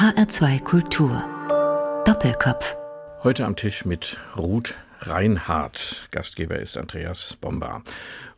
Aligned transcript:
HR2 0.00 0.62
Kultur. 0.62 1.22
Doppelkopf. 2.06 2.74
Heute 3.22 3.44
am 3.44 3.54
Tisch 3.54 3.84
mit 3.84 4.16
Ruth 4.34 4.74
Reinhardt. 5.00 6.08
Gastgeber 6.10 6.58
ist 6.58 6.78
Andreas 6.78 7.36
Bomba. 7.38 7.82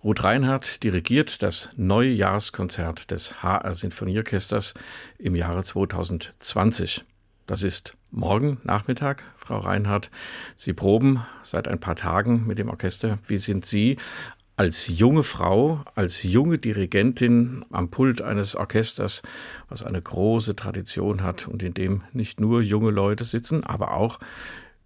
Ruth 0.03 0.25
Reinhardt 0.25 0.83
dirigiert 0.83 1.41
das 1.41 1.71
Neujahrskonzert 1.77 3.13
des 3.13 3.45
HR 3.45 3.77
Sinfonieorchesters 3.77 4.75
im 5.19 5.37
Jahre 5.37 5.63
2020. 5.63 7.05
Das 7.47 7.63
ist 7.63 7.95
morgen 8.11 8.61
Nachmittag, 8.65 9.23
Frau 9.37 9.59
Reinhardt. 9.59 10.11
Sie 10.57 10.73
proben 10.73 11.25
seit 11.45 11.69
ein 11.69 11.79
paar 11.79 11.95
Tagen 11.95 12.45
mit 12.45 12.59
dem 12.59 12.71
Orchester. 12.71 13.21
Wie 13.29 13.39
sind 13.39 13.65
Sie 13.67 13.99
als 14.57 14.89
junge 14.89 15.23
Frau, 15.23 15.83
als 15.95 16.23
junge 16.23 16.59
Dirigentin 16.59 17.65
am 17.71 17.91
Pult 17.91 18.23
eines 18.23 18.55
Orchesters, 18.55 19.23
was 19.69 19.83
eine 19.83 20.01
große 20.01 20.55
Tradition 20.55 21.23
hat 21.23 21.49
und 21.49 21.63
in 21.63 21.75
dem 21.75 22.03
nicht 22.13 22.41
nur 22.41 22.61
junge 22.63 22.91
Leute 22.91 23.25
sitzen, 23.25 23.65
aber 23.65 23.95
auch, 23.95 24.19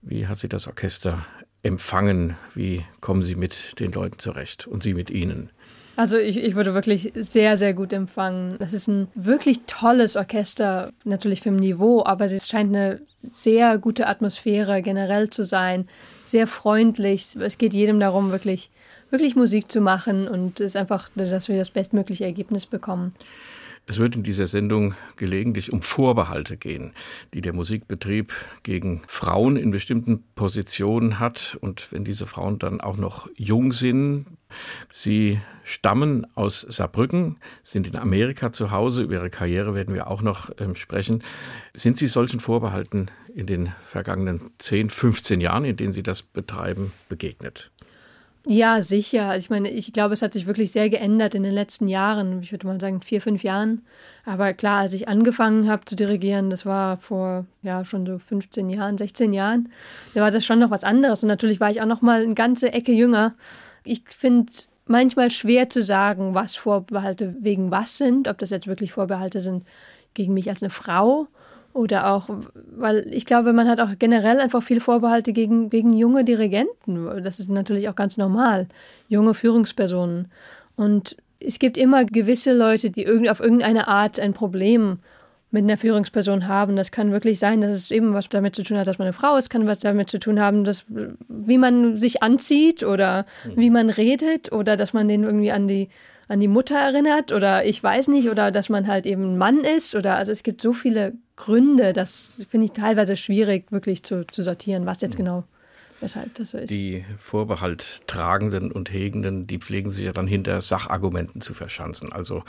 wie 0.03 0.27
hat 0.27 0.39
sie 0.39 0.49
das 0.49 0.67
Orchester 0.69 1.27
empfangen? 1.63 2.37
Wie 2.55 2.85
kommen 3.01 3.23
Sie 3.23 3.35
mit 3.35 3.81
den 3.81 3.93
Leuten 3.93 4.19
zurecht 4.19 4.67
und 4.67 4.83
Sie 4.83 4.95
mit 4.95 5.11
ihnen? 5.11 5.51
Also 5.97 6.19
ich, 6.19 6.37
ich 6.37 6.55
wurde 6.55 6.75
wirklich 6.75 7.13
sehr, 7.15 7.57
sehr 7.57 7.73
gut 7.73 7.93
empfangen. 7.93 8.57
Das 8.59 8.75
ist 8.75 8.87
ein 8.87 9.09
wirklich 9.15 9.63
tolles 9.67 10.15
Orchester, 10.15 10.93
natürlich 11.05 11.41
vom 11.41 11.57
Niveau, 11.57 12.05
aber 12.05 12.27
es 12.27 12.49
scheint 12.49 12.77
eine 12.77 13.01
sehr 13.33 13.79
gute 13.79 14.07
Atmosphäre 14.07 14.83
generell 14.83 15.31
zu 15.31 15.45
sein, 15.45 15.89
sehr 16.23 16.47
freundlich. 16.47 17.35
Es 17.37 17.57
geht 17.57 17.73
jedem 17.73 17.99
darum, 17.99 18.31
wirklich, 18.31 18.71
wirklich 19.11 19.37
Musik 19.37 19.71
zu 19.71 19.81
machen 19.81 20.29
und 20.29 20.61
es 20.61 20.77
einfach, 20.77 21.09
dass 21.15 21.49
wir 21.49 21.57
das 21.57 21.71
bestmögliche 21.71 22.25
Ergebnis 22.25 22.67
bekommen. 22.67 23.13
Es 23.89 23.99
wird 23.99 24.17
in 24.17 24.25
dieser 24.25 24.49
Sendung 24.49 24.95
gelegentlich 25.15 25.73
um 25.73 25.81
Vorbehalte 25.81 26.57
gehen, 26.57 26.93
die 27.33 27.41
der 27.41 27.53
Musikbetrieb 27.53 28.33
gegen 28.65 29.03
Frauen 29.07 29.57
in 29.57 29.71
bestimmten 29.71 30.25
Positionen 30.35 31.21
hat. 31.21 31.57
Und 31.61 31.93
wenn 31.93 32.05
diese 32.05 32.27
Frauen 32.27 32.59
dann 32.59 32.81
auch 32.81 32.97
noch 32.97 33.29
jung 33.37 33.73
sind, 33.73 34.27
sie 34.91 35.41
stammen 35.63 36.27
aus 36.35 36.63
Saarbrücken, 36.63 37.37
sind 37.63 37.87
in 37.87 37.95
Amerika 37.95 38.51
zu 38.51 38.73
Hause, 38.73 39.03
über 39.03 39.15
ihre 39.15 39.31
Karriere 39.31 39.77
werden 39.77 39.95
wir 39.95 40.09
auch 40.09 40.21
noch 40.21 40.51
ähm, 40.59 40.75
sprechen. 40.75 41.23
Sind 41.73 41.97
Sie 41.97 42.09
solchen 42.09 42.41
Vorbehalten 42.41 43.09
in 43.37 43.47
den 43.47 43.73
vergangenen 43.87 44.51
10, 44.59 44.91
15 44.91 45.41
Jahren, 45.41 45.65
in 45.65 45.77
denen 45.77 45.93
Sie 45.93 46.03
das 46.03 46.23
betreiben, 46.23 46.93
begegnet? 47.09 47.71
Ja, 48.49 48.81
sicher. 48.81 49.31
Also 49.31 49.47
ich 49.47 49.51
meine, 49.51 49.71
ich 49.71 49.93
glaube, 49.93 50.15
es 50.15 50.23
hat 50.23 50.33
sich 50.33 50.47
wirklich 50.47 50.71
sehr 50.71 50.89
geändert 50.89 51.35
in 51.35 51.43
den 51.43 51.53
letzten 51.53 51.89
Jahren. 51.89 52.43
Ich 52.43 52.53
würde 52.53 52.69
mal 52.69 52.81
sagen, 52.81 53.01
vier, 53.01 53.21
fünf 53.21 53.43
Jahren. 53.43 53.85
Aber 54.25 54.55
klar, 54.55 54.83
als 54.83 54.93
ich 54.93 55.09
angefangen 55.09 55.69
habe 55.69 55.85
zu 55.85 55.97
dirigieren, 55.97 56.49
das 56.49 56.65
war 56.65 56.97
vor 56.97 57.47
ja 57.63 57.85
schon 57.85 58.07
so 58.07 58.21
15 58.21 58.71
Jahren, 58.71 58.99
16 58.99 59.33
Jahren, 59.33 59.69
da 60.15 60.21
war 60.21 60.31
das 60.31 60.45
schon 60.45 60.61
noch 60.61 60.71
was 60.71 60.85
anderes. 60.85 61.25
Und 61.25 61.29
natürlich 61.29 61.59
war 61.59 61.73
ich 61.73 61.81
auch 61.81 61.87
noch 61.87 62.03
mal 62.03 62.23
eine 62.23 62.35
ganze 62.35 62.73
Ecke 62.73 62.93
jünger. 62.93 63.35
Ich 63.83 64.03
finde 64.09 64.53
manchmal 64.87 65.33
schwer 65.33 65.69
zu 65.69 65.83
sagen, 65.83 66.35
was 66.35 66.55
Vorbehalte 66.55 67.35
wegen 67.41 67.73
was 67.73 67.97
sind, 67.97 68.29
ob 68.29 68.39
das 68.39 68.51
jetzt 68.51 68.69
wirklich 68.69 68.93
Vorbehalte 68.93 69.41
sind 69.41 69.67
gegen 70.15 70.35
mich 70.35 70.49
als 70.49 70.63
eine 70.63 70.71
Frau 70.71 71.27
oder 71.77 72.11
auch, 72.11 72.29
weil 72.77 73.07
ich 73.11 73.27
glaube, 73.27 73.53
man 73.53 73.69
hat 73.69 73.81
auch 73.81 73.91
generell 73.99 74.41
einfach 74.41 74.63
viele 74.63 74.81
Vorbehalte 74.81 75.33
gegen, 75.33 75.71
gegen 75.71 75.97
junge 75.97 76.25
Dirigenten. 76.25 77.23
Das 77.23 77.39
ist 77.39 77.51
natürlich 77.51 77.89
auch 77.89 77.95
ganz 77.95 78.17
normal. 78.17 78.67
Junge 79.09 79.35
Führungspersonen. 79.35 80.29
Und 80.75 81.17
es 81.39 81.59
gibt 81.59 81.77
immer 81.77 82.05
gewisse 82.05 82.55
Leute, 82.55 82.91
die 82.91 83.29
auf 83.31 83.41
irgendeine 83.41 83.89
Art 83.89 84.19
ein 84.19 84.33
Problem 84.33 84.99
mit 85.51 85.65
einer 85.65 85.77
Führungsperson 85.77 86.49
haben. 86.49 86.77
Das 86.77 86.91
kann 86.91 87.13
wirklich 87.13 87.39
sein, 87.39 87.61
dass 87.61 87.71
es 87.71 87.91
eben 87.91 88.15
was 88.15 88.29
damit 88.29 88.57
zu 88.57 88.63
tun 88.63 88.79
hat, 88.79 88.87
dass 88.87 88.99
man 88.99 89.07
eine 89.07 89.13
Frau 89.13 89.37
ist, 89.37 89.51
kann 89.51 89.67
was 89.67 89.81
damit 89.81 90.11
zu 90.11 90.19
tun 90.19 90.41
haben, 90.41 90.65
dass, 90.65 90.85
wie 91.29 91.59
man 91.59 91.99
sich 91.99 92.23
anzieht 92.23 92.83
oder 92.85 93.27
mhm. 93.45 93.61
wie 93.61 93.71
man 93.71 93.91
redet 93.91 94.51
oder 94.51 94.77
dass 94.77 94.93
man 94.93 95.09
den 95.09 95.25
irgendwie 95.25 95.53
an 95.53 95.69
die 95.69 95.89
an 96.29 96.41
die 96.41 96.49
Mutter 96.49 96.77
erinnert 96.77 97.31
oder 97.31 97.65
ich 97.65 97.81
weiß 97.81 98.09
nicht 98.09 98.29
oder 98.29 98.51
dass 98.51 98.69
man 98.69 98.89
halt 98.89 99.07
eben 99.07 99.35
ein 99.35 99.39
Mann 99.39 99.61
ist 99.61 99.95
oder 99.95 100.17
also 100.17 100.33
es 100.33 100.43
gibt 100.43 100.61
so 100.61 100.73
viele 100.73 101.13
Gründe, 101.37 101.93
das 101.93 102.45
finde 102.49 102.67
ich 102.67 102.73
teilweise 102.73 103.17
schwierig 103.17 103.71
wirklich 103.71 104.03
zu, 104.03 104.27
zu 104.27 104.43
sortieren, 104.43 104.87
was 104.87 105.01
jetzt 105.01 105.15
mhm. 105.15 105.25
genau 105.25 105.45
weshalb 106.01 106.35
das 106.35 106.51
so 106.51 106.59
ist. 106.59 106.71
Die 106.71 107.05
Vorbehalt 107.19 108.03
tragenden 108.07 108.71
und 108.71 108.93
hegenden, 108.93 109.47
die 109.47 109.59
pflegen 109.59 109.91
sich 109.91 110.05
ja 110.05 110.13
dann 110.13 110.27
hinter 110.27 110.61
Sachargumenten 110.61 111.41
zu 111.41 111.55
verschanzen. 111.55 112.13
Also 112.13 112.43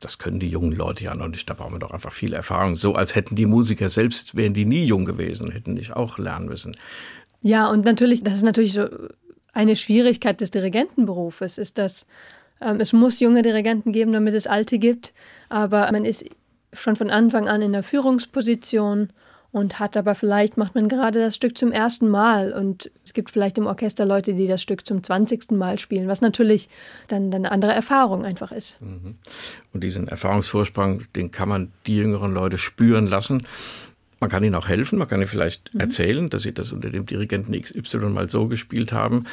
das 0.00 0.18
können 0.18 0.40
die 0.40 0.48
jungen 0.48 0.72
Leute 0.72 1.04
ja 1.04 1.14
noch 1.14 1.28
nicht. 1.28 1.48
Da 1.48 1.54
brauchen 1.54 1.74
wir 1.74 1.78
doch 1.78 1.90
einfach 1.90 2.12
viel 2.12 2.32
Erfahrung. 2.32 2.76
So 2.76 2.94
als 2.94 3.14
hätten 3.14 3.34
die 3.34 3.46
Musiker 3.46 3.88
selbst, 3.88 4.36
wären 4.36 4.54
die 4.54 4.64
nie 4.64 4.84
jung 4.84 5.04
gewesen, 5.04 5.50
hätten 5.50 5.74
nicht 5.74 5.94
auch 5.94 6.18
lernen 6.18 6.46
müssen. 6.46 6.76
Ja, 7.42 7.68
und 7.68 7.84
natürlich, 7.84 8.22
das 8.22 8.36
ist 8.36 8.44
natürlich 8.44 8.74
so 8.74 8.86
eine 9.52 9.76
Schwierigkeit 9.76 10.40
des 10.40 10.50
Dirigentenberufes, 10.50 11.58
ist, 11.58 11.78
dass 11.78 12.06
ähm, 12.60 12.80
es 12.80 12.92
muss 12.92 13.20
junge 13.20 13.42
Dirigenten 13.42 13.92
geben, 13.92 14.12
damit 14.12 14.34
es 14.34 14.46
alte 14.46 14.78
gibt, 14.78 15.12
aber 15.48 15.90
man 15.92 16.04
ist 16.04 16.24
schon 16.72 16.96
von 16.96 17.10
Anfang 17.10 17.48
an 17.48 17.62
in 17.62 17.72
der 17.72 17.82
Führungsposition 17.82 19.08
und 19.52 19.78
hat 19.78 19.98
aber 19.98 20.14
vielleicht 20.14 20.56
macht 20.56 20.74
man 20.74 20.88
gerade 20.88 21.20
das 21.20 21.36
Stück 21.36 21.56
zum 21.58 21.72
ersten 21.72 22.08
Mal 22.08 22.52
und 22.52 22.90
es 23.04 23.12
gibt 23.12 23.30
vielleicht 23.30 23.58
im 23.58 23.66
Orchester 23.66 24.06
Leute, 24.06 24.34
die 24.34 24.46
das 24.46 24.62
Stück 24.62 24.86
zum 24.86 25.02
zwanzigsten 25.02 25.58
Mal 25.58 25.78
spielen, 25.78 26.08
was 26.08 26.22
natürlich 26.22 26.70
dann, 27.08 27.30
dann 27.30 27.44
eine 27.44 27.52
andere 27.52 27.72
Erfahrung 27.72 28.24
einfach 28.24 28.50
ist. 28.50 28.80
Mhm. 28.80 29.16
Und 29.74 29.84
diesen 29.84 30.08
Erfahrungsvorsprung, 30.08 31.02
den 31.14 31.30
kann 31.30 31.50
man 31.50 31.70
die 31.86 31.96
jüngeren 31.96 32.32
Leute 32.32 32.56
spüren 32.56 33.06
lassen. 33.06 33.46
Man 34.20 34.30
kann 34.30 34.42
ihnen 34.42 34.54
auch 34.54 34.68
helfen, 34.68 34.98
man 34.98 35.08
kann 35.08 35.20
ihnen 35.20 35.28
vielleicht 35.28 35.74
mhm. 35.74 35.80
erzählen, 35.80 36.30
dass 36.30 36.42
sie 36.42 36.52
das 36.52 36.72
unter 36.72 36.88
dem 36.88 37.04
Dirigenten 37.04 37.52
XY 37.52 37.98
mal 38.08 38.30
so 38.30 38.48
gespielt 38.48 38.92
haben. 38.92 39.26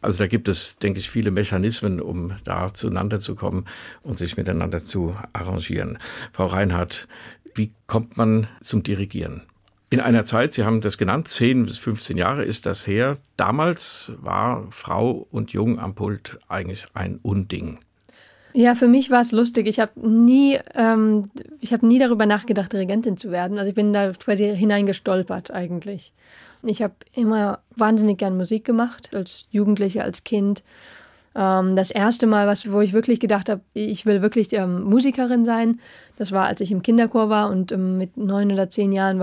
Also 0.00 0.18
da 0.18 0.26
gibt 0.26 0.48
es, 0.48 0.78
denke 0.78 0.98
ich, 0.98 1.10
viele 1.10 1.30
Mechanismen, 1.30 2.00
um 2.00 2.32
da 2.44 2.72
zueinander 2.72 3.20
zu 3.20 3.34
kommen 3.34 3.66
und 4.02 4.18
sich 4.18 4.36
miteinander 4.36 4.82
zu 4.82 5.14
arrangieren. 5.32 5.98
Frau 6.32 6.46
Reinhardt, 6.46 7.06
wie 7.54 7.72
kommt 7.86 8.16
man 8.16 8.46
zum 8.60 8.82
Dirigieren? 8.82 9.42
In 9.92 10.00
einer 10.00 10.24
Zeit, 10.24 10.52
Sie 10.52 10.64
haben 10.64 10.80
das 10.80 10.98
genannt, 10.98 11.26
10 11.26 11.66
bis 11.66 11.78
15 11.78 12.16
Jahre 12.16 12.44
ist 12.44 12.64
das 12.64 12.86
her. 12.86 13.18
Damals 13.36 14.12
war 14.18 14.68
Frau 14.70 15.26
und 15.32 15.52
Jung 15.52 15.80
am 15.80 15.96
Pult 15.96 16.38
eigentlich 16.48 16.86
ein 16.94 17.18
Unding. 17.22 17.80
Ja, 18.52 18.74
für 18.74 18.88
mich 18.88 19.10
war 19.10 19.20
es 19.20 19.32
lustig. 19.32 19.66
Ich 19.66 19.80
habe 19.80 19.92
nie, 20.08 20.58
ähm, 20.74 21.30
ich 21.60 21.72
habe 21.72 21.86
nie 21.86 21.98
darüber 21.98 22.26
nachgedacht, 22.26 22.72
Dirigentin 22.72 23.16
zu 23.16 23.30
werden. 23.30 23.58
Also 23.58 23.70
ich 23.70 23.74
bin 23.74 23.92
da 23.92 24.12
quasi 24.12 24.56
hineingestolpert 24.56 25.50
eigentlich. 25.50 26.12
Ich 26.62 26.82
habe 26.82 26.94
immer 27.14 27.60
wahnsinnig 27.74 28.18
gern 28.18 28.36
Musik 28.36 28.64
gemacht, 28.64 29.10
als 29.14 29.46
Jugendliche, 29.50 30.04
als 30.04 30.24
Kind. 30.24 30.62
Ähm, 31.34 31.76
das 31.76 31.90
erste 31.90 32.26
Mal, 32.26 32.46
was, 32.46 32.70
wo 32.70 32.80
ich 32.80 32.92
wirklich 32.92 33.20
gedacht 33.20 33.48
habe, 33.48 33.62
ich 33.72 34.04
will 34.04 34.20
wirklich 34.20 34.52
ähm, 34.52 34.82
Musikerin 34.82 35.44
sein, 35.44 35.80
das 36.16 36.32
war, 36.32 36.46
als 36.46 36.60
ich 36.60 36.72
im 36.72 36.82
Kinderchor 36.82 37.28
war 37.28 37.50
und 37.50 37.72
ähm, 37.72 37.98
mit 37.98 38.16
neun 38.16 38.52
oder 38.52 38.68
zehn 38.68 38.92
Jahren 38.92 39.20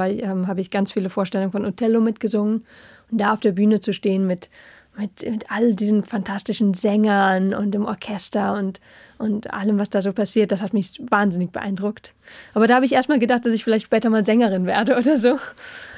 habe 0.47 0.61
ich 0.61 0.71
ganz 0.71 0.91
viele 0.91 1.09
Vorstellungen 1.09 1.51
von 1.51 1.65
Othello 1.65 2.01
mitgesungen. 2.01 2.65
Und 3.11 3.21
da 3.21 3.33
auf 3.33 3.39
der 3.39 3.53
Bühne 3.53 3.79
zu 3.79 3.93
stehen 3.93 4.27
mit 4.27 4.49
mit, 4.97 5.29
mit 5.29 5.51
all 5.51 5.73
diesen 5.73 6.03
fantastischen 6.03 6.73
Sängern 6.73 7.53
und 7.53 7.71
dem 7.71 7.85
Orchester 7.85 8.53
und, 8.53 8.81
und 9.17 9.53
allem, 9.53 9.79
was 9.79 9.89
da 9.89 10.01
so 10.01 10.13
passiert, 10.13 10.51
das 10.51 10.61
hat 10.61 10.73
mich 10.73 11.01
wahnsinnig 11.09 11.51
beeindruckt. 11.51 12.13
Aber 12.53 12.67
da 12.67 12.75
habe 12.75 12.85
ich 12.85 12.93
erstmal 12.93 13.19
gedacht, 13.19 13.45
dass 13.45 13.53
ich 13.53 13.63
vielleicht 13.63 13.85
später 13.85 14.09
mal 14.09 14.25
Sängerin 14.25 14.65
werde 14.65 14.97
oder 14.97 15.17
so. 15.17 15.39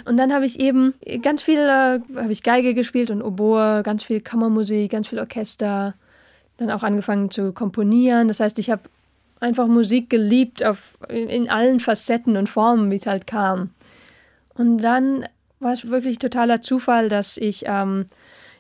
Und 0.06 0.18
dann 0.18 0.34
habe 0.34 0.46
ich 0.46 0.60
eben 0.60 0.94
ganz 1.22 1.42
viel, 1.42 1.60
äh, 1.60 2.00
habe 2.16 2.32
ich 2.32 2.44
Geige 2.44 2.74
gespielt 2.74 3.12
und 3.12 3.22
Oboe, 3.22 3.84
ganz 3.84 4.04
viel 4.04 4.22
Kammermusik, 4.22 4.92
ganz 4.92 5.08
viel 5.08 5.20
Orchester. 5.20 5.96
Dann 6.58 6.72
auch 6.72 6.84
angefangen 6.84 7.32
zu 7.32 7.54
komponieren. 7.54 8.28
Das 8.28 8.40
heißt, 8.40 8.60
ich 8.60 8.70
habe 8.70 8.84
einfach 9.40 9.68
Musik 9.68 10.10
geliebt 10.10 10.64
auf, 10.64 10.98
in, 11.10 11.50
allen 11.50 11.80
Facetten 11.80 12.38
und 12.38 12.48
Formen, 12.48 12.92
wie 12.92 12.96
es 12.98 13.06
halt 13.06 13.28
kam. 13.28 13.72
Und 14.54 14.80
dann 14.80 15.26
war 15.60 15.74
es 15.74 15.90
wirklich 15.90 16.20
totaler 16.20 16.62
Zufall, 16.62 17.10
dass 17.10 17.38
ich 17.38 17.64
ähm, 17.66 18.06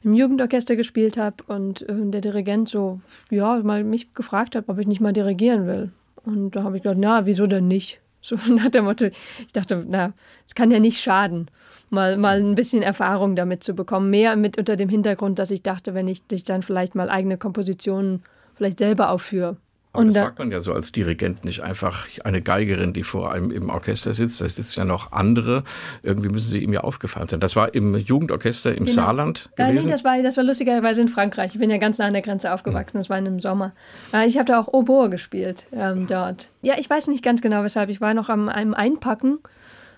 im 0.04 0.14
Jugendorchester 0.14 0.76
gespielt 0.76 1.18
habe 1.18 1.44
und 1.48 1.82
äh, 1.88 1.96
der 1.98 2.22
Dirigent 2.22 2.70
so, 2.70 3.02
ja, 3.30 3.60
mal 3.64 3.84
mich 3.84 4.14
gefragt 4.14 4.56
hat, 4.56 4.66
ob 4.68 4.80
ich 4.80 4.88
nicht 4.88 5.02
mal 5.02 5.14
dirigieren 5.14 5.68
will. 5.68 5.92
Und 6.26 6.56
da 6.56 6.64
habe 6.64 6.78
ich 6.78 6.84
gedacht, 6.84 7.00
na, 7.00 7.26
wieso 7.26 7.48
denn 7.48 7.68
nicht? 7.68 8.00
So 8.22 8.36
nach 8.52 8.70
dem 8.70 8.84
Motto, 8.84 9.06
ich 9.06 9.54
dachte, 9.54 9.86
na, 9.88 10.12
es 10.46 10.54
kann 10.54 10.72
ja 10.72 10.80
nicht 10.80 11.00
schaden, 11.00 11.50
mal, 11.90 12.18
mal 12.18 12.38
ein 12.38 12.54
bisschen 12.54 12.84
Erfahrung 12.84 13.38
damit 13.38 13.64
zu 13.64 13.74
bekommen. 13.74 14.10
Mehr 14.10 14.36
mit 14.36 14.58
unter 14.58 14.76
dem 14.76 14.90
Hintergrund, 14.90 15.40
dass 15.40 15.52
ich 15.52 15.64
dachte, 15.64 15.94
wenn 15.94 16.10
ich 16.10 16.28
dich 16.28 16.44
dann 16.44 16.62
vielleicht 16.62 16.96
mal 16.96 17.10
eigene 17.10 17.38
Kompositionen 17.38 18.24
vielleicht 18.56 18.80
selber 18.80 19.12
aufführe, 19.12 19.56
aber 19.92 20.04
und 20.04 20.14
das 20.14 20.24
fragt 20.24 20.38
man 20.40 20.52
ja 20.52 20.62
so 20.62 20.72
als 20.72 20.92
Dirigent 20.92 21.44
nicht 21.46 21.62
einfach 21.64 22.06
eine 22.24 22.44
Geigerin, 22.44 22.94
die 22.94 23.02
vor 23.04 23.32
einem 23.32 23.50
im 23.50 23.70
Orchester 23.70 24.14
sitzt. 24.14 24.40
Da 24.40 24.48
sitzen 24.48 24.82
ja 24.82 24.86
noch 24.86 25.12
andere. 25.12 25.64
Irgendwie 26.04 26.30
müssen 26.30 26.52
sie 26.52 26.60
ihm 26.60 26.74
ja 26.74 26.82
aufgefallen 26.82 27.28
sein. 27.28 27.40
Das 27.40 27.56
war 27.56 27.74
im 27.74 27.96
Jugendorchester 27.96 28.70
im 28.70 28.86
genau. 28.86 28.92
Saarland 28.92 29.50
gewesen? 29.56 29.76
Ja, 29.76 29.86
nee, 29.86 29.92
das 29.92 30.04
war, 30.04 30.22
das 30.22 30.38
war 30.38 30.44
lustigerweise 30.44 31.02
in 31.02 31.08
Frankreich. 31.08 31.56
Ich 31.56 31.60
bin 31.60 31.72
ja 31.72 31.78
ganz 31.78 31.98
nah 31.98 32.06
an 32.06 32.14
der 32.14 32.22
Grenze 32.22 32.54
aufgewachsen. 32.54 32.98
Das 32.98 33.10
war 33.10 33.18
im 33.18 33.40
Sommer. 33.40 33.72
Äh, 34.14 34.28
ich 34.28 34.38
habe 34.38 34.46
da 34.46 34.60
auch 34.60 34.68
Oboe 34.68 35.10
gespielt 35.10 35.66
ähm, 35.72 36.06
dort. 36.06 36.50
Ja, 36.62 36.76
ich 36.78 36.88
weiß 36.88 37.08
nicht 37.08 37.24
ganz 37.24 37.42
genau, 37.42 37.64
weshalb. 37.64 37.90
Ich 37.90 38.00
war 38.00 38.14
noch 38.14 38.30
am 38.30 38.48
einem 38.48 38.76
Einpacken 38.76 39.40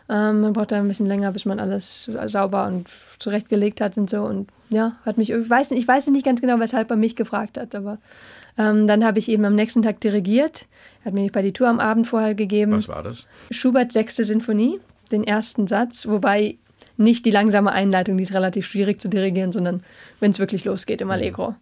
Ähm, 0.09 0.41
man 0.41 0.53
braucht 0.53 0.71
da 0.71 0.77
ein 0.77 0.88
bisschen 0.88 1.05
länger, 1.05 1.31
bis 1.31 1.45
man 1.45 1.59
alles 1.59 2.09
sauber 2.27 2.67
und 2.67 2.89
zurechtgelegt 3.19 3.81
hat 3.81 3.97
und 3.97 4.09
so. 4.09 4.23
Und 4.23 4.49
ja, 4.69 4.93
hat 5.05 5.17
mich, 5.17 5.31
ich 5.31 5.49
weiß, 5.49 5.71
ich 5.71 5.88
weiß 5.88 6.07
nicht 6.07 6.25
ganz 6.25 6.41
genau, 6.41 6.59
weshalb 6.59 6.89
er 6.89 6.97
mich 6.97 7.15
gefragt 7.15 7.57
hat, 7.57 7.75
aber 7.75 7.97
ähm, 8.57 8.88
dann 8.88 9.03
habe 9.03 9.19
ich 9.19 9.30
eben 9.30 9.45
am 9.45 9.56
nächsten 9.56 9.81
Tag 9.81 10.01
dirigiert. 10.01 10.68
Er 11.01 11.06
hat 11.06 11.13
mir 11.13 11.24
die 11.24 11.31
Partitur 11.31 11.68
am 11.68 11.80
Abend 11.80 12.07
vorher 12.07 12.36
gegeben. 12.36 12.74
Was 12.74 12.88
war 12.88 13.03
das? 13.03 13.27
Schubert 13.50 13.92
sechste 13.92 14.25
Sinfonie, 14.25 14.80
den 15.12 15.24
ersten 15.24 15.68
Satz, 15.68 16.07
wobei 16.07 16.57
nicht 16.98 17.25
die 17.25 17.31
langsame 17.31 17.71
Einleitung, 17.71 18.18
die 18.18 18.24
ist 18.24 18.33
relativ 18.33 18.68
schwierig 18.68 19.01
zu 19.01 19.09
dirigieren, 19.09 19.51
sondern 19.51 19.83
wenn 20.19 20.31
es 20.31 20.39
wirklich 20.39 20.65
losgeht 20.65 21.01
im 21.01 21.07
mhm. 21.07 21.13
Allegro. 21.13 21.56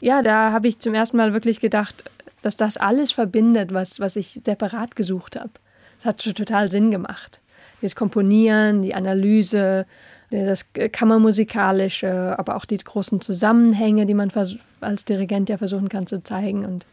Ja, 0.00 0.22
da 0.22 0.52
habe 0.52 0.68
ich 0.68 0.78
zum 0.78 0.94
ersten 0.94 1.16
Mal 1.16 1.32
wirklich 1.32 1.60
gedacht, 1.60 2.04
dass 2.42 2.56
das 2.56 2.78
alles 2.78 3.12
verbindet, 3.12 3.74
was, 3.74 4.00
was 4.00 4.16
ich 4.16 4.40
separat 4.44 4.96
gesucht 4.96 5.36
habe. 5.36 5.50
Es 5.98 6.06
hat 6.06 6.22
schon 6.22 6.34
total 6.34 6.70
Sinn 6.70 6.90
gemacht. 6.90 7.40
Das 7.82 7.94
Komponieren, 7.94 8.80
die 8.82 8.94
Analyse, 8.94 9.86
das 10.30 10.66
Kammermusikalische, 10.72 12.38
aber 12.38 12.56
auch 12.56 12.64
die 12.64 12.78
großen 12.78 13.20
Zusammenhänge, 13.20 14.06
die 14.06 14.14
man 14.14 14.32
als 14.80 15.04
Dirigent 15.04 15.48
ja 15.48 15.58
versuchen 15.58 15.88
kann 15.88 16.06
zu 16.06 16.22
zeigen. 16.22 16.64
Und 16.64 16.86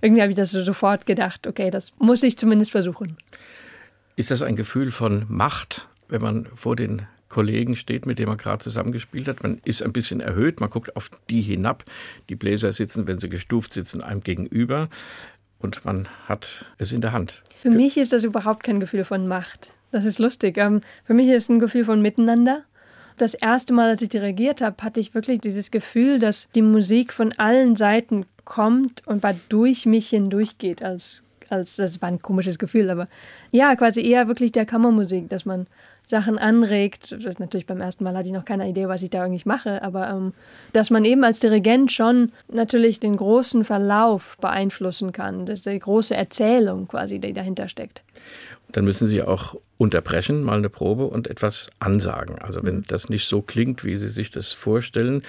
irgendwie 0.00 0.22
habe 0.22 0.30
ich 0.30 0.36
das 0.36 0.50
sofort 0.52 1.06
gedacht, 1.06 1.46
okay, 1.46 1.70
das 1.70 1.92
muss 1.98 2.22
ich 2.22 2.38
zumindest 2.38 2.70
versuchen. 2.70 3.16
Ist 4.16 4.30
das 4.30 4.42
ein 4.42 4.56
Gefühl 4.56 4.90
von 4.90 5.26
Macht, 5.28 5.88
wenn 6.08 6.22
man 6.22 6.46
vor 6.54 6.76
den 6.76 7.02
Kollegen 7.28 7.76
steht, 7.76 8.06
mit 8.06 8.18
dem 8.18 8.28
man 8.28 8.38
gerade 8.38 8.62
zusammengespielt 8.62 9.28
hat. 9.28 9.42
Man 9.42 9.60
ist 9.64 9.82
ein 9.82 9.92
bisschen 9.92 10.20
erhöht, 10.20 10.60
man 10.60 10.70
guckt 10.70 10.96
auf 10.96 11.10
die 11.28 11.42
hinab. 11.42 11.84
Die 12.28 12.34
Bläser 12.34 12.72
sitzen, 12.72 13.06
wenn 13.06 13.18
sie 13.18 13.28
gestuft 13.28 13.74
sitzen, 13.74 14.02
einem 14.02 14.22
gegenüber 14.22 14.88
und 15.58 15.84
man 15.84 16.08
hat 16.26 16.66
es 16.78 16.92
in 16.92 17.00
der 17.00 17.12
Hand. 17.12 17.42
Für 17.62 17.70
mich 17.70 17.96
ist 17.96 18.12
das 18.12 18.24
überhaupt 18.24 18.62
kein 18.62 18.80
Gefühl 18.80 19.04
von 19.04 19.28
Macht. 19.28 19.74
Das 19.90 20.04
ist 20.04 20.18
lustig. 20.18 20.56
Ähm, 20.58 20.80
für 21.04 21.14
mich 21.14 21.28
ist 21.28 21.44
es 21.44 21.48
ein 21.48 21.58
Gefühl 21.58 21.84
von 21.84 22.00
Miteinander. 22.00 22.64
Das 23.18 23.34
erste 23.34 23.72
Mal, 23.72 23.90
als 23.90 24.02
ich 24.02 24.08
dirigiert 24.08 24.60
habe, 24.60 24.82
hatte 24.82 25.00
ich 25.00 25.14
wirklich 25.14 25.40
dieses 25.40 25.70
Gefühl, 25.70 26.18
dass 26.18 26.48
die 26.54 26.62
Musik 26.62 27.12
von 27.12 27.32
allen 27.32 27.76
Seiten 27.76 28.26
kommt 28.44 29.06
und 29.06 29.24
durch 29.48 29.86
mich 29.86 30.08
hindurchgeht 30.08 30.82
als 30.82 31.22
als 31.50 31.76
das 31.76 32.02
war 32.02 32.08
ein 32.08 32.20
komisches 32.20 32.58
Gefühl, 32.58 32.90
aber 32.90 33.06
ja, 33.50 33.74
quasi 33.74 34.06
eher 34.06 34.28
wirklich 34.28 34.52
der 34.52 34.66
Kammermusik, 34.66 35.30
dass 35.30 35.46
man 35.46 35.66
Sachen 36.06 36.38
anregt. 36.38 37.16
Natürlich 37.38 37.66
beim 37.66 37.80
ersten 37.80 38.04
Mal 38.04 38.16
hatte 38.16 38.28
ich 38.28 38.34
noch 38.34 38.44
keine 38.44 38.68
Idee, 38.68 38.88
was 38.88 39.02
ich 39.02 39.10
da 39.10 39.22
eigentlich 39.22 39.46
mache, 39.46 39.82
aber 39.82 40.08
ähm, 40.08 40.32
dass 40.72 40.90
man 40.90 41.04
eben 41.04 41.24
als 41.24 41.40
Dirigent 41.40 41.92
schon 41.92 42.32
natürlich 42.52 43.00
den 43.00 43.16
großen 43.16 43.64
Verlauf 43.64 44.36
beeinflussen 44.40 45.12
kann, 45.12 45.46
das 45.46 45.60
ist 45.60 45.66
die 45.66 45.78
große 45.78 46.14
Erzählung 46.14 46.88
quasi, 46.88 47.18
die 47.18 47.32
dahinter 47.32 47.68
steckt 47.68 48.02
dann 48.72 48.84
müssen 48.84 49.06
Sie 49.06 49.22
auch 49.22 49.56
unterbrechen, 49.78 50.42
mal 50.42 50.58
eine 50.58 50.68
Probe 50.68 51.06
und 51.06 51.28
etwas 51.28 51.68
ansagen. 51.78 52.38
Also 52.40 52.62
wenn 52.64 52.78
mhm. 52.78 52.84
das 52.88 53.08
nicht 53.08 53.26
so 53.26 53.40
klingt, 53.40 53.84
wie 53.84 53.96
Sie 53.96 54.08
sich 54.08 54.30
das 54.30 54.52
vorstellen, 54.52 55.22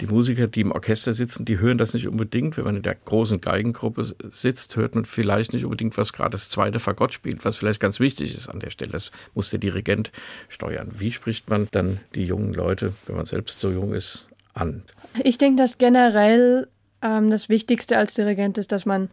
die 0.00 0.06
Musiker, 0.06 0.48
die 0.48 0.62
im 0.62 0.72
Orchester 0.72 1.12
sitzen, 1.12 1.44
die 1.44 1.58
hören 1.58 1.78
das 1.78 1.92
nicht 1.92 2.08
unbedingt. 2.08 2.56
Wenn 2.56 2.64
man 2.64 2.76
in 2.76 2.82
der 2.82 2.94
großen 2.94 3.40
Geigengruppe 3.40 4.14
sitzt, 4.30 4.74
hört 4.76 4.94
man 4.94 5.04
vielleicht 5.04 5.52
nicht 5.52 5.64
unbedingt, 5.64 5.98
was 5.98 6.12
gerade 6.12 6.30
das 6.30 6.48
zweite 6.48 6.80
Fagott 6.80 7.12
spielt, 7.12 7.44
was 7.44 7.58
vielleicht 7.58 7.78
ganz 7.78 8.00
wichtig 8.00 8.34
ist 8.34 8.48
an 8.48 8.58
der 8.58 8.70
Stelle. 8.70 8.92
Das 8.92 9.12
muss 9.34 9.50
der 9.50 9.60
Dirigent 9.60 10.10
steuern. 10.48 10.90
Wie 10.96 11.12
spricht 11.12 11.50
man 11.50 11.68
dann 11.70 11.98
die 12.14 12.24
jungen 12.24 12.54
Leute, 12.54 12.94
wenn 13.06 13.16
man 13.16 13.26
selbst 13.26 13.60
so 13.60 13.70
jung 13.70 13.92
ist, 13.92 14.28
an? 14.54 14.82
Ich 15.22 15.38
denke, 15.38 15.62
dass 15.62 15.78
generell 15.78 16.68
ähm, 17.02 17.30
das 17.30 17.50
Wichtigste 17.50 17.98
als 17.98 18.14
Dirigent 18.14 18.56
ist, 18.56 18.72
dass 18.72 18.86
man, 18.86 19.10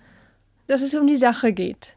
dass 0.68 0.82
es 0.82 0.96
um 0.96 1.06
die 1.06 1.18
Sache 1.18 1.52
geht 1.52 1.97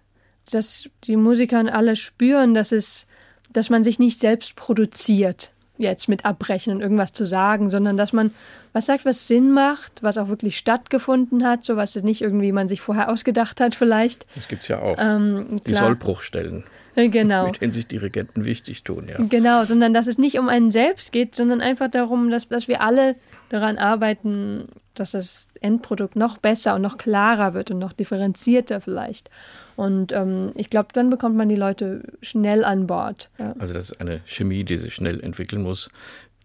dass 0.50 0.88
die 1.04 1.16
Musiker 1.16 1.72
alle 1.72 1.96
spüren, 1.96 2.54
dass 2.54 2.72
es, 2.72 3.06
dass 3.52 3.70
man 3.70 3.84
sich 3.84 3.98
nicht 3.98 4.18
selbst 4.18 4.56
produziert, 4.56 5.52
jetzt 5.78 6.08
mit 6.08 6.24
abbrechen 6.24 6.74
und 6.74 6.80
irgendwas 6.80 7.12
zu 7.12 7.24
sagen, 7.24 7.70
sondern 7.70 7.96
dass 7.96 8.12
man 8.12 8.32
was 8.72 8.86
sagt, 8.86 9.04
was 9.04 9.26
Sinn 9.26 9.50
macht, 9.50 10.02
was 10.02 10.18
auch 10.18 10.28
wirklich 10.28 10.56
stattgefunden 10.56 11.44
hat, 11.44 11.64
so 11.64 11.76
was 11.76 11.96
nicht 11.96 12.20
irgendwie 12.20 12.52
man 12.52 12.68
sich 12.68 12.80
vorher 12.80 13.10
ausgedacht 13.10 13.60
hat 13.60 13.74
vielleicht. 13.74 14.26
Das 14.36 14.46
gibt 14.46 14.62
es 14.62 14.68
ja 14.68 14.80
auch. 14.80 14.96
Ähm, 14.98 15.60
die 15.66 15.74
Sollbruchstellen. 15.74 16.64
Äh, 16.94 17.08
genau. 17.08 17.46
Mit 17.46 17.60
denen 17.60 17.72
sich 17.72 17.86
Dirigenten 17.86 18.44
wichtig 18.44 18.82
tun, 18.82 19.06
ja. 19.08 19.16
Genau, 19.28 19.64
sondern 19.64 19.94
dass 19.94 20.06
es 20.06 20.18
nicht 20.18 20.38
um 20.38 20.48
einen 20.48 20.70
selbst 20.70 21.12
geht, 21.12 21.34
sondern 21.34 21.60
einfach 21.60 21.90
darum, 21.90 22.30
dass, 22.30 22.48
dass 22.48 22.68
wir 22.68 22.80
alle 22.80 23.16
daran 23.50 23.78
arbeiten, 23.78 24.68
dass 24.94 25.10
das 25.10 25.48
Endprodukt 25.60 26.16
noch 26.16 26.38
besser 26.38 26.74
und 26.74 26.82
noch 26.82 26.96
klarer 26.96 27.52
wird 27.52 27.70
und 27.70 27.78
noch 27.78 27.92
differenzierter 27.92 28.80
vielleicht. 28.80 29.28
Und 29.76 30.12
ähm, 30.12 30.52
ich 30.54 30.70
glaube, 30.70 30.88
dann 30.92 31.10
bekommt 31.10 31.36
man 31.36 31.48
die 31.48 31.56
Leute 31.56 32.02
schnell 32.22 32.64
an 32.64 32.86
Bord. 32.86 33.28
Ja. 33.38 33.54
Also 33.58 33.74
das 33.74 33.90
ist 33.90 34.00
eine 34.00 34.20
Chemie, 34.24 34.64
die 34.64 34.76
sich 34.76 34.94
schnell 34.94 35.20
entwickeln 35.20 35.62
muss, 35.62 35.90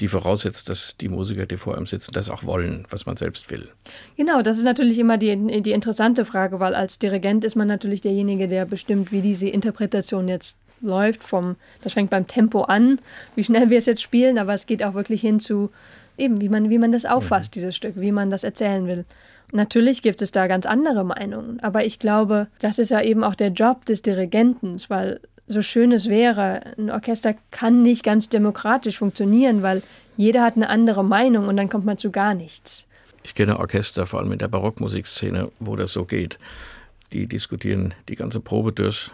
die 0.02 0.08
voraussetzt, 0.08 0.68
dass 0.68 0.98
die 0.98 1.08
Musiker, 1.08 1.46
die 1.46 1.58
vor 1.58 1.78
einem 1.78 1.86
sitzen, 1.86 2.14
das 2.14 2.30
auch 2.30 2.44
wollen, 2.44 2.86
was 2.90 3.06
man 3.06 3.18
selbst 3.18 3.50
will. 3.50 3.70
Genau, 4.18 4.42
das 4.42 4.58
ist 4.58 4.64
natürlich 4.64 5.00
immer 5.00 5.18
die, 5.18 5.62
die 5.62 5.72
interessante 5.72 6.26
Frage, 6.26 6.60
weil 6.60 6.76
als 6.76 7.00
Dirigent 7.00 7.46
ist 7.46 7.56
man 7.56 7.68
natürlich 7.68 8.02
derjenige, 8.02 8.48
der 8.48 8.66
bestimmt, 8.66 9.12
wie 9.12 9.22
diese 9.22 9.48
Interpretation 9.48 10.28
jetzt 10.28 10.58
läuft. 10.82 11.24
Vom, 11.24 11.56
das 11.82 11.94
fängt 11.94 12.10
beim 12.10 12.28
Tempo 12.28 12.64
an, 12.64 13.00
wie 13.36 13.44
schnell 13.44 13.70
wir 13.70 13.78
es 13.78 13.86
jetzt 13.86 14.02
spielen, 14.02 14.38
aber 14.38 14.54
es 14.54 14.66
geht 14.66 14.84
auch 14.84 14.96
wirklich 14.96 15.22
hin 15.22 15.40
zu 15.40 15.72
eben, 16.18 16.42
wie 16.42 16.50
man, 16.50 16.70
wie 16.70 16.78
man 16.78 16.92
das 16.92 17.06
auffasst, 17.06 17.52
mhm. 17.52 17.60
dieses 17.60 17.76
Stück, 17.76 17.96
wie 17.98 18.12
man 18.12 18.30
das 18.30 18.44
erzählen 18.44 18.88
will. 18.88 19.06
Natürlich 19.52 20.02
gibt 20.02 20.22
es 20.22 20.32
da 20.32 20.48
ganz 20.48 20.66
andere 20.66 21.04
Meinungen, 21.04 21.60
aber 21.62 21.86
ich 21.86 22.00
glaube, 22.00 22.48
das 22.60 22.80
ist 22.80 22.90
ja 22.90 23.02
eben 23.02 23.24
auch 23.24 23.36
der 23.36 23.50
Job 23.50 23.86
des 23.86 24.02
Dirigenten, 24.02 24.78
weil 24.88 25.20
so 25.48 25.62
schön 25.62 25.92
es 25.92 26.10
wäre, 26.10 26.62
ein 26.78 26.90
Orchester 26.90 27.36
kann 27.52 27.84
nicht 27.84 28.04
ganz 28.04 28.30
demokratisch 28.30 28.98
funktionieren, 28.98 29.62
weil 29.62 29.84
jeder 30.18 30.44
hat 30.44 30.56
eine 30.56 30.70
andere 30.70 31.04
Meinung 31.04 31.48
und 31.48 31.58
dann 31.58 31.70
kommt 31.70 31.86
man 31.86 31.98
zu 31.98 32.12
gar 32.12 32.34
nichts. 32.34 32.88
Ich 33.24 33.36
kenne 33.36 33.60
Orchester, 33.60 34.06
vor 34.06 34.20
allem 34.20 34.32
in 34.32 34.40
der 34.40 34.48
Barockmusikszene, 34.48 35.52
wo 35.60 35.76
das 35.76 35.92
so 35.92 36.06
geht. 36.06 36.38
Die 37.14 37.28
diskutieren 37.28 37.94
die 38.10 38.16
ganze 38.16 38.40
Probe 38.40 38.72
durch, 38.72 39.12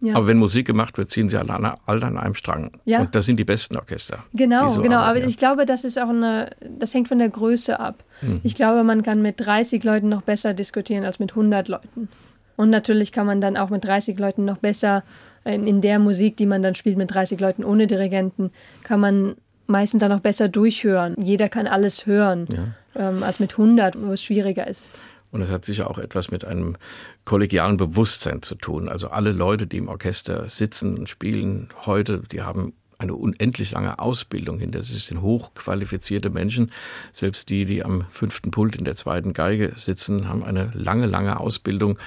ja. 0.00 0.14
Aber 0.14 0.28
wenn 0.28 0.38
Musik 0.38 0.66
gemacht 0.66 0.96
wird, 0.96 1.10
ziehen 1.10 1.28
sie 1.28 1.36
alle 1.36 1.52
an, 1.52 1.74
alle 1.86 2.06
an 2.06 2.16
einem 2.18 2.34
Strang. 2.34 2.70
Ja. 2.84 3.00
Und 3.00 3.14
das 3.14 3.26
sind 3.26 3.36
die 3.36 3.44
besten 3.44 3.76
Orchester. 3.76 4.18
Genau, 4.32 4.68
so 4.68 4.80
genau. 4.80 4.98
Arbeiten. 4.98 5.22
Aber 5.22 5.28
ich 5.28 5.36
glaube, 5.36 5.66
das 5.66 5.82
ist 5.82 6.00
auch 6.00 6.08
eine, 6.08 6.50
das 6.78 6.94
hängt 6.94 7.08
von 7.08 7.18
der 7.18 7.28
Größe 7.28 7.80
ab. 7.80 8.04
Mhm. 8.22 8.40
Ich 8.44 8.54
glaube, 8.54 8.84
man 8.84 9.02
kann 9.02 9.22
mit 9.22 9.40
30 9.40 9.82
Leuten 9.82 10.08
noch 10.08 10.22
besser 10.22 10.54
diskutieren 10.54 11.04
als 11.04 11.18
mit 11.18 11.32
100 11.32 11.66
Leuten. 11.66 12.08
Und 12.56 12.70
natürlich 12.70 13.10
kann 13.12 13.26
man 13.26 13.40
dann 13.40 13.56
auch 13.56 13.70
mit 13.70 13.84
30 13.84 14.18
Leuten 14.18 14.44
noch 14.44 14.58
besser 14.58 15.02
ähm, 15.44 15.66
in 15.66 15.80
der 15.80 15.98
Musik, 15.98 16.36
die 16.36 16.46
man 16.46 16.62
dann 16.62 16.74
spielt 16.74 16.96
mit 16.96 17.12
30 17.12 17.40
Leuten 17.40 17.64
ohne 17.64 17.86
Dirigenten, 17.86 18.50
kann 18.84 19.00
man 19.00 19.34
meistens 19.66 20.00
dann 20.00 20.12
auch 20.12 20.20
besser 20.20 20.48
durchhören. 20.48 21.14
Jeder 21.22 21.48
kann 21.48 21.66
alles 21.66 22.06
hören, 22.06 22.46
ja. 22.52 23.08
ähm, 23.10 23.22
als 23.22 23.38
mit 23.40 23.52
100, 23.52 24.00
wo 24.00 24.12
es 24.12 24.22
schwieriger 24.22 24.66
ist. 24.66 24.90
Und 25.30 25.42
es 25.42 25.50
hat 25.50 25.64
sicher 25.64 25.90
auch 25.90 25.98
etwas 25.98 26.30
mit 26.30 26.44
einem 26.44 26.76
kollegialen 27.24 27.76
Bewusstsein 27.76 28.42
zu 28.42 28.54
tun. 28.54 28.88
Also 28.88 29.08
alle 29.08 29.32
Leute, 29.32 29.66
die 29.66 29.76
im 29.76 29.88
Orchester 29.88 30.48
sitzen 30.48 30.96
und 30.96 31.08
spielen 31.08 31.68
heute, 31.84 32.22
die 32.32 32.42
haben 32.42 32.72
eine 32.98 33.14
unendlich 33.14 33.70
lange 33.70 33.98
Ausbildung 34.00 34.58
hinter 34.58 34.82
sich, 34.82 35.04
sind 35.04 35.22
hochqualifizierte 35.22 36.30
Menschen. 36.30 36.72
Selbst 37.12 37.48
die, 37.48 37.64
die 37.64 37.84
am 37.84 38.06
fünften 38.10 38.50
Pult 38.50 38.74
in 38.74 38.84
der 38.84 38.96
zweiten 38.96 39.32
Geige 39.32 39.72
sitzen, 39.76 40.28
haben 40.28 40.42
eine 40.42 40.70
lange, 40.74 41.06
lange 41.06 41.38
Ausbildung 41.38 41.98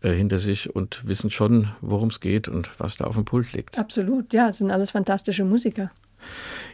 äh, 0.00 0.12
hinter 0.12 0.38
sich 0.38 0.74
und 0.74 1.06
wissen 1.08 1.30
schon, 1.30 1.70
worum 1.80 2.10
es 2.10 2.20
geht 2.20 2.48
und 2.48 2.70
was 2.78 2.96
da 2.96 3.04
auf 3.04 3.16
dem 3.16 3.24
Pult 3.24 3.52
liegt. 3.52 3.78
Absolut, 3.78 4.32
ja, 4.32 4.46
das 4.46 4.58
sind 4.58 4.70
alles 4.70 4.92
fantastische 4.92 5.44
Musiker. 5.44 5.90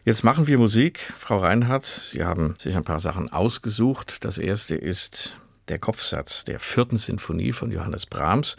Jetzt 0.04 0.24
machen 0.24 0.46
wir 0.46 0.58
Musik. 0.58 0.98
Frau 1.16 1.38
Reinhardt, 1.38 1.86
Sie 1.86 2.24
haben 2.24 2.56
sich 2.58 2.76
ein 2.76 2.84
paar 2.84 3.00
Sachen 3.00 3.32
ausgesucht. 3.32 4.24
Das 4.24 4.36
erste 4.36 4.74
ist 4.74 5.36
der 5.68 5.78
Kopfsatz 5.78 6.44
der 6.44 6.60
vierten 6.60 6.96
Sinfonie 6.96 7.52
von 7.52 7.70
Johannes 7.70 8.06
Brahms 8.06 8.56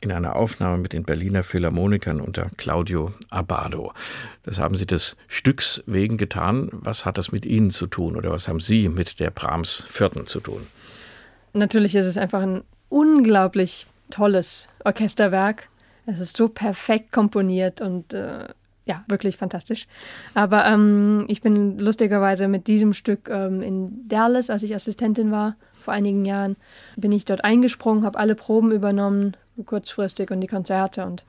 in 0.00 0.12
einer 0.12 0.36
Aufnahme 0.36 0.78
mit 0.78 0.92
den 0.92 1.04
Berliner 1.04 1.42
Philharmonikern 1.42 2.20
unter 2.20 2.50
Claudio 2.56 3.12
Abbado. 3.30 3.92
Das 4.42 4.58
haben 4.58 4.76
Sie 4.76 4.86
des 4.86 5.16
Stücks 5.28 5.82
wegen 5.86 6.16
getan. 6.16 6.68
Was 6.72 7.04
hat 7.04 7.18
das 7.18 7.32
mit 7.32 7.44
Ihnen 7.44 7.70
zu 7.70 7.86
tun 7.86 8.16
oder 8.16 8.30
was 8.30 8.48
haben 8.48 8.60
Sie 8.60 8.88
mit 8.88 9.20
der 9.20 9.30
Brahms 9.30 9.86
vierten 9.88 10.26
zu 10.26 10.40
tun? 10.40 10.66
Natürlich 11.52 11.94
ist 11.94 12.06
es 12.06 12.18
einfach 12.18 12.42
ein 12.42 12.62
unglaublich 12.88 13.86
tolles 14.10 14.68
Orchesterwerk. 14.84 15.68
Es 16.06 16.20
ist 16.20 16.36
so 16.36 16.48
perfekt 16.48 17.12
komponiert 17.12 17.80
und 17.80 18.12
äh, 18.12 18.48
ja, 18.86 19.04
wirklich 19.08 19.36
fantastisch. 19.36 19.86
Aber 20.34 20.66
ähm, 20.66 21.24
ich 21.28 21.40
bin 21.40 21.78
lustigerweise 21.78 22.48
mit 22.48 22.66
diesem 22.66 22.92
Stück 22.92 23.28
ähm, 23.30 23.62
in 23.62 24.08
Dallas, 24.08 24.50
als 24.50 24.62
ich 24.62 24.74
Assistentin 24.74 25.30
war, 25.30 25.56
vor 25.84 25.94
einigen 25.94 26.24
Jahren, 26.24 26.56
bin 26.96 27.12
ich 27.12 27.24
dort 27.24 27.44
eingesprungen, 27.44 28.04
habe 28.04 28.18
alle 28.18 28.34
Proben 28.34 28.72
übernommen, 28.72 29.36
kurzfristig 29.66 30.30
und 30.30 30.40
die 30.40 30.48
Konzerte. 30.48 31.04
Und 31.04 31.24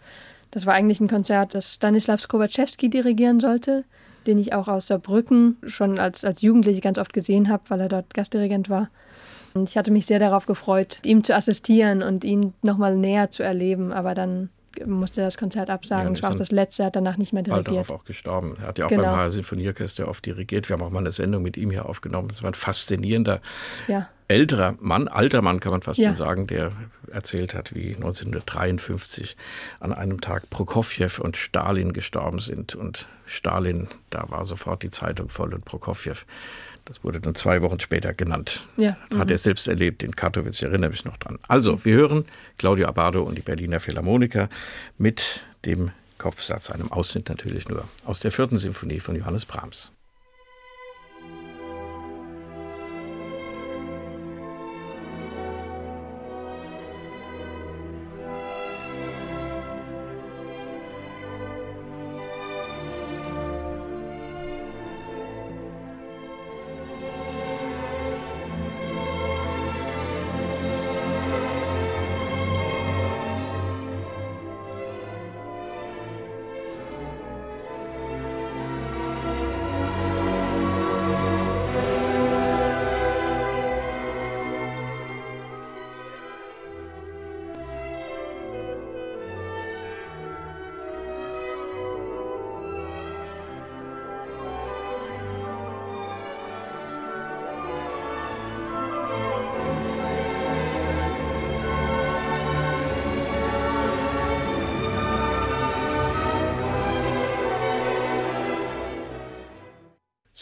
das 0.51 0.65
war 0.65 0.73
eigentlich 0.73 0.99
ein 0.99 1.09
Konzert, 1.09 1.53
das 1.53 1.73
Stanislav 1.73 2.27
Kowaczewski 2.27 2.89
dirigieren 2.89 3.39
sollte, 3.39 3.83
den 4.25 4.39
ich 4.39 4.53
auch 4.53 4.67
aus 4.67 4.87
Saarbrücken 4.87 5.57
schon 5.67 5.99
als, 5.99 6.23
als 6.25 6.41
Jugendliche 6.41 6.81
ganz 6.81 6.97
oft 6.97 7.13
gesehen 7.13 7.49
habe, 7.49 7.63
weil 7.67 7.81
er 7.81 7.89
dort 7.89 8.13
Gastdirigent 8.13 8.69
war. 8.69 8.89
Und 9.53 9.69
ich 9.69 9.77
hatte 9.77 9.91
mich 9.91 10.05
sehr 10.05 10.19
darauf 10.19 10.45
gefreut, 10.45 10.99
ihm 11.05 11.23
zu 11.23 11.35
assistieren 11.35 12.01
und 12.01 12.23
ihn 12.23 12.53
nochmal 12.61 12.97
näher 12.97 13.29
zu 13.31 13.43
erleben. 13.43 13.93
Aber 13.93 14.13
dann 14.13 14.49
musste 14.85 15.21
das 15.21 15.37
Konzert 15.37 15.69
absagen. 15.69 16.13
Es 16.13 16.23
war 16.23 16.31
auch 16.31 16.35
das 16.35 16.51
letzte, 16.51 16.83
er 16.83 16.85
hat 16.87 16.95
danach 16.95 17.17
nicht 17.17 17.33
mehr 17.33 17.43
dirigiert. 17.43 17.65
Bald 17.65 17.89
darauf 17.89 18.01
auch 18.01 18.05
gestorben. 18.05 18.57
Er 18.61 18.67
hat 18.67 18.77
ja 18.77 18.85
auch 18.85 18.89
genau. 18.89 19.03
beim 19.03 19.15
HR 19.15 19.31
Sinfonieorchester 19.31 20.07
oft 20.07 20.25
dirigiert. 20.25 20.69
Wir 20.69 20.75
haben 20.75 20.83
auch 20.83 20.89
mal 20.89 20.99
eine 20.99 21.11
Sendung 21.11 21.43
mit 21.43 21.57
ihm 21.57 21.71
hier 21.71 21.87
aufgenommen. 21.87 22.27
Das 22.27 22.43
war 22.43 22.51
ein 22.51 22.55
faszinierender 22.55 23.41
ja. 23.87 24.09
älterer 24.27 24.75
Mann, 24.79 25.07
alter 25.07 25.41
Mann 25.41 25.59
kann 25.59 25.71
man 25.71 25.81
fast 25.81 25.99
ja. 25.99 26.09
schon 26.09 26.15
sagen, 26.15 26.47
der 26.47 26.71
erzählt 27.11 27.53
hat, 27.53 27.73
wie 27.75 27.95
1953 27.95 29.35
an 29.79 29.93
einem 29.93 30.21
Tag 30.21 30.49
Prokofjew 30.49 31.21
und 31.21 31.37
Stalin 31.37 31.93
gestorben 31.93 32.39
sind. 32.39 32.75
Und 32.75 33.07
Stalin, 33.25 33.87
da 34.09 34.29
war 34.29 34.45
sofort 34.45 34.83
die 34.83 34.91
Zeitung 34.91 35.29
voll 35.29 35.53
und 35.53 35.65
Prokofjew 35.65 36.15
das 36.85 37.03
wurde 37.03 37.19
dann 37.19 37.35
zwei 37.35 37.61
Wochen 37.61 37.79
später 37.79 38.13
genannt. 38.13 38.67
Ja. 38.77 38.95
Hat 39.17 39.25
mhm. 39.25 39.31
er 39.31 39.37
selbst 39.37 39.67
erlebt 39.67 40.03
in 40.03 40.15
Katowice, 40.15 40.57
ich 40.57 40.63
erinnere 40.63 40.91
mich 40.91 41.03
noch 41.03 41.17
dran. 41.17 41.39
Also, 41.47 41.83
wir 41.83 41.95
hören 41.95 42.25
Claudio 42.57 42.87
Abado 42.87 43.23
und 43.23 43.37
die 43.37 43.41
Berliner 43.41 43.79
Philharmoniker 43.79 44.49
mit 44.97 45.41
dem 45.65 45.91
Kopfsatz, 46.17 46.69
einem 46.69 46.91
Ausschnitt 46.91 47.27
natürlich 47.27 47.67
nur, 47.67 47.83
aus 48.05 48.19
der 48.19 48.31
vierten 48.31 48.57
Symphonie 48.57 48.99
von 48.99 49.15
Johannes 49.15 49.45
Brahms. 49.45 49.91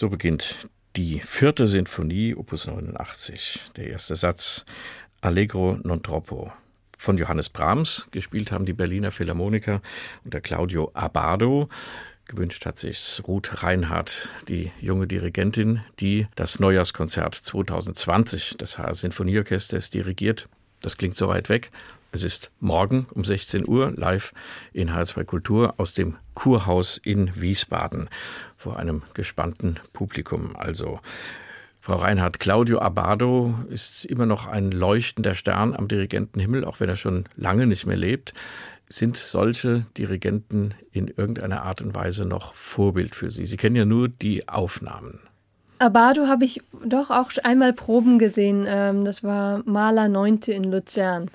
So 0.03 0.10
beginnt 0.10 0.67
die 0.98 1.22
vierte 1.22 1.65
Sinfonie, 1.65 2.36
Opus 2.36 2.67
89. 2.67 3.72
Der 3.77 3.88
erste 3.88 4.17
Satz, 4.17 4.65
Allegro 5.22 5.79
non 5.81 6.03
troppo. 6.03 6.51
Von 6.98 7.17
Johannes 7.17 7.48
Brahms, 7.48 8.10
gespielt 8.12 8.51
haben 8.51 8.65
die 8.65 8.74
Berliner 8.74 9.12
Philharmoniker 9.12 9.81
und 10.25 10.33
der 10.33 10.41
Claudio 10.41 10.91
Abado. 10.93 11.69
Gewünscht 12.25 12.65
hat 12.65 12.77
sich 12.77 13.22
Ruth 13.25 13.63
Reinhardt, 13.63 14.27
die 14.50 14.74
junge 14.81 15.07
Dirigentin, 15.07 15.79
die 16.01 16.27
das 16.36 16.60
Neujahrskonzert 16.60 17.36
2020 17.36 18.57
des 18.57 18.77
HR 18.77 18.95
Sinfonieorchesters 18.95 19.89
dirigiert. 19.89 20.50
Das 20.81 20.98
klingt 20.98 21.15
so 21.15 21.29
weit 21.29 21.48
weg, 21.48 21.72
es 22.15 22.22
ist 22.22 22.51
morgen 22.60 23.07
um 23.10 23.24
16 23.24 23.67
Uhr 23.67 23.91
live 23.95 24.33
in 24.72 24.91
H2 24.91 25.24
Kultur 25.24 25.74
aus 25.77 25.95
dem 25.95 26.15
Kurhaus 26.36 27.01
in 27.03 27.31
Wiesbaden 27.33 28.07
vor 28.63 28.79
einem 28.79 29.01
gespannten 29.13 29.77
Publikum. 29.91 30.55
Also 30.55 31.01
Frau 31.82 31.98
Reinhardt, 31.98 32.39
Claudio 32.39 32.79
Abado 32.79 33.55
ist 33.70 34.05
immer 34.05 34.25
noch 34.25 34.48
ein 34.48 34.72
leuchtender 34.72 35.36
Stern 35.36 35.75
am 35.75 35.89
Dirigentenhimmel, 35.89 36.63
auch 36.63 36.79
wenn 36.79 36.88
er 36.88 36.96
schon 36.96 37.25
lange 37.36 37.67
nicht 37.67 37.86
mehr 37.86 37.98
lebt. 37.98 38.34
Sind 38.88 39.17
solche 39.17 39.86
Dirigenten 39.98 40.75
in 40.93 41.10
irgendeiner 41.10 41.63
Art 41.63 41.82
und 41.82 41.93
Weise 41.93 42.24
noch 42.24 42.55
Vorbild 42.55 43.15
für 43.15 43.32
Sie? 43.32 43.46
Sie 43.46 43.58
kennen 43.58 43.75
ja 43.75 43.84
nur 43.84 44.08
die 44.08 44.48
Aufnahmen. 44.48 45.20
Abado 45.79 46.27
habe 46.27 46.46
ich 46.46 46.62
doch 46.86 47.10
auch 47.10 47.32
einmal 47.43 47.74
Proben 47.74 48.17
gesehen. 48.17 48.63
Ähm, 48.65 49.03
das 49.03 49.25
war 49.25 49.62
Maler 49.65 50.08
Neunte 50.08 50.53
in 50.53 50.63
Luzern. 50.63 51.29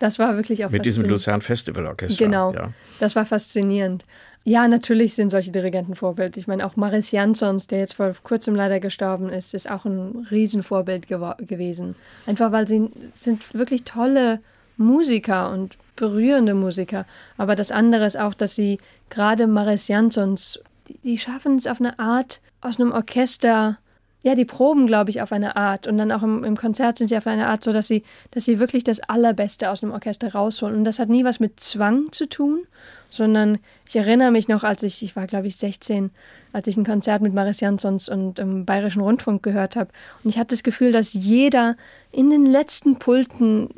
Das 0.00 0.18
war 0.18 0.34
wirklich 0.34 0.64
auch 0.64 0.70
Mit 0.70 0.84
diesem 0.84 1.08
Luzern 1.08 1.40
Festival 1.40 1.86
Orchester. 1.86 2.24
Genau. 2.24 2.52
Ja. 2.52 2.72
Das 2.98 3.14
war 3.14 3.26
faszinierend. 3.26 4.04
Ja, 4.46 4.68
natürlich 4.68 5.14
sind 5.14 5.30
solche 5.30 5.52
Dirigenten 5.52 5.96
Vorbild. 5.96 6.36
Ich 6.36 6.46
meine, 6.46 6.66
auch 6.66 6.76
Maris 6.76 7.12
Jansons, 7.12 7.66
der 7.66 7.78
jetzt 7.78 7.94
vor 7.94 8.12
kurzem 8.22 8.54
leider 8.54 8.78
gestorben 8.78 9.30
ist, 9.30 9.54
ist 9.54 9.70
auch 9.70 9.86
ein 9.86 10.26
Riesenvorbild 10.30 11.08
gewesen. 11.08 11.96
Einfach 12.26 12.52
weil 12.52 12.68
sie 12.68 12.90
sind 13.14 13.54
wirklich 13.54 13.84
tolle 13.84 14.40
Musiker 14.76 15.50
und 15.50 15.78
berührende 15.96 16.52
Musiker. 16.52 17.06
Aber 17.38 17.56
das 17.56 17.70
andere 17.70 18.04
ist 18.04 18.18
auch, 18.18 18.34
dass 18.34 18.54
sie 18.54 18.78
gerade 19.08 19.46
Maris 19.46 19.88
Jansons, 19.88 20.60
die, 20.88 20.98
die 20.98 21.18
schaffen 21.18 21.56
es 21.56 21.66
auf 21.66 21.80
eine 21.80 21.98
Art, 21.98 22.42
aus 22.60 22.78
einem 22.78 22.92
Orchester 22.92 23.78
ja, 24.24 24.34
die 24.34 24.46
proben, 24.46 24.86
glaube 24.86 25.10
ich, 25.10 25.20
auf 25.20 25.32
eine 25.32 25.54
Art. 25.54 25.86
Und 25.86 25.98
dann 25.98 26.10
auch 26.10 26.22
im, 26.22 26.44
im, 26.44 26.56
Konzert 26.56 26.96
sind 26.96 27.08
sie 27.08 27.16
auf 27.18 27.26
eine 27.26 27.46
Art 27.46 27.62
so, 27.62 27.74
dass 27.74 27.88
sie, 27.88 28.02
dass 28.30 28.46
sie 28.46 28.58
wirklich 28.58 28.82
das 28.82 29.00
Allerbeste 29.00 29.70
aus 29.70 29.80
dem 29.80 29.92
Orchester 29.92 30.32
rausholen. 30.32 30.76
Und 30.76 30.84
das 30.84 30.98
hat 30.98 31.10
nie 31.10 31.24
was 31.24 31.40
mit 31.40 31.60
Zwang 31.60 32.10
zu 32.10 32.26
tun, 32.26 32.66
sondern 33.10 33.58
ich 33.86 33.96
erinnere 33.96 34.30
mich 34.30 34.48
noch, 34.48 34.64
als 34.64 34.82
ich, 34.82 35.02
ich 35.02 35.14
war, 35.14 35.26
glaube 35.26 35.46
ich, 35.46 35.56
16, 35.56 36.10
als 36.54 36.66
ich 36.66 36.78
ein 36.78 36.86
Konzert 36.86 37.20
mit 37.20 37.34
Maris 37.34 37.60
Jansons 37.60 38.08
und 38.08 38.38
im 38.38 38.64
Bayerischen 38.64 39.02
Rundfunk 39.02 39.42
gehört 39.42 39.76
habe. 39.76 39.90
Und 40.22 40.30
ich 40.30 40.38
hatte 40.38 40.54
das 40.54 40.62
Gefühl, 40.62 40.90
dass 40.90 41.12
jeder 41.12 41.76
in 42.10 42.30
den 42.30 42.46
letzten 42.46 42.98
Pulten, 42.98 43.74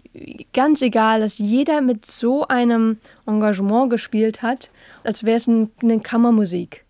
ganz 0.53 0.81
egal, 0.81 1.19
dass 1.19 1.39
jeder 1.39 1.81
mit 1.81 2.07
so 2.07 2.47
einem 2.47 2.99
Engagement 3.27 3.91
gespielt 3.91 4.43
hat, 4.43 4.71
als 5.03 5.25
wäre 5.25 5.39
es 5.39 5.49
ein, 5.49 5.73
eine 5.83 5.99
Kammermusik. 5.99 6.86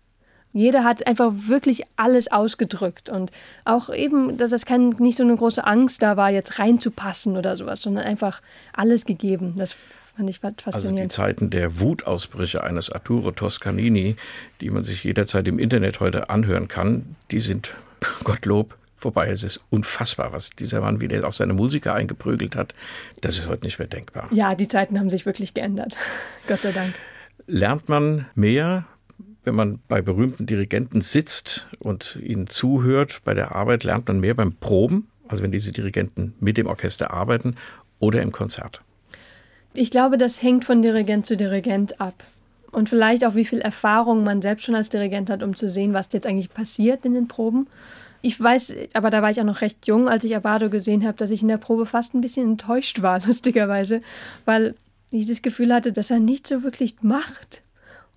Jeder 0.57 0.83
hat 0.83 1.05
einfach 1.05 1.31
wirklich 1.35 1.83
alles 1.97 2.31
ausgedrückt 2.31 3.11
und 3.11 3.31
auch 3.63 3.93
eben, 3.93 4.37
dass 4.37 4.49
das 4.49 4.65
kein, 4.65 4.89
nicht 4.89 5.15
so 5.15 5.21
eine 5.21 5.35
große 5.35 5.63
Angst 5.63 6.01
da 6.01 6.17
war, 6.17 6.31
jetzt 6.31 6.57
reinzupassen 6.57 7.37
oder 7.37 7.55
sowas, 7.55 7.83
sondern 7.83 8.05
einfach 8.05 8.41
alles 8.73 9.05
gegeben. 9.05 9.53
Das 9.55 9.75
fand 10.15 10.27
ich 10.31 10.39
faszinierend. 10.39 10.73
Also 10.73 10.89
die 10.89 11.07
Zeiten 11.09 11.49
der 11.51 11.79
Wutausbrüche 11.79 12.63
eines 12.63 12.91
Arturo 12.91 13.29
Toscanini, 13.31 14.15
die 14.59 14.71
man 14.71 14.83
sich 14.83 15.03
jederzeit 15.03 15.47
im 15.47 15.59
Internet 15.59 15.99
heute 15.99 16.31
anhören 16.31 16.67
kann, 16.67 17.15
die 17.29 17.39
sind, 17.39 17.75
Gottlob, 18.23 18.75
vorbei. 18.97 19.29
Es 19.29 19.43
ist 19.43 19.59
unfassbar, 19.69 20.33
was 20.33 20.49
dieser 20.49 20.81
Mann 20.81 21.01
wieder 21.01 21.27
auf 21.27 21.35
seine 21.35 21.53
Musiker 21.53 21.93
eingeprügelt 21.93 22.55
hat. 22.55 22.73
Das 23.21 23.37
ist 23.37 23.47
heute 23.47 23.63
nicht 23.63 23.77
mehr 23.77 23.87
denkbar. 23.87 24.27
Ja, 24.31 24.55
die 24.55 24.67
Zeiten 24.67 24.97
haben 24.97 25.11
sich 25.11 25.27
wirklich 25.27 25.53
geändert. 25.53 25.95
Gott 26.47 26.61
sei 26.61 26.71
Dank. 26.71 26.95
Lernt 27.45 27.89
man 27.89 28.25
mehr 28.33 28.85
wenn 29.47 29.55
man 29.55 29.79
bei 29.87 30.01
berühmten 30.01 30.45
Dirigenten 30.45 31.01
sitzt 31.01 31.67
und 31.79 32.19
ihnen 32.21 32.47
zuhört 32.47 33.21
bei 33.23 33.33
der 33.33 33.55
Arbeit, 33.55 33.85
lernt 33.85 34.07
man 34.07 34.19
mehr 34.19 34.35
beim 34.35 34.53
Proben, 34.53 35.07
also 35.27 35.41
wenn 35.41 35.51
diese 35.51 35.71
Dirigenten 35.71 36.35
mit 36.39 36.57
dem 36.57 36.67
Orchester 36.67 37.11
arbeiten 37.11 37.55
oder 37.99 38.21
im 38.21 38.33
Konzert. 38.33 38.81
Ich 39.73 39.89
glaube, 39.89 40.17
das 40.17 40.41
hängt 40.41 40.65
von 40.65 40.81
Dirigent 40.81 41.25
zu 41.25 41.37
Dirigent 41.37 42.01
ab. 42.01 42.25
Und 42.71 42.89
vielleicht 42.89 43.23
auch, 43.23 43.35
wie 43.35 43.45
viel 43.45 43.61
Erfahrung 43.61 44.25
man 44.25 44.41
selbst 44.41 44.65
schon 44.65 44.75
als 44.75 44.89
Dirigent 44.89 45.29
hat, 45.29 45.41
um 45.41 45.55
zu 45.55 45.69
sehen, 45.69 45.93
was 45.93 46.11
jetzt 46.11 46.27
eigentlich 46.27 46.53
passiert 46.53 47.05
in 47.05 47.13
den 47.13 47.29
Proben. 47.29 47.67
Ich 48.21 48.39
weiß, 48.39 48.75
aber 48.93 49.09
da 49.09 49.21
war 49.21 49.29
ich 49.29 49.39
auch 49.39 49.45
noch 49.45 49.61
recht 49.61 49.87
jung, 49.87 50.09
als 50.09 50.25
ich 50.25 50.35
Abado 50.35 50.69
gesehen 50.69 51.05
habe, 51.05 51.17
dass 51.17 51.31
ich 51.31 51.41
in 51.41 51.47
der 51.47 51.57
Probe 51.57 51.85
fast 51.85 52.13
ein 52.13 52.21
bisschen 52.21 52.45
enttäuscht 52.45 53.01
war, 53.01 53.19
lustigerweise, 53.25 54.01
weil 54.43 54.75
ich 55.11 55.25
das 55.25 55.41
Gefühl 55.41 55.73
hatte, 55.73 55.93
dass 55.93 56.11
er 56.11 56.19
nicht 56.19 56.47
so 56.47 56.63
wirklich 56.63 56.97
macht. 57.01 57.63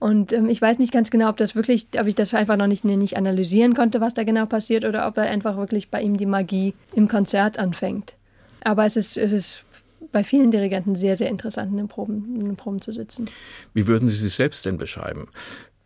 Und 0.00 0.32
ähm, 0.32 0.48
ich 0.48 0.60
weiß 0.60 0.78
nicht 0.78 0.92
ganz 0.92 1.10
genau, 1.10 1.28
ob 1.28 1.36
das 1.36 1.54
wirklich, 1.54 1.86
ob 1.98 2.06
ich 2.06 2.14
das 2.14 2.34
einfach 2.34 2.56
noch 2.56 2.66
nicht, 2.66 2.84
nicht 2.84 3.16
analysieren 3.16 3.74
konnte, 3.74 4.00
was 4.00 4.14
da 4.14 4.24
genau 4.24 4.46
passiert, 4.46 4.84
oder 4.84 5.06
ob 5.06 5.18
er 5.18 5.24
einfach 5.24 5.56
wirklich 5.56 5.90
bei 5.90 6.00
ihm 6.00 6.16
die 6.16 6.26
Magie 6.26 6.74
im 6.94 7.06
Konzert 7.06 7.58
anfängt. 7.58 8.16
Aber 8.62 8.86
es 8.86 8.96
ist, 8.96 9.16
es 9.16 9.30
ist 9.30 9.64
bei 10.10 10.24
vielen 10.24 10.50
Dirigenten 10.50 10.96
sehr, 10.96 11.16
sehr 11.16 11.28
interessant, 11.28 11.70
in 11.70 11.76
den 11.76 11.88
Proben, 11.88 12.34
in 12.40 12.46
den 12.46 12.56
Proben 12.56 12.80
zu 12.80 12.92
sitzen. 12.92 13.28
Wie 13.74 13.86
würden 13.86 14.08
Sie 14.08 14.16
sich 14.16 14.34
selbst 14.34 14.64
denn 14.64 14.78
beschreiben? 14.78 15.28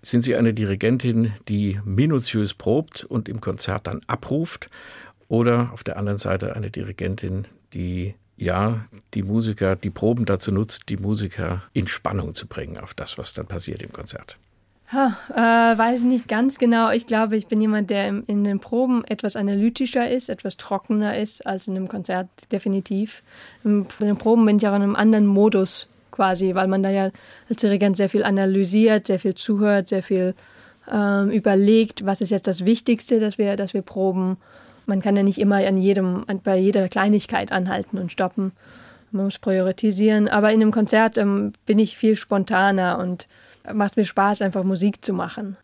Sind 0.01 0.23
Sie 0.23 0.37
eine 0.37 0.55
Dirigentin, 0.55 1.33
die 1.49 1.81
minutiös 1.85 2.55
probt 2.55 3.05
und 3.05 3.29
im 3.29 3.41
Konzert 3.41 3.87
dann 3.89 4.01
abruft? 4.07 4.71
Oder 5.27 5.71
auf 5.73 5.83
der 5.83 5.97
anderen 5.97 6.19
Seite 6.19 6.55
eine 6.55 6.71
Dirigentin, 6.71 7.47
die 7.73 8.15
ja, 8.37 8.85
die 9.15 9.23
Musiker, 9.23 9.77
die 9.77 9.91
Proben 9.91 10.25
dazu 10.25 10.53
nutzt, 10.53 10.89
die 10.89 10.97
Musiker 10.97 11.63
in 11.73 11.87
Spannung 11.87 12.35
zu 12.35 12.47
bringen 12.47 12.79
auf 12.79 12.95
das, 12.95 13.19
was 13.19 13.35
dann 13.35 13.47
passiert 13.47 13.83
im 13.83 13.93
Konzert. 13.93 14.39
Ha, 14.93 15.17
äh, 15.33 15.79
weiß 15.79 16.01
ich 16.01 16.07
nicht 16.07 16.29
ganz 16.29 16.59
genau. 16.59 16.91
Ich 16.91 17.07
glaube, 17.07 17.37
ich 17.37 17.47
bin 17.47 17.61
jemand, 17.61 17.91
der 17.91 18.09
in 18.27 18.45
den 18.45 18.61
Proben 18.61 19.03
etwas 19.05 19.35
analytischer 19.35 20.11
ist, 20.11 20.29
etwas 20.29 20.57
trockener 20.57 21.17
ist 21.17 21.47
als 21.47 21.67
in 21.67 21.77
einem 21.77 21.89
Konzert, 21.89 22.29
definitiv. 22.53 23.23
In 23.65 23.87
den 23.99 24.19
Proben 24.19 24.45
bin 24.45 24.59
ich 24.59 24.69
auch 24.69 24.77
in 24.77 24.83
einem 24.83 24.97
anderen 24.97 25.27
Modus 25.27 25.89
quasi, 26.11 26.55
weil 26.55 26.69
man 26.69 26.83
da 26.83 26.91
ja 26.91 27.11
als 27.49 27.61
Dirigent 27.61 27.97
sehr 27.97 28.11
viel 28.11 28.25
analysiert, 28.25 29.07
sehr 29.07 29.19
viel 29.19 29.35
zuhört, 29.35 29.89
sehr 29.89 30.03
viel 30.03 30.35
ähm, 30.91 31.31
überlegt, 31.31 32.05
was 32.05 32.21
ist 32.21 32.31
jetzt 32.31 32.47
das 32.47 32.67
Wichtigste, 32.67 33.19
dass 33.19 33.39
wir, 33.39 33.57
dass 33.57 33.75
wir 33.75 33.83
proben. 33.83 34.37
Man 34.87 35.01
kann 35.01 35.17
ja 35.17 35.23
nicht 35.23 35.39
immer 35.39 35.57
an 35.57 35.79
jedem, 35.79 36.25
bei 36.43 36.57
jeder 36.57 36.89
Kleinigkeit 36.89 37.53
anhalten 37.53 37.99
und 37.99 38.13
stoppen. 38.13 38.53
Man 39.11 39.27
muss 39.27 39.39
priorisieren. 39.39 40.29
Aber 40.29 40.53
in 40.53 40.61
einem 40.61 40.73
Konzert 40.73 41.19
ähm, 41.19 41.53
bin 41.67 41.79
ich 41.79 41.97
viel 41.97 42.17
spontaner 42.17 42.99
und 42.99 43.29
macht 43.73 43.97
mir 43.97 44.05
Spaß, 44.05 44.43
einfach 44.43 44.65
Musik 44.65 45.05
zu 45.05 45.13
machen. 45.13 45.57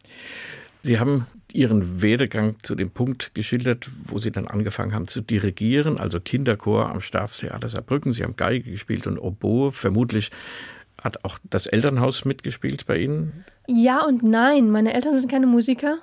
Sie 0.82 0.98
haben 0.98 1.26
Ihren 1.52 2.00
Werdegang 2.00 2.54
zu 2.62 2.74
dem 2.74 2.90
Punkt 2.90 3.34
geschildert, 3.34 3.90
wo 4.04 4.18
Sie 4.18 4.30
dann 4.30 4.46
angefangen 4.46 4.94
haben 4.94 5.08
zu 5.08 5.20
dirigieren, 5.20 5.98
also 5.98 6.20
Kinderchor 6.20 6.90
am 6.90 7.00
Staatstheater 7.00 7.68
Saarbrücken. 7.68 8.12
Sie 8.12 8.22
haben 8.22 8.36
Geige 8.36 8.70
gespielt 8.70 9.06
und 9.06 9.18
Oboe. 9.18 9.72
Vermutlich 9.72 10.30
hat 11.02 11.24
auch 11.24 11.38
das 11.48 11.66
Elternhaus 11.66 12.24
mitgespielt 12.24 12.86
bei 12.86 12.98
Ihnen? 12.98 13.44
Ja 13.66 14.04
und 14.04 14.22
nein. 14.22 14.70
Meine 14.70 14.94
Eltern 14.94 15.18
sind 15.18 15.30
keine 15.30 15.46
Musiker. 15.46 15.98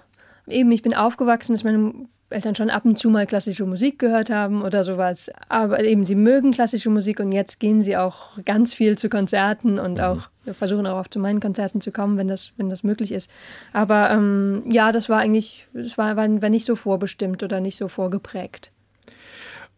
Eben, 0.47 0.71
ich 0.71 0.81
bin 0.81 0.93
aufgewachsen, 0.93 1.53
dass 1.53 1.63
meine 1.63 1.93
Eltern 2.29 2.55
schon 2.55 2.69
ab 2.69 2.85
und 2.85 2.99
zu 2.99 3.09
mal 3.09 3.25
klassische 3.25 3.65
Musik 3.65 3.99
gehört 3.99 4.29
haben 4.29 4.61
oder 4.61 4.83
sowas. 4.83 5.31
Aber 5.49 5.83
eben, 5.83 6.05
sie 6.05 6.15
mögen 6.15 6.51
klassische 6.51 6.89
Musik 6.89 7.19
und 7.19 7.31
jetzt 7.31 7.59
gehen 7.59 7.81
sie 7.81 7.97
auch 7.97 8.37
ganz 8.43 8.73
viel 8.73 8.97
zu 8.97 9.09
Konzerten 9.09 9.79
und 9.79 9.95
mhm. 9.95 10.03
auch 10.03 10.29
versuchen 10.53 10.87
auch 10.87 10.97
oft 10.97 11.13
zu 11.13 11.19
meinen 11.19 11.39
Konzerten 11.39 11.81
zu 11.81 11.91
kommen, 11.91 12.17
wenn 12.17 12.27
das, 12.27 12.51
wenn 12.57 12.69
das 12.69 12.83
möglich 12.83 13.11
ist. 13.11 13.31
Aber 13.73 14.09
ähm, 14.11 14.63
ja, 14.65 14.91
das 14.91 15.09
war 15.09 15.19
eigentlich, 15.19 15.67
das 15.73 15.97
war, 15.97 16.15
war, 16.15 16.41
war 16.41 16.49
nicht 16.49 16.65
so 16.65 16.75
vorbestimmt 16.75 17.43
oder 17.43 17.59
nicht 17.59 17.77
so 17.77 17.87
vorgeprägt. 17.87 18.71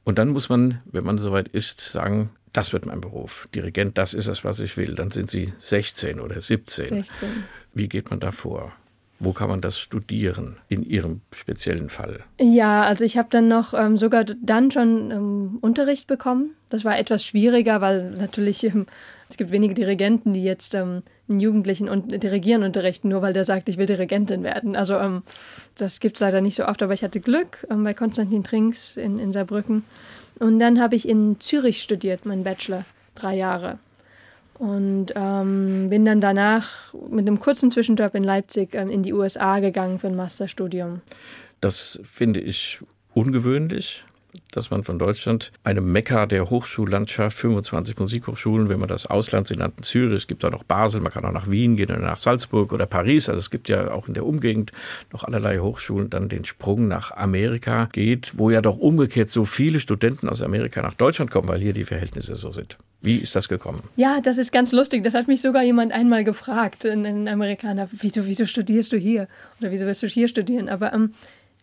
Und 0.04 0.18
dann 0.18 0.30
muss 0.30 0.50
man, 0.50 0.82
wenn 0.86 1.04
man 1.04 1.18
soweit 1.20 1.50
ist, 1.50 1.80
sagen, 1.82 2.32
das 2.54 2.74
wird 2.74 2.86
mein 2.86 3.02
Beruf. 3.02 3.48
Dirigent, 3.54 3.98
das 3.98 4.14
ist 4.14 4.28
es, 4.28 4.44
was 4.44 4.60
ich 4.60 4.76
will. 4.78 4.96
Dann 4.96 5.12
sind 5.12 5.30
Sie 5.30 5.54
16 5.60 6.20
oder 6.20 6.42
17. 6.42 6.88
16. 6.88 7.30
Wie 7.74 7.88
geht 7.88 8.10
man 8.10 8.20
da 8.20 8.32
vor? 8.32 8.74
Wo 9.20 9.34
kann 9.34 9.50
man 9.50 9.60
das 9.60 9.78
studieren 9.78 10.58
in 10.70 10.82
Ihrem 10.84 11.22
speziellen 11.34 11.90
Fall? 11.90 12.24
Ja, 12.40 12.84
also 12.84 13.04
ich 13.04 13.18
habe 13.18 13.28
dann 13.30 13.50
noch 13.50 13.74
ähm, 13.74 13.98
sogar 13.98 14.24
dann 14.24 14.72
schon 14.72 15.12
ähm, 15.12 15.58
Unterricht 15.60 16.08
bekommen. 16.08 16.52
Das 16.70 16.86
war 16.86 16.98
etwas 16.98 17.26
schwieriger, 17.26 17.82
weil 17.82 18.12
natürlich 18.12 18.64
ähm, 18.64 18.86
es 19.28 19.36
gibt 19.36 19.52
wenige 19.52 19.74
Dirigenten, 19.74 20.34
die 20.34 20.44
jetzt 20.44 20.74
ähm, 20.74 21.04
einen 21.28 21.42
Jugendlichen 21.42 21.90
und 21.90 22.24
Dirigieren 22.24 22.64
unterrichten, 22.64 23.10
nur 23.10 23.22
weil 23.22 23.34
der 23.34 23.44
sagt, 23.44 23.68
ich 23.68 23.78
will 23.78 23.86
Dirigentin 23.86 24.42
werden. 24.44 24.78
Also 24.78 24.96
ähm, 24.96 25.24
das 25.78 26.00
gibt 26.00 26.16
es 26.16 26.22
leider 26.22 26.40
nicht 26.40 26.56
so 26.56 26.66
oft, 26.66 26.82
aber 26.82 26.94
ich 26.94 27.04
hatte 27.04 27.20
Glück 27.20 27.68
ähm, 27.70 27.84
bei 27.84 27.94
Konstantin 27.94 28.44
Trinks 28.44 28.96
in, 28.96 29.20
in 29.20 29.34
Saarbrücken. 29.34 29.84
Und 30.40 30.60
dann 30.60 30.80
habe 30.80 30.96
ich 30.96 31.08
in 31.08 31.40
Zürich 31.42 31.82
studiert, 31.82 32.26
meinen 32.26 32.46
Bachelor, 32.46 32.86
drei 33.16 33.36
Jahre. 33.36 33.80
Und 34.60 35.14
ähm, 35.16 35.90
bin 35.90 36.04
dann 36.04 36.20
danach 36.20 36.94
mit 37.10 37.26
einem 37.26 37.40
kurzen 37.40 37.72
Zwischenjob 37.72 38.14
in 38.14 38.26
Leipzig 38.26 38.76
ähm, 38.76 38.90
in 38.90 39.04
die 39.04 39.14
USA 39.14 39.60
gegangen 39.60 40.00
für 40.00 40.08
ein 40.08 40.18
Masterstudium. 40.18 41.02
Das 41.62 42.00
finde 42.04 42.42
ich 42.42 42.80
ungewöhnlich 43.14 44.04
dass 44.52 44.72
man 44.72 44.84
von 44.84 45.00
Deutschland 45.00 45.52
einem 45.64 45.92
Mekka 45.92 46.26
der 46.26 46.50
Hochschullandschaft, 46.50 47.38
25 47.38 47.98
Musikhochschulen, 47.98 48.70
wenn 48.70 48.80
man 48.80 48.90
das 48.90 49.06
Ausland 49.06 49.48
sie 49.48 49.56
nannten 49.56 49.84
Zürich, 49.84 50.24
es 50.24 50.28
gibt 50.28 50.44
auch 50.46 50.52
noch 50.52 50.64
Basel, 50.64 51.02
man 51.02 51.12
kann 51.12 51.26
auch 51.26 51.32
nach 51.32 51.50
Wien 51.50 51.76
gehen 51.76 51.90
oder 51.90 52.00
nach 52.00 52.18
Salzburg 52.18 52.74
oder 52.74 52.86
Paris, 52.86 53.30
also 53.30 53.40
es 53.40 53.50
gibt 53.50 53.70
ja 53.70 53.92
auch 53.92 54.08
in 54.08 54.14
der 54.14 54.26
Umgegend 54.26 54.72
noch 55.12 55.24
allerlei 55.24 55.60
Hochschulen, 55.60 56.10
dann 56.10 56.30
den 56.30 56.46
Sprung 56.46 56.88
nach 56.88 57.12
Amerika 57.12 57.90
geht, 57.92 58.34
wo 58.38 58.50
ja 58.50 58.62
doch 58.62 58.78
umgekehrt 58.78 59.30
so 59.30 59.46
viele 59.46 59.80
Studenten 59.80 60.30
aus 60.30 60.42
Amerika 60.42 60.82
nach 60.82 60.94
Deutschland 60.94 61.32
kommen, 61.32 61.48
weil 61.48 61.62
hier 61.62 61.74
die 61.74 61.86
Verhältnisse 61.86 62.36
so 62.36 62.52
sind. 62.52 62.78
Wie 63.02 63.16
ist 63.16 63.36
das 63.36 63.48
gekommen? 63.48 63.82
Ja, 63.96 64.20
das 64.22 64.38
ist 64.38 64.52
ganz 64.52 64.74
lustig. 64.74 65.06
Das 65.06 65.14
hat 65.14 65.30
mich 65.30 65.40
sogar 65.40 65.64
jemand 65.64 65.94
einmal 65.94 66.26
gefragt, 66.26 66.86
ein, 66.86 67.30
Amerikaner, 67.30 67.88
wieso, 67.94 68.26
wieso 68.26 68.46
studierst 68.46 68.92
du 68.92 68.98
hier? 68.98 69.28
Oder 69.62 69.72
wieso 69.72 69.86
wirst 69.86 70.04
du 70.04 70.08
hier 70.08 70.28
studieren? 70.28 70.68
Aber 70.68 70.92
ähm, 70.92 71.14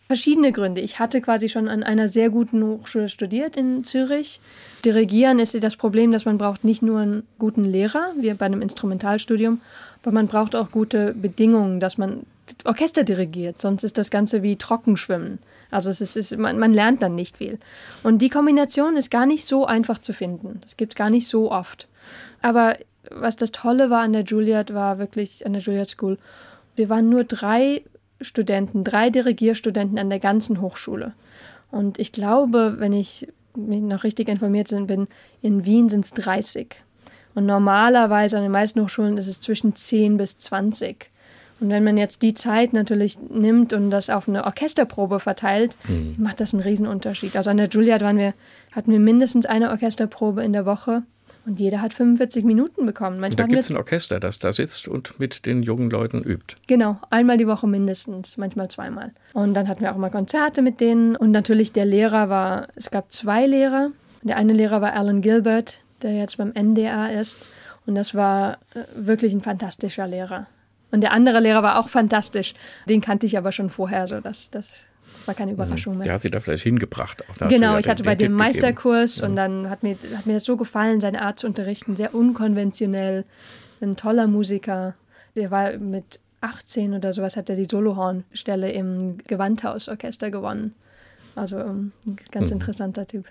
Verschiedene 0.07 0.53
Gründe. 0.53 0.81
Ich 0.81 1.01
hatte 1.01 1.21
quasi 1.21 1.49
schon 1.49 1.69
an 1.69 1.83
einer 1.83 2.09
sehr 2.09 2.31
guten 2.31 2.62
Hochschule 2.62 3.09
studiert 3.09 3.57
in 3.57 3.83
Zürich. 3.83 4.40
Dirigieren 4.85 5.40
ist 5.40 5.61
das 5.61 5.75
Problem, 5.75 6.12
dass 6.12 6.25
man 6.25 6.38
braucht 6.38 6.62
nicht 6.62 6.81
nur 6.81 7.01
einen 7.01 7.23
guten 7.40 7.64
Lehrer, 7.64 8.12
wie 8.16 8.33
bei 8.35 8.47
einem 8.47 8.62
Instrumentalstudium, 8.62 9.61
aber 10.03 10.12
man 10.12 10.29
braucht 10.29 10.55
auch 10.55 10.71
gute 10.71 11.12
Bedingungen, 11.12 11.81
dass 11.81 11.99
man 11.99 12.25
Orchester 12.64 13.03
dirigiert. 13.03 13.61
Sonst 13.61 13.83
ist 13.83 13.99
das 13.99 14.12
Ganze 14.12 14.45
wie 14.45 14.55
Trockenschwimmen. 14.55 15.40
Also 15.73 15.90
es 15.90 16.01
ist, 16.01 16.16
ist 16.16 16.38
man, 16.38 16.57
man 16.61 16.73
lernt 16.73 17.03
dann 17.03 17.16
nicht 17.16 17.38
viel. 17.38 17.59
Und 18.05 18.23
die 18.23 18.31
Kombination 18.31 18.97
ist 18.97 19.11
gar 19.11 19.27
nicht 19.27 19.45
so 19.45 19.66
einfach 19.66 19.99
zu 19.99 20.12
finden. 20.12 20.61
Das 20.62 20.77
gibt 20.77 20.95
gar 20.95 21.11
nicht 21.11 21.27
so 21.27 21.51
oft. 21.51 21.88
Aber 22.42 22.77
was 23.11 23.37
das 23.37 23.51
Tolle 23.51 23.90
war 23.90 24.03
an 24.03 24.12
der 24.12 24.23
Juilliard, 24.23 24.73
war 24.73 24.99
wirklich 24.99 25.45
an 25.45 25.53
der 25.53 25.62
Juilliard 25.62 25.90
School, 25.90 26.19
wir 26.77 26.88
waren 26.88 27.09
nur 27.09 27.25
drei 27.25 27.83
Studenten, 28.20 28.85
drei 28.85 29.11
Dirigierstudenten 29.11 29.98
an 29.98 30.11
der 30.11 30.18
ganzen 30.18 30.61
Hochschule. 30.61 31.12
Und 31.70 31.98
ich 31.98 32.12
glaube, 32.12 32.76
wenn 32.79 32.92
ich 32.92 33.29
mich 33.57 33.81
noch 33.81 34.05
richtig 34.05 34.29
informiert 34.29 34.68
bin, 34.87 35.09
in 35.42 35.64
Wien 35.64 35.88
sind 35.88 36.05
es 36.05 36.12
30. 36.12 36.76
Und 37.35 37.46
normalerweise 37.46 38.37
an 38.37 38.42
den 38.42 38.52
meisten 38.52 38.81
Hochschulen 38.81 39.18
ist 39.18 39.26
es 39.26 39.40
zwischen 39.40 39.74
10 39.74 40.16
bis 40.16 40.38
20. 40.38 41.11
Und 41.61 41.70
wenn 41.70 41.85
man 41.85 41.96
jetzt 41.96 42.22
die 42.22 42.35
Zeit 42.35 42.72
natürlich 42.72 43.18
nimmt 43.31 43.72
und 43.72 43.90
das 43.90 44.11
auf 44.11 44.29
eine 44.29 44.44
Orchesterprobe 44.44 45.20
verteilt, 45.20 45.76
mhm. 45.88 46.14
macht 46.18 46.40
das 46.40 46.52
einen 46.52 46.62
Riesenunterschied. 46.62 47.37
Also 47.37 47.50
an 47.50 47.57
der 47.57 47.68
Juilliard 47.68 48.02
waren 48.02 48.18
wir, 48.18 48.35
hatten 48.72 48.92
wir 48.92 49.00
mindestens 49.00 49.46
eine 49.46 49.70
Orchesterprobe 49.70 50.44
in 50.44 50.52
der 50.52 50.66
Woche 50.66 51.02
und 51.46 51.61
jeder 51.61 51.80
hat 51.80 51.94
45 51.94 52.44
Minuten 52.44 52.87
bekommen. 52.87 53.20
Manchmal 53.20 53.46
da 53.46 53.46
gibt 53.46 53.61
es 53.61 53.70
ein 53.70 53.76
Orchester, 53.76 54.18
das 54.18 54.40
da 54.40 54.50
sitzt 54.50 54.88
und 54.88 55.18
mit 55.20 55.46
den 55.46 55.62
jungen 55.62 55.90
Leuten 55.90 56.22
übt. 56.22 56.56
Genau, 56.66 56.98
einmal 57.11 57.37
die 57.37 57.46
Woche 57.46 57.68
mindestens, 57.68 58.37
manchmal 58.37 58.68
zweimal. 58.68 59.12
Und 59.32 59.54
dann 59.54 59.68
hatten 59.68 59.82
wir 59.82 59.92
auch 59.92 59.96
mal 59.96 60.11
Konzerte 60.11 60.61
mit 60.61 60.80
denen. 60.80 61.14
Und 61.14 61.30
natürlich 61.30 61.72
der 61.72 61.85
Lehrer 61.85 62.28
war, 62.28 62.66
es 62.74 62.90
gab 62.90 63.12
zwei 63.12 63.46
Lehrer. 63.46 63.90
Der 64.22 64.37
eine 64.37 64.52
Lehrer 64.52 64.80
war 64.80 64.94
Alan 64.94 65.20
Gilbert, 65.20 65.78
der 66.02 66.14
jetzt 66.14 66.37
beim 66.37 66.52
NDA 66.52 67.06
ist. 67.06 67.38
Und 67.87 67.94
das 67.94 68.14
war 68.14 68.59
äh, 68.74 68.82
wirklich 68.96 69.32
ein 69.32 69.40
fantastischer 69.40 70.09
Lehrer. 70.09 70.46
Und 70.90 71.00
der 71.02 71.12
andere 71.12 71.38
Lehrer 71.38 71.62
war 71.62 71.78
auch 71.78 71.88
fantastisch. 71.88 72.54
Den 72.88 73.00
kannte 73.00 73.26
ich 73.26 73.38
aber 73.38 73.52
schon 73.52 73.70
vorher, 73.70 74.09
so 74.09 74.20
dass 74.20 74.50
das 74.50 74.85
war 75.27 75.35
keine 75.35 75.53
mhm. 75.53 75.57
Überraschung 75.57 75.99
mehr. 75.99 76.05
Der 76.05 76.15
hat 76.15 76.23
sie 76.23 76.31
da 76.31 76.41
vielleicht 76.41 76.65
hingebracht. 76.65 77.23
genau, 77.49 77.79
ich 77.79 77.89
hatte 77.89 78.03
bei 78.03 78.15
dem 78.15 78.33
Meisterkurs 78.33 79.17
gegeben. 79.17 79.31
und 79.31 79.37
dann 79.37 79.71
hat 79.71 79.83
mir, 79.83 79.97
hat 80.15 80.27
mir 80.27 80.35
das 80.35 80.45
so 80.45 80.57
gefallen, 80.57 81.01
seine 81.01 81.23
Art 81.23 81.39
zu 81.39 81.47
unterrichten, 81.47 81.97
sehr 81.97 82.15
unkonventionell, 82.15 83.25
ein 83.81 83.97
toller 83.97 84.27
Musiker. 84.27 84.95
Der 85.37 85.51
war 85.51 85.73
mit 85.79 86.21
18 86.41 86.95
oder 86.95 87.12
sowas, 87.12 87.37
hat 87.37 87.51
er 87.51 87.57
die 87.57 87.65
Solohornstelle 87.65 88.71
im 88.71 89.19
Gewandhausorchester 89.27 90.31
gewonnen. 90.31 90.75
Also 91.35 91.59
ein 91.59 91.93
ganz 92.31 92.51
mhm. 92.51 92.57
interessanter 92.57 93.07
Typ. 93.07 93.27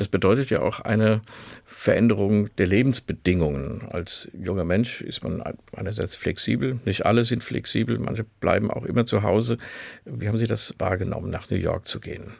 Das 0.00 0.08
bedeutet 0.08 0.48
ja 0.48 0.62
auch 0.62 0.80
eine 0.80 1.20
Veränderung 1.66 2.48
der 2.56 2.66
Lebensbedingungen. 2.66 3.82
Als 3.90 4.28
junger 4.32 4.64
Mensch 4.64 5.02
ist 5.02 5.22
man 5.22 5.42
einerseits 5.76 6.16
flexibel, 6.16 6.80
nicht 6.86 7.04
alle 7.04 7.22
sind 7.22 7.44
flexibel, 7.44 7.98
manche 7.98 8.24
bleiben 8.40 8.70
auch 8.70 8.86
immer 8.86 9.04
zu 9.04 9.22
Hause. 9.22 9.58
Wie 10.06 10.26
haben 10.26 10.38
Sie 10.38 10.46
das 10.46 10.74
wahrgenommen, 10.78 11.30
nach 11.30 11.50
New 11.50 11.58
York 11.58 11.86
zu 11.86 12.00
gehen? 12.00 12.32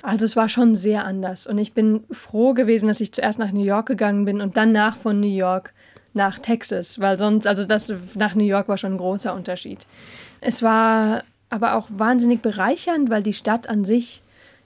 Also 0.00 0.24
es 0.24 0.36
war 0.36 0.48
schon 0.48 0.74
sehr 0.74 1.04
anders 1.04 1.46
und 1.46 1.58
ich 1.58 1.74
bin 1.74 2.04
froh 2.10 2.54
gewesen, 2.54 2.88
dass 2.88 3.02
ich 3.02 3.12
zuerst 3.12 3.38
nach 3.38 3.52
New 3.52 3.62
York 3.62 3.88
gegangen 3.88 4.24
bin 4.24 4.40
und 4.40 4.56
danach 4.56 4.96
von 4.96 5.20
New 5.20 5.36
York 5.36 5.74
nach 6.14 6.38
Texas, 6.38 6.98
weil 6.98 7.18
sonst, 7.18 7.46
also 7.46 7.66
das 7.66 7.92
nach 8.14 8.34
New 8.34 8.44
York 8.44 8.68
war 8.68 8.78
schon 8.78 8.92
ein 8.92 8.98
großer 8.98 9.34
Unterschied. 9.34 9.86
Es 10.40 10.62
war 10.62 11.24
aber 11.50 11.74
auch 11.74 11.88
wahnsinnig 11.90 12.40
bereichernd, 12.40 13.10
weil 13.10 13.22
die 13.22 13.34
Stadt 13.34 13.68
an 13.68 13.84
sich 13.84 14.22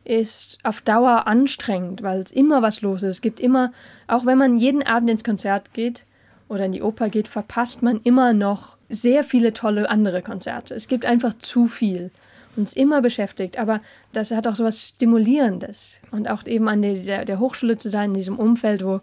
ist 0.07 0.59
auf 0.63 0.81
Dauer 0.81 1.27
anstrengend, 1.27 2.03
weil 2.03 2.21
es 2.21 2.33
immer 2.33 2.63
was 2.63 2.81
los 2.81 3.03
ist. 3.03 3.17
Es 3.17 3.21
gibt 3.21 3.41
immer, 3.41 3.73
auch 4.07 4.25
wenn 4.25 4.39
man 4.39 4.57
jeden 4.57 4.83
Abend 4.83 5.11
ins 5.11 5.25
Konzert 5.25 5.73
geht 5.73 6.05
oder 6.49 6.67
in 6.67 6.73
die 6.73 6.83
Oper 6.83 7.09
geht, 7.09 7.29
verpasst 7.29 7.83
man 7.83 8.01
immer 8.03 8.33
noch 8.33 8.77
sehr 8.89 9.25
viele 9.25 9.53
tolle 9.53 9.91
andere 9.91 10.23
Konzerte. 10.23 10.75
Es 10.75 10.89
gibt 10.89 11.05
einfach 11.05 11.35
zu 11.35 11.67
viel 11.67 12.11
uns 12.57 12.73
immer 12.73 13.03
beschäftigt, 13.03 13.59
aber 13.59 13.81
das 14.13 14.31
hat 14.31 14.47
auch 14.47 14.55
so 14.55 14.65
was 14.65 14.89
Stimulierendes. 14.89 16.01
Und 16.11 16.29
auch 16.29 16.47
eben 16.47 16.69
an 16.69 16.83
der, 16.83 17.25
der 17.25 17.39
Hochschule 17.39 17.77
zu 17.77 17.91
sein, 17.91 18.11
in 18.11 18.15
diesem 18.15 18.39
Umfeld, 18.39 18.85
wo 18.85 19.01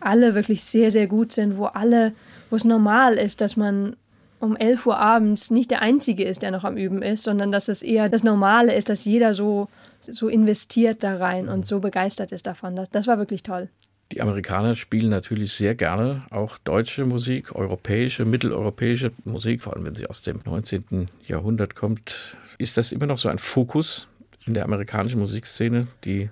alle 0.00 0.34
wirklich 0.34 0.64
sehr, 0.64 0.90
sehr 0.90 1.06
gut 1.06 1.32
sind, 1.32 1.56
wo 1.56 1.66
alle, 1.66 2.12
wo 2.50 2.56
es 2.56 2.64
normal 2.64 3.14
ist, 3.14 3.40
dass 3.40 3.56
man 3.56 3.96
um 4.40 4.56
11 4.56 4.86
Uhr 4.86 4.98
abends 4.98 5.50
nicht 5.50 5.70
der 5.70 5.82
Einzige 5.82 6.24
ist, 6.24 6.42
der 6.42 6.50
noch 6.50 6.64
am 6.64 6.76
Üben 6.76 7.02
ist, 7.02 7.22
sondern 7.22 7.52
dass 7.52 7.68
es 7.68 7.82
eher 7.82 8.08
das 8.08 8.24
Normale 8.24 8.74
ist, 8.74 8.88
dass 8.88 9.04
jeder 9.04 9.34
so 9.34 9.68
so 10.00 10.28
investiert 10.28 11.02
da 11.02 11.16
rein 11.16 11.48
und 11.48 11.66
so 11.66 11.80
begeistert 11.80 12.32
ist 12.32 12.46
davon. 12.46 12.76
Das, 12.76 12.90
das 12.90 13.06
war 13.06 13.18
wirklich 13.18 13.42
toll. 13.42 13.68
Die 14.12 14.20
Amerikaner 14.20 14.74
spielen 14.74 15.10
natürlich 15.10 15.52
sehr 15.52 15.76
gerne 15.76 16.24
auch 16.30 16.58
deutsche 16.58 17.06
Musik, 17.06 17.54
europäische, 17.54 18.24
mitteleuropäische 18.24 19.12
Musik, 19.24 19.62
vor 19.62 19.74
allem 19.74 19.86
wenn 19.86 19.94
sie 19.94 20.08
aus 20.08 20.22
dem 20.22 20.40
19. 20.44 21.08
Jahrhundert 21.26 21.76
kommt. 21.76 22.36
Ist 22.58 22.76
das 22.76 22.90
immer 22.90 23.06
noch 23.06 23.18
so 23.18 23.28
ein 23.28 23.38
Fokus 23.38 24.08
in 24.46 24.54
der 24.54 24.64
amerikanischen 24.64 25.20
Musikszene, 25.20 25.86
die 26.04 26.28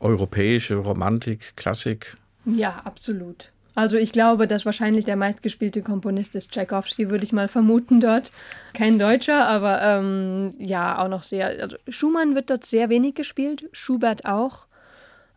europäische 0.00 0.76
Romantik, 0.76 1.54
Klassik? 1.56 2.16
Ja, 2.46 2.78
absolut. 2.84 3.52
Also 3.78 3.96
ich 3.96 4.10
glaube, 4.10 4.48
dass 4.48 4.66
wahrscheinlich 4.66 5.04
der 5.04 5.14
meistgespielte 5.14 5.82
Komponist 5.82 6.34
ist 6.34 6.50
Tchaikovsky, 6.50 7.10
würde 7.10 7.22
ich 7.22 7.32
mal 7.32 7.46
vermuten 7.46 8.00
dort. 8.00 8.32
Kein 8.74 8.98
Deutscher, 8.98 9.46
aber 9.46 9.80
ähm, 9.80 10.54
ja, 10.58 10.98
auch 10.98 11.06
noch 11.06 11.22
sehr. 11.22 11.46
Also 11.62 11.76
Schumann 11.86 12.34
wird 12.34 12.50
dort 12.50 12.64
sehr 12.64 12.88
wenig 12.88 13.14
gespielt, 13.14 13.66
Schubert 13.70 14.24
auch. 14.24 14.66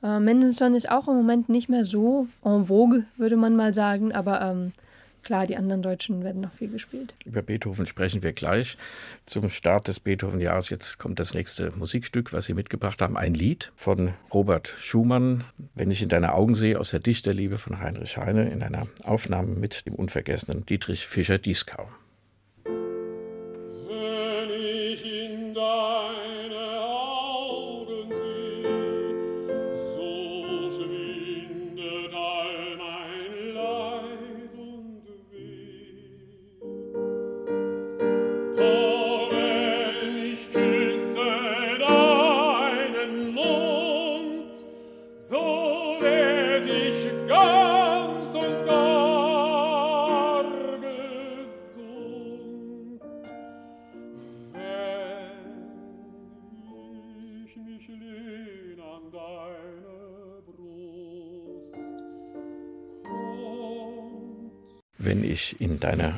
Äh, 0.01 0.19
Mendelssohn 0.19 0.73
ist 0.73 0.89
auch 0.89 1.07
im 1.07 1.17
Moment 1.17 1.49
nicht 1.49 1.69
mehr 1.69 1.85
so 1.85 2.25
en 2.43 2.65
vogue, 2.65 3.03
würde 3.15 3.35
man 3.35 3.55
mal 3.55 3.75
sagen, 3.75 4.11
aber 4.11 4.41
ähm, 4.41 4.71
Klar, 5.23 5.45
die 5.45 5.55
anderen 5.55 5.81
Deutschen 5.81 6.23
werden 6.23 6.41
noch 6.41 6.53
viel 6.53 6.69
gespielt. 6.69 7.13
Über 7.25 7.41
Beethoven 7.41 7.85
sprechen 7.85 8.23
wir 8.23 8.33
gleich. 8.33 8.77
Zum 9.25 9.49
Start 9.49 9.87
des 9.87 9.99
Beethoven-Jahres 9.99 10.69
jetzt 10.69 10.97
kommt 10.97 11.19
das 11.19 11.33
nächste 11.33 11.71
Musikstück, 11.71 12.33
was 12.33 12.45
Sie 12.45 12.53
mitgebracht 12.53 13.01
haben. 13.01 13.17
Ein 13.17 13.33
Lied 13.33 13.71
von 13.75 14.13
Robert 14.33 14.73
Schumann, 14.79 15.43
Wenn 15.75 15.91
ich 15.91 16.01
in 16.01 16.09
deine 16.09 16.33
Augen 16.33 16.55
sehe, 16.55 16.79
aus 16.79 16.91
der 16.91 16.99
Dichterliebe 16.99 17.57
von 17.57 17.79
Heinrich 17.79 18.17
Heine, 18.17 18.49
in 18.49 18.63
einer 18.63 18.87
Aufnahme 19.03 19.55
mit 19.55 19.85
dem 19.85 19.95
unvergessenen 19.95 20.65
Dietrich 20.65 21.05
Fischer-Dieskau. 21.05 21.87
Wenn 22.65 24.49
ich 24.49 25.05
in 25.05 25.53
deine 25.53 25.90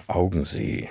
Augen 0.07 0.43
sehe, 0.45 0.89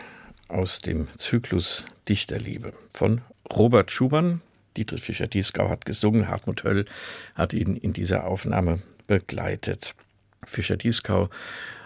aus 0.48 0.80
dem 0.80 1.08
Zyklus 1.18 1.84
Dichterliebe 2.08 2.72
von 2.94 3.20
Robert 3.52 3.90
Schumann. 3.90 4.40
Dietrich 4.76 5.02
Fischer-Dieskau 5.02 5.68
hat 5.68 5.84
gesungen, 5.84 6.28
Hartmut 6.28 6.64
Höll 6.64 6.86
hat 7.34 7.52
ihn 7.52 7.76
in 7.76 7.92
dieser 7.92 8.26
Aufnahme 8.26 8.80
begleitet. 9.06 9.94
Fischer-Dieskau, 10.46 11.28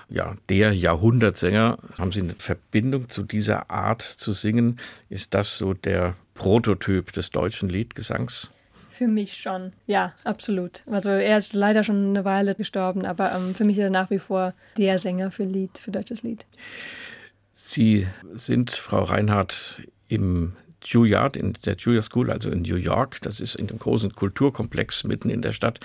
ja, 0.08 0.36
der 0.48 0.72
Jahrhundertsänger. 0.72 1.78
Haben 1.98 2.12
Sie 2.12 2.20
eine 2.20 2.34
Verbindung 2.34 3.08
zu 3.08 3.24
dieser 3.24 3.70
Art 3.70 4.02
zu 4.02 4.32
singen? 4.32 4.78
Ist 5.08 5.34
das 5.34 5.58
so 5.58 5.74
der 5.74 6.14
Prototyp 6.34 7.12
des 7.12 7.30
deutschen 7.30 7.68
Liedgesangs? 7.68 8.52
Für 8.96 9.08
mich 9.08 9.36
schon, 9.36 9.72
ja, 9.86 10.14
absolut. 10.24 10.82
Also 10.86 11.10
er 11.10 11.36
ist 11.36 11.52
leider 11.52 11.84
schon 11.84 12.10
eine 12.10 12.24
Weile 12.24 12.54
gestorben, 12.54 13.04
aber 13.04 13.30
ähm, 13.34 13.54
für 13.54 13.64
mich 13.64 13.76
ist 13.76 13.82
er 13.82 13.90
nach 13.90 14.08
wie 14.08 14.18
vor 14.18 14.54
der 14.78 14.96
Sänger 14.96 15.30
für 15.30 15.44
Lied, 15.44 15.76
für 15.76 15.90
deutsches 15.90 16.22
Lied. 16.22 16.46
Sie 17.52 18.06
sind, 18.36 18.70
Frau 18.70 19.02
Reinhardt, 19.02 19.82
im 20.08 20.54
Juilliard, 20.82 21.36
in 21.36 21.52
der 21.66 21.76
Juilliard 21.76 22.06
School, 22.06 22.30
also 22.30 22.48
in 22.48 22.62
New 22.62 22.76
York, 22.76 23.20
das 23.20 23.38
ist 23.38 23.54
in 23.56 23.66
dem 23.66 23.78
großen 23.78 24.14
Kulturkomplex 24.14 25.04
mitten 25.04 25.28
in 25.28 25.42
der 25.42 25.52
Stadt, 25.52 25.78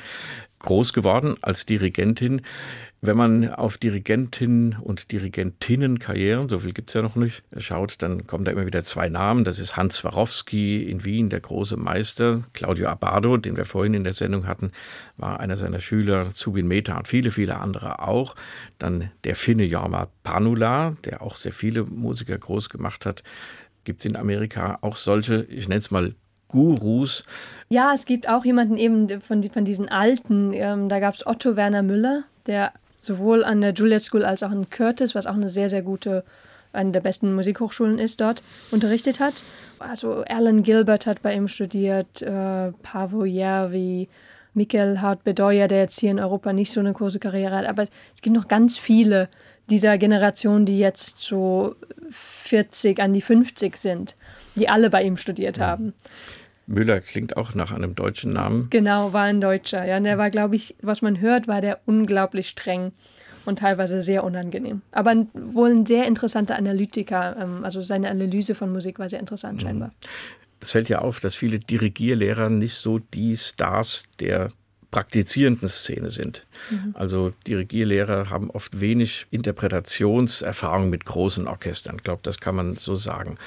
groß 0.61 0.93
geworden 0.93 1.35
als 1.41 1.65
Dirigentin. 1.65 2.41
Wenn 3.03 3.17
man 3.17 3.49
auf 3.49 3.79
Dirigentinnen 3.79 4.77
und 4.79 5.11
Dirigentinnenkarrieren, 5.11 6.49
so 6.49 6.59
viel 6.59 6.71
gibt's 6.71 6.93
ja 6.93 7.01
noch 7.01 7.15
nicht, 7.15 7.41
schaut, 7.57 7.95
dann 8.03 8.27
kommen 8.27 8.45
da 8.45 8.51
immer 8.51 8.67
wieder 8.67 8.83
zwei 8.83 9.09
Namen. 9.09 9.43
Das 9.43 9.57
ist 9.57 9.75
Hans 9.75 9.95
Swarovski 9.95 10.83
in 10.83 11.03
Wien, 11.03 11.31
der 11.31 11.39
große 11.39 11.77
Meister. 11.77 12.43
Claudio 12.53 12.89
Abbado, 12.89 13.37
den 13.37 13.57
wir 13.57 13.65
vorhin 13.65 13.95
in 13.95 14.03
der 14.03 14.13
Sendung 14.13 14.45
hatten, 14.45 14.71
war 15.17 15.39
einer 15.39 15.57
seiner 15.57 15.79
Schüler. 15.79 16.31
Zubin 16.35 16.67
Mehta 16.67 16.95
und 16.95 17.07
viele, 17.07 17.31
viele 17.31 17.57
andere 17.57 18.07
auch. 18.07 18.35
Dann 18.77 19.09
der 19.23 19.35
Finne 19.35 19.63
Jorma 19.63 20.09
Panula, 20.21 20.95
der 21.03 21.23
auch 21.23 21.37
sehr 21.37 21.53
viele 21.53 21.85
Musiker 21.85 22.37
groß 22.37 22.69
gemacht 22.69 23.07
hat. 23.07 23.23
Gibt's 23.83 24.05
in 24.05 24.15
Amerika 24.15 24.77
auch 24.81 24.95
solche, 24.95 25.41
ich 25.49 25.67
nenne 25.67 25.79
es 25.79 25.89
mal 25.89 26.13
Gurus. 26.51 27.23
Ja, 27.69 27.93
es 27.93 28.05
gibt 28.05 28.27
auch 28.27 28.45
jemanden 28.45 28.77
eben 28.77 29.21
von, 29.21 29.43
von 29.43 29.65
diesen 29.65 29.89
Alten. 29.89 30.53
Ähm, 30.53 30.89
da 30.89 30.99
gab 30.99 31.15
es 31.15 31.25
Otto 31.25 31.55
Werner 31.55 31.83
Müller, 31.83 32.23
der 32.47 32.71
sowohl 32.97 33.43
an 33.43 33.61
der 33.61 33.73
Juilliard 33.73 34.03
School 34.03 34.23
als 34.23 34.43
auch 34.43 34.51
in 34.51 34.69
Curtis, 34.69 35.15
was 35.15 35.25
auch 35.25 35.33
eine 35.33 35.49
sehr, 35.49 35.69
sehr 35.69 35.81
gute, 35.81 36.23
eine 36.71 36.91
der 36.91 36.99
besten 36.99 37.33
Musikhochschulen 37.33 37.97
ist, 37.97 38.21
dort 38.21 38.43
unterrichtet 38.69 39.19
hat. 39.19 39.43
Also 39.79 40.23
Alan 40.29 40.63
Gilbert 40.63 41.07
hat 41.07 41.21
bei 41.21 41.33
ihm 41.33 41.47
studiert, 41.47 42.21
äh, 42.21 42.71
Pavo 42.83 43.25
Järvi, 43.25 44.07
Mikkel 44.53 45.01
Hart 45.01 45.23
Bedoya, 45.23 45.67
der 45.67 45.79
jetzt 45.79 45.99
hier 45.99 46.11
in 46.11 46.19
Europa 46.19 46.53
nicht 46.53 46.71
so 46.71 46.79
eine 46.79 46.93
große 46.93 47.19
Karriere 47.19 47.55
hat. 47.55 47.65
Aber 47.65 47.83
es 47.83 48.21
gibt 48.21 48.35
noch 48.35 48.47
ganz 48.47 48.77
viele 48.77 49.29
dieser 49.69 49.97
Generation, 49.97 50.65
die 50.65 50.77
jetzt 50.77 51.21
so 51.21 51.75
40 52.11 53.01
an 53.01 53.13
die 53.13 53.21
50 53.21 53.77
sind, 53.77 54.15
die 54.55 54.69
alle 54.69 54.89
bei 54.89 55.03
ihm 55.03 55.17
studiert 55.17 55.59
haben. 55.59 55.93
Müller 56.71 57.01
klingt 57.01 57.37
auch 57.37 57.53
nach 57.53 57.71
einem 57.71 57.95
deutschen 57.95 58.33
Namen. 58.33 58.69
Genau, 58.69 59.13
war 59.13 59.23
ein 59.23 59.41
Deutscher. 59.41 59.85
Ja, 59.85 59.97
und 59.97 60.05
der 60.05 60.17
war, 60.17 60.29
glaube 60.29 60.55
ich, 60.55 60.75
was 60.81 61.01
man 61.01 61.19
hört, 61.19 61.47
war 61.47 61.61
der 61.61 61.79
unglaublich 61.85 62.49
streng 62.49 62.91
und 63.45 63.59
teilweise 63.59 64.01
sehr 64.01 64.23
unangenehm. 64.23 64.81
Aber 64.91 65.27
wohl 65.33 65.71
ein 65.71 65.85
sehr 65.85 66.07
interessanter 66.07 66.55
Analytiker. 66.55 67.35
Ähm, 67.39 67.63
also 67.63 67.81
seine 67.81 68.09
Analyse 68.09 68.55
von 68.55 68.71
Musik 68.71 68.99
war 68.99 69.09
sehr 69.09 69.19
interessant 69.19 69.61
mhm. 69.61 69.65
scheinbar. 69.65 69.91
Es 70.59 70.71
fällt 70.71 70.89
ja 70.89 70.99
auf, 70.99 71.19
dass 71.19 71.35
viele 71.35 71.59
Dirigierlehrer 71.59 72.49
nicht 72.49 72.75
so 72.75 72.99
die 72.99 73.35
Stars 73.35 74.03
der 74.19 74.49
praktizierenden 74.91 75.69
Szene 75.69 76.11
sind. 76.11 76.45
Mhm. 76.69 76.93
Also 76.93 77.33
Dirigierlehrer 77.47 78.29
haben 78.29 78.51
oft 78.51 78.79
wenig 78.79 79.25
Interpretationserfahrung 79.31 80.89
mit 80.89 81.05
großen 81.05 81.47
Orchestern. 81.47 81.95
Ich 81.95 82.03
glaube, 82.03 82.21
das 82.23 82.39
kann 82.39 82.55
man 82.55 82.73
so 82.73 82.97
sagen. 82.97 83.37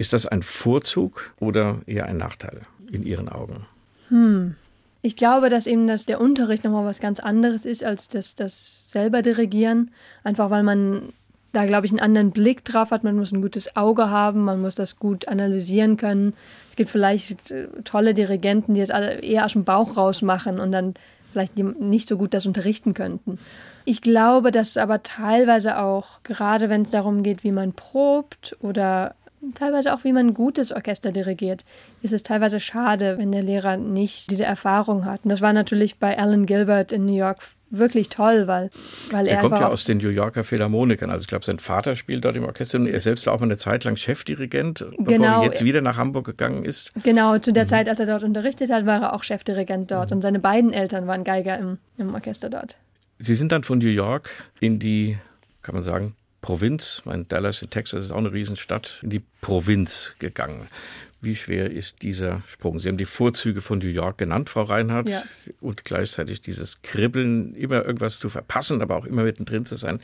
Ist 0.00 0.14
das 0.14 0.24
ein 0.24 0.42
Vorzug 0.42 1.34
oder 1.40 1.82
eher 1.84 2.06
ein 2.06 2.16
Nachteil 2.16 2.62
in 2.90 3.02
Ihren 3.02 3.28
Augen? 3.28 3.66
Hm. 4.08 4.56
Ich 5.02 5.14
glaube, 5.14 5.50
dass 5.50 5.66
eben 5.66 5.86
das 5.88 6.06
der 6.06 6.22
Unterricht 6.22 6.64
nochmal 6.64 6.86
was 6.86 7.00
ganz 7.00 7.20
anderes 7.20 7.66
ist 7.66 7.84
als 7.84 8.08
das, 8.08 8.34
das 8.34 8.88
selber 8.88 9.20
Dirigieren. 9.20 9.90
Einfach 10.24 10.48
weil 10.48 10.62
man 10.62 11.12
da, 11.52 11.66
glaube 11.66 11.84
ich, 11.84 11.92
einen 11.92 12.00
anderen 12.00 12.30
Blick 12.30 12.64
drauf 12.64 12.92
hat. 12.92 13.04
Man 13.04 13.14
muss 13.14 13.30
ein 13.30 13.42
gutes 13.42 13.76
Auge 13.76 14.08
haben, 14.08 14.40
man 14.40 14.62
muss 14.62 14.74
das 14.74 14.96
gut 14.96 15.28
analysieren 15.28 15.98
können. 15.98 16.32
Es 16.70 16.76
gibt 16.76 16.88
vielleicht 16.88 17.50
äh, 17.50 17.68
tolle 17.84 18.14
Dirigenten, 18.14 18.72
die 18.72 18.80
es 18.80 18.88
eher 18.88 19.44
aus 19.44 19.52
dem 19.52 19.64
Bauch 19.64 19.98
raus 19.98 20.22
machen 20.22 20.60
und 20.60 20.72
dann 20.72 20.94
vielleicht 21.30 21.58
nicht 21.58 22.08
so 22.08 22.16
gut 22.16 22.32
das 22.32 22.46
unterrichten 22.46 22.94
könnten. 22.94 23.38
Ich 23.84 24.00
glaube, 24.00 24.50
dass 24.50 24.78
aber 24.78 25.02
teilweise 25.02 25.78
auch, 25.78 26.22
gerade 26.22 26.70
wenn 26.70 26.82
es 26.82 26.90
darum 26.90 27.22
geht, 27.22 27.44
wie 27.44 27.52
man 27.52 27.74
probt 27.74 28.56
oder 28.62 29.14
teilweise 29.54 29.94
auch, 29.94 30.04
wie 30.04 30.12
man 30.12 30.28
ein 30.28 30.34
gutes 30.34 30.72
Orchester 30.72 31.12
dirigiert, 31.12 31.64
ist 32.02 32.12
es 32.12 32.22
teilweise 32.22 32.60
schade, 32.60 33.18
wenn 33.18 33.32
der 33.32 33.42
Lehrer 33.42 33.76
nicht 33.76 34.30
diese 34.30 34.44
Erfahrung 34.44 35.04
hat. 35.04 35.24
Und 35.24 35.30
das 35.30 35.40
war 35.40 35.52
natürlich 35.52 35.98
bei 35.98 36.18
Alan 36.18 36.46
Gilbert 36.46 36.92
in 36.92 37.06
New 37.06 37.16
York 37.16 37.38
wirklich 37.70 38.08
toll, 38.08 38.46
weil, 38.46 38.70
weil 39.10 39.26
er. 39.26 39.36
Er 39.36 39.40
kommt 39.40 39.58
ja 39.58 39.68
aus 39.68 39.84
den 39.84 39.98
New 39.98 40.08
Yorker 40.08 40.44
Philharmonikern. 40.44 41.10
Also 41.10 41.22
ich 41.22 41.28
glaube, 41.28 41.44
sein 41.44 41.58
Vater 41.58 41.96
spielt 41.96 42.24
dort 42.24 42.34
im 42.34 42.44
Orchester 42.44 42.78
und 42.78 42.86
er 42.86 43.00
selbst 43.00 43.26
war 43.26 43.32
auch 43.32 43.40
mal 43.40 43.46
eine 43.46 43.56
Zeit 43.56 43.84
lang 43.84 43.96
Chefdirigent, 43.96 44.84
bevor 44.98 45.04
genau, 45.04 45.40
er 45.40 45.46
jetzt 45.46 45.64
wieder 45.64 45.80
nach 45.80 45.96
Hamburg 45.96 46.26
gegangen 46.26 46.64
ist. 46.64 46.92
Genau, 47.04 47.38
zu 47.38 47.52
der 47.52 47.64
mhm. 47.64 47.68
Zeit, 47.68 47.88
als 47.88 48.00
er 48.00 48.06
dort 48.06 48.24
unterrichtet 48.24 48.70
hat, 48.70 48.86
war 48.86 49.00
er 49.00 49.12
auch 49.14 49.22
Chefdirigent 49.22 49.90
dort 49.90 50.10
mhm. 50.10 50.16
und 50.16 50.22
seine 50.22 50.40
beiden 50.40 50.72
Eltern 50.72 51.06
waren 51.06 51.24
Geiger 51.24 51.58
im, 51.58 51.78
im 51.96 52.14
Orchester 52.14 52.50
dort. 52.50 52.76
Sie 53.18 53.34
sind 53.34 53.52
dann 53.52 53.62
von 53.62 53.78
New 53.78 53.86
York 53.86 54.30
in 54.60 54.78
die, 54.78 55.18
kann 55.62 55.74
man 55.74 55.84
sagen, 55.84 56.16
Provinz, 56.40 57.02
mein 57.04 57.26
Dallas 57.28 57.62
in 57.62 57.70
Texas 57.70 58.06
ist 58.06 58.10
auch 58.12 58.18
eine 58.18 58.32
Riesenstadt, 58.32 58.98
in 59.02 59.10
die 59.10 59.22
Provinz 59.40 60.14
gegangen. 60.18 60.66
Wie 61.22 61.36
schwer 61.36 61.70
ist 61.70 62.00
dieser 62.00 62.40
Sprung? 62.46 62.78
Sie 62.78 62.88
haben 62.88 62.96
die 62.96 63.04
Vorzüge 63.04 63.60
von 63.60 63.78
New 63.78 63.88
York 63.88 64.16
genannt, 64.16 64.48
Frau 64.48 64.62
Reinhardt, 64.62 65.10
ja. 65.10 65.22
und 65.60 65.84
gleichzeitig 65.84 66.40
dieses 66.40 66.80
Kribbeln, 66.80 67.54
immer 67.54 67.84
irgendwas 67.84 68.18
zu 68.18 68.30
verpassen, 68.30 68.80
aber 68.80 68.96
auch 68.96 69.04
immer 69.04 69.24
mittendrin 69.24 69.66
zu 69.66 69.76
sein. 69.76 70.00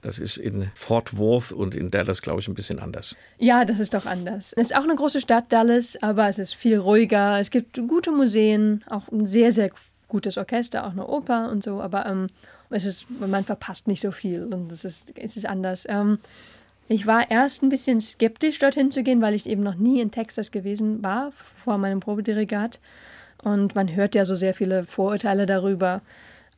Das 0.00 0.20
ist 0.20 0.36
in 0.36 0.70
Fort 0.76 1.16
Worth 1.16 1.50
und 1.50 1.74
in 1.74 1.90
Dallas, 1.90 2.22
glaube 2.22 2.40
ich, 2.40 2.46
ein 2.46 2.54
bisschen 2.54 2.78
anders. 2.78 3.16
Ja, 3.38 3.64
das 3.64 3.80
ist 3.80 3.94
doch 3.94 4.06
anders. 4.06 4.52
Es 4.52 4.70
ist 4.70 4.76
auch 4.76 4.84
eine 4.84 4.94
große 4.94 5.20
Stadt, 5.20 5.52
Dallas, 5.52 6.00
aber 6.02 6.28
es 6.28 6.38
ist 6.38 6.54
viel 6.54 6.78
ruhiger. 6.78 7.40
Es 7.40 7.50
gibt 7.50 7.80
gute 7.88 8.12
Museen, 8.12 8.84
auch 8.88 9.08
sehr, 9.24 9.50
sehr 9.50 9.72
gutes 10.10 10.36
Orchester, 10.36 10.86
auch 10.86 10.92
eine 10.92 11.06
Oper 11.06 11.50
und 11.50 11.64
so, 11.64 11.80
aber 11.80 12.04
ähm, 12.04 12.26
es 12.68 12.84
ist, 12.84 13.06
man 13.08 13.44
verpasst 13.44 13.88
nicht 13.88 14.00
so 14.00 14.10
viel 14.10 14.44
und 14.44 14.70
es 14.70 14.84
ist, 14.84 15.12
es 15.16 15.36
ist 15.36 15.46
anders. 15.46 15.86
Ähm, 15.88 16.18
ich 16.88 17.06
war 17.06 17.30
erst 17.30 17.62
ein 17.62 17.68
bisschen 17.68 18.00
skeptisch, 18.00 18.58
dorthin 18.58 18.90
zu 18.90 19.02
gehen, 19.02 19.22
weil 19.22 19.34
ich 19.34 19.46
eben 19.48 19.62
noch 19.62 19.76
nie 19.76 20.00
in 20.00 20.10
Texas 20.10 20.50
gewesen 20.50 21.02
war, 21.02 21.32
vor 21.54 21.78
meinem 21.78 22.00
Probedirigat. 22.00 22.80
Und 23.42 23.74
man 23.74 23.94
hört 23.94 24.14
ja 24.16 24.24
so 24.24 24.34
sehr 24.34 24.54
viele 24.54 24.84
Vorurteile 24.84 25.46
darüber. 25.46 26.02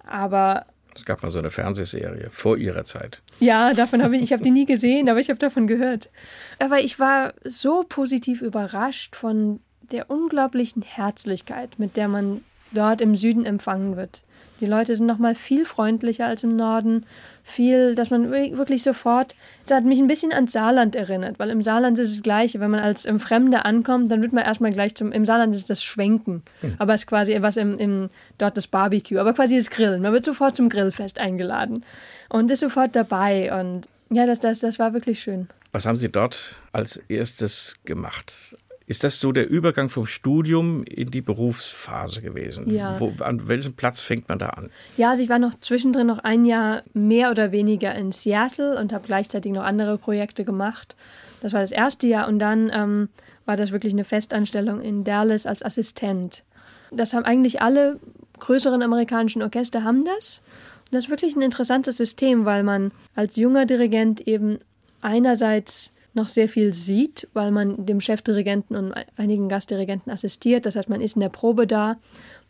Aber 0.07 0.65
Es 0.95 1.05
gab 1.05 1.23
mal 1.23 1.31
so 1.31 1.39
eine 1.39 1.51
Fernsehserie 1.51 2.31
vor 2.31 2.57
ihrer 2.57 2.85
Zeit. 2.85 3.21
Ja, 3.41 3.75
davon 3.75 4.03
habe 4.03 4.17
ich, 4.17 4.23
ich 4.23 4.33
habe 4.33 4.43
die 4.43 4.51
nie 4.51 4.65
gesehen, 4.65 5.09
aber 5.11 5.21
ich 5.21 5.29
habe 5.29 5.39
davon 5.39 5.67
gehört. 5.67 6.11
Aber 6.59 6.81
ich 6.81 6.99
war 6.99 7.35
so 7.45 7.85
positiv 7.87 8.41
überrascht 8.41 9.15
von 9.15 9.61
der 9.83 10.11
unglaublichen 10.11 10.81
Herzlichkeit, 10.83 11.79
mit 11.79 11.99
der 11.99 12.09
man 12.09 12.43
dort 12.75 13.01
im 13.01 13.17
Süden 13.17 13.45
empfangen 13.45 13.97
wird. 13.97 14.25
Die 14.63 14.69
Leute 14.69 14.95
sind 14.95 15.07
noch 15.07 15.19
mal 15.19 15.35
viel 15.35 15.65
freundlicher 15.65 16.27
als 16.27 16.45
im 16.45 16.55
Norden. 16.55 17.05
Viel, 17.43 17.97
dass 17.97 18.11
man 18.11 18.31
wirklich 18.31 18.85
sofort. 18.85 19.35
Es 19.65 19.73
hat 19.73 19.83
mich 19.83 19.99
ein 19.99 20.07
bisschen 20.07 20.33
ans 20.33 20.53
Saarland 20.53 20.95
erinnert, 20.95 21.41
weil 21.41 21.51
im 21.51 21.65
Saarland 21.65 21.99
ist 21.99 22.11
es 22.11 22.17
das 22.19 22.23
Gleiche. 22.23 22.61
Wenn 22.61 22.71
man 22.71 22.79
als 22.79 23.05
im 23.05 23.19
Fremde 23.19 23.65
ankommt, 23.65 24.09
dann 24.13 24.23
wird 24.23 24.33
man 24.33 24.45
erstmal 24.45 24.71
gleich 24.71 24.95
zum. 24.95 25.11
Im 25.11 25.27
Saarland 25.27 25.53
ist 25.57 25.69
das 25.69 25.83
Schwenken. 25.83 26.45
Mhm. 26.63 26.77
Aber 26.79 26.95
es 26.95 27.01
ist 27.01 27.07
quasi 27.09 27.33
etwas 27.33 27.57
im, 27.57 27.77
im, 27.77 28.09
dort 28.39 28.57
das 28.57 28.69
Barbecue. 28.69 29.19
Aber 29.19 29.33
quasi 29.33 29.57
das 29.57 29.69
Grillen. 29.69 30.01
Man 30.01 30.13
wird 30.13 30.25
sofort 30.25 30.55
zum 30.55 30.69
Grillfest 30.69 31.19
eingeladen 31.19 31.85
und 32.29 32.49
ist 32.49 32.61
sofort 32.61 32.95
dabei. 32.95 33.53
Und 33.61 33.89
ja, 34.11 34.27
das, 34.27 34.39
das, 34.39 34.61
das 34.61 34.79
war 34.79 34.93
wirklich 34.93 35.19
schön. 35.19 35.49
Was 35.73 35.87
haben 35.87 35.97
Sie 35.97 36.09
dort 36.09 36.61
als 36.71 36.99
erstes 37.09 37.77
gemacht? 37.85 38.57
Ist 38.87 39.05
das 39.05 39.21
so 39.21 39.33
der 39.33 39.49
Übergang 39.49 39.89
vom 39.89 40.07
Studium 40.07 40.85
in 40.85 41.11
die 41.11 41.21
Berufsphase 41.21 42.21
gewesen? 42.21 42.69
Ja. 42.71 42.99
Wo, 42.99 43.13
an 43.21 43.49
welchem 43.49 43.75
Platz 43.75 44.01
fängt 44.01 44.29
man 44.29 44.39
da 44.39 44.49
an? 44.49 44.71
Ja, 44.97 45.11
also 45.11 45.23
ich 45.23 45.29
war 45.29 45.39
noch 45.39 45.55
zwischendrin 45.61 46.07
noch 46.07 46.19
ein 46.19 46.45
Jahr 46.45 46.83
mehr 46.93 47.31
oder 47.31 47.53
weniger 47.53 47.95
in 47.95 48.13
Seattle 48.13 48.79
und 48.79 48.93
habe 48.93 49.07
gleichzeitig 49.07 49.53
noch 49.53 49.63
andere 49.63 49.99
Projekte 49.99 50.45
gemacht. 50.45 50.97
Das 51.41 51.53
war 51.53 51.61
das 51.61 51.73
erste 51.73 52.07
Jahr 52.07 52.29
und 52.29 52.39
dann 52.39 52.71
ähm, 52.73 53.09
war 53.45 53.57
das 53.57 53.73
wirklich 53.73 53.93
eine 53.93 54.05
Festanstellung 54.05 54.81
in 54.81 55.05
Dallas 55.05 55.47
als 55.47 55.63
Assistent. 55.63 56.45
Das 56.91 57.13
haben 57.15 57.25
eigentlich 57.25 57.63
alle 57.63 57.99
größeren 58.39 58.83
amerikanischen 58.83 59.43
Orchester 59.43 59.85
haben 59.85 60.05
das. 60.05 60.43
Und 60.87 60.95
das 60.95 61.05
ist 61.05 61.11
wirklich 61.11 61.37
ein 61.37 61.43
interessantes 61.43 61.97
System, 61.97 62.45
weil 62.45 62.63
man 62.63 62.93
als 63.15 63.37
junger 63.37 63.67
Dirigent 63.67 64.21
eben 64.27 64.59
einerseits 65.01 65.92
noch 66.15 66.29
sehr 66.29 66.49
viel 66.49 66.75
sieht, 66.75 67.29
weil 67.33 67.51
man 67.51 67.87
dem 67.87 68.01
Chefdirigenten 68.01 68.77
und 68.77 68.95
einigen 69.17 69.49
Gastdirigenten 69.49 70.13
assistiert. 70.13 70.67
Das 70.67 70.77
heißt, 70.77 70.89
man 70.89 71.01
ist 71.01 71.17
in 71.17 71.21
der 71.21 71.29
Probe 71.29 71.67
da. 71.67 71.97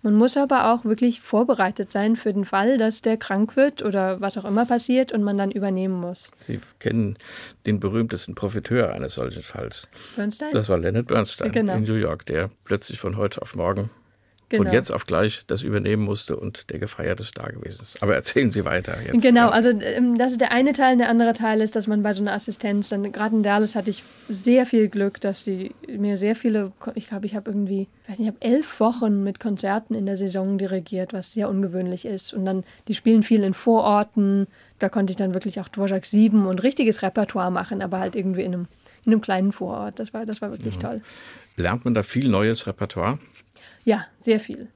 Man 0.04 0.14
muss 0.14 0.36
aber 0.36 0.72
auch 0.72 0.84
wirklich 0.84 1.20
vorbereitet 1.20 1.92
sein 1.92 2.16
für 2.16 2.32
den 2.32 2.44
Fall, 2.44 2.76
dass 2.76 3.02
der 3.02 3.16
krank 3.16 3.54
wird 3.54 3.82
oder 3.82 4.20
was 4.20 4.36
auch 4.36 4.44
immer 4.44 4.66
passiert 4.66 5.12
und 5.12 5.22
man 5.22 5.38
dann 5.38 5.52
übernehmen 5.52 5.94
muss. 5.94 6.32
Sie 6.40 6.60
kennen 6.80 7.16
den 7.66 7.78
berühmtesten 7.78 8.34
Profiteur 8.34 8.92
eines 8.92 9.14
solchen 9.14 9.42
Falls. 9.42 9.88
Bernstein? 10.16 10.50
Das 10.50 10.68
war 10.68 10.78
Leonard 10.78 11.06
Bernstein 11.06 11.52
genau. 11.52 11.74
in 11.74 11.84
New 11.84 11.94
York, 11.94 12.26
der 12.26 12.50
plötzlich 12.64 12.98
von 12.98 13.16
heute 13.16 13.42
auf 13.42 13.54
morgen 13.54 13.90
genau. 14.52 14.64
von 14.64 14.72
jetzt 14.72 14.90
auf 14.90 15.06
gleich 15.06 15.42
das 15.46 15.62
übernehmen 15.62 16.02
musste 16.02 16.36
und 16.36 16.70
der 16.70 16.78
gefeierte 16.78 17.22
Star 17.22 17.50
gewesen 17.50 17.82
ist. 17.82 18.02
Aber 18.02 18.14
erzählen 18.14 18.50
Sie 18.50 18.64
weiter 18.64 18.96
jetzt. 19.04 19.22
Genau, 19.22 19.48
also 19.48 19.70
ähm, 19.70 20.18
das 20.18 20.32
ist 20.32 20.40
der 20.40 20.52
eine 20.52 20.72
Teil. 20.72 20.96
Der 20.96 21.08
andere 21.08 21.32
Teil 21.32 21.60
ist, 21.60 21.74
dass 21.74 21.86
man 21.86 22.02
bei 22.02 22.12
so 22.12 22.22
einer 22.22 22.32
Assistenz, 22.32 22.90
dann 22.90 23.10
gerade 23.12 23.34
in 23.34 23.42
Dallas 23.42 23.74
hatte 23.74 23.90
ich 23.90 24.04
sehr 24.28 24.66
viel 24.66 24.88
Glück, 24.88 25.20
dass 25.20 25.44
die 25.44 25.74
mir 25.88 26.16
sehr 26.16 26.36
viele, 26.36 26.72
ich 26.94 27.08
glaube, 27.08 27.26
ich 27.26 27.34
habe 27.34 27.50
irgendwie, 27.50 27.88
ich 28.04 28.10
weiß 28.10 28.18
nicht, 28.18 28.28
ich 28.28 28.34
habe 28.34 28.54
elf 28.54 28.80
Wochen 28.80 29.24
mit 29.24 29.40
Konzerten 29.40 29.94
in 29.94 30.06
der 30.06 30.16
Saison 30.16 30.58
dirigiert, 30.58 31.12
was 31.12 31.32
sehr 31.32 31.48
ungewöhnlich 31.48 32.04
ist. 32.04 32.32
Und 32.32 32.44
dann, 32.44 32.64
die 32.88 32.94
spielen 32.94 33.22
viel 33.22 33.42
in 33.42 33.54
Vororten. 33.54 34.46
Da 34.78 34.88
konnte 34.88 35.12
ich 35.12 35.16
dann 35.16 35.34
wirklich 35.34 35.60
auch 35.60 35.68
Dvorak 35.68 36.06
7 36.06 36.46
und 36.46 36.62
richtiges 36.62 37.02
Repertoire 37.02 37.50
machen, 37.50 37.82
aber 37.82 37.98
halt 37.98 38.16
irgendwie 38.16 38.42
in 38.42 38.54
einem, 38.54 38.66
in 39.04 39.12
einem 39.12 39.20
kleinen 39.20 39.52
Vorort. 39.52 39.98
Das 39.98 40.12
war, 40.12 40.26
das 40.26 40.42
war 40.42 40.50
wirklich 40.50 40.76
ja. 40.76 40.80
toll. 40.80 41.00
Lernt 41.56 41.84
man 41.84 41.94
da 41.94 42.02
viel 42.02 42.28
neues 42.28 42.66
Repertoire? 42.66 43.18
Ja, 43.84 44.06
sehr 44.20 44.40
viel. 44.40 44.68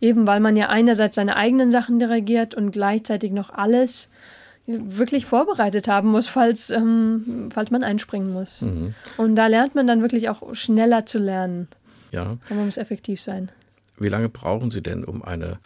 Eben 0.00 0.26
weil 0.26 0.40
man 0.40 0.56
ja 0.56 0.68
einerseits 0.68 1.16
seine 1.16 1.36
eigenen 1.36 1.70
Sachen 1.70 1.98
dirigiert 1.98 2.54
und 2.54 2.70
gleichzeitig 2.70 3.32
noch 3.32 3.50
alles 3.50 4.10
wirklich 4.66 5.26
vorbereitet 5.26 5.88
haben 5.88 6.10
muss, 6.10 6.26
falls, 6.26 6.70
ähm, 6.70 7.50
falls 7.52 7.70
man 7.70 7.84
einspringen 7.84 8.32
muss. 8.32 8.62
Mhm. 8.62 8.90
Und 9.16 9.36
da 9.36 9.46
lernt 9.46 9.74
man 9.74 9.86
dann 9.86 10.02
wirklich 10.02 10.28
auch 10.28 10.54
schneller 10.54 11.06
zu 11.06 11.18
lernen. 11.18 11.68
Ja. 12.10 12.36
Man 12.48 12.66
muss 12.66 12.76
effektiv 12.76 13.22
sein. 13.22 13.50
Wie 13.98 14.08
lange 14.08 14.28
brauchen 14.28 14.70
Sie 14.70 14.82
denn, 14.82 15.04
um 15.04 15.22
eine 15.22 15.58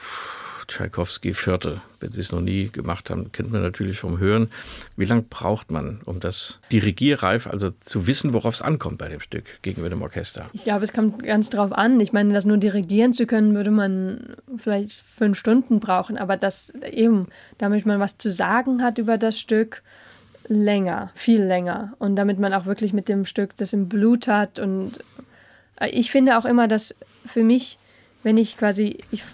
Tschaikowski 0.70 1.35
Vierte. 1.35 1.80
Wenn 1.98 2.12
Sie 2.12 2.20
es 2.20 2.30
noch 2.30 2.40
nie 2.40 2.68
gemacht 2.68 3.11
haben, 3.11 3.33
kennt 3.33 3.50
man 3.50 3.61
natürlich 3.61 3.98
vom 3.98 4.18
Hören. 4.18 4.48
Wie 4.96 5.04
lange 5.04 5.22
braucht 5.22 5.70
man, 5.70 6.00
um 6.04 6.20
das 6.20 6.61
dirigierreif, 6.70 7.48
also 7.48 7.70
zu 7.80 8.06
wissen, 8.06 8.33
worauf 8.33 8.54
es 8.54 8.62
ankommt 8.62 8.98
bei 8.98 9.09
dem 9.09 9.20
Stück 9.20 9.44
gegenüber 9.62 9.90
dem 9.90 10.00
Orchester? 10.00 10.48
Ich 10.52 10.62
glaube, 10.62 10.85
es 10.85 10.92
kommt 10.92 11.24
ganz 11.24 11.50
drauf 11.50 11.72
an. 11.72 11.98
Ich 11.98 12.12
meine, 12.12 12.33
das 12.33 12.44
nur 12.44 12.56
dirigieren 12.56 13.12
zu 13.12 13.26
können, 13.26 13.54
würde 13.54 13.72
man 13.72 14.37
vielleicht 14.59 15.02
fünf 15.18 15.37
Stunden 15.37 15.80
brauchen. 15.80 16.16
Aber 16.16 16.37
das 16.37 16.72
eben, 16.90 17.26
damit 17.59 17.85
man 17.85 17.98
was 17.98 18.16
zu 18.16 18.30
sagen 18.30 18.83
hat 18.83 18.98
über 18.98 19.18
das 19.18 19.38
Stück, 19.40 19.83
länger, 20.46 21.11
viel 21.16 21.42
länger. 21.42 21.94
Und 21.98 22.14
damit 22.14 22.38
man 22.38 22.54
auch 22.54 22.66
wirklich 22.66 22.92
mit 22.92 23.09
dem 23.09 23.26
Stück 23.26 23.56
das 23.56 23.72
im 23.72 23.88
Blut 23.88 24.28
hat. 24.28 24.61
Und 24.61 25.00
ich 25.90 26.12
finde 26.12 26.38
auch 26.38 26.44
immer, 26.44 26.68
dass 26.68 26.94
für 27.26 27.42
mich, 27.42 27.78
wenn 28.22 28.37
ich 28.37 28.56
quasi, 28.56 28.98
ich 29.11 29.24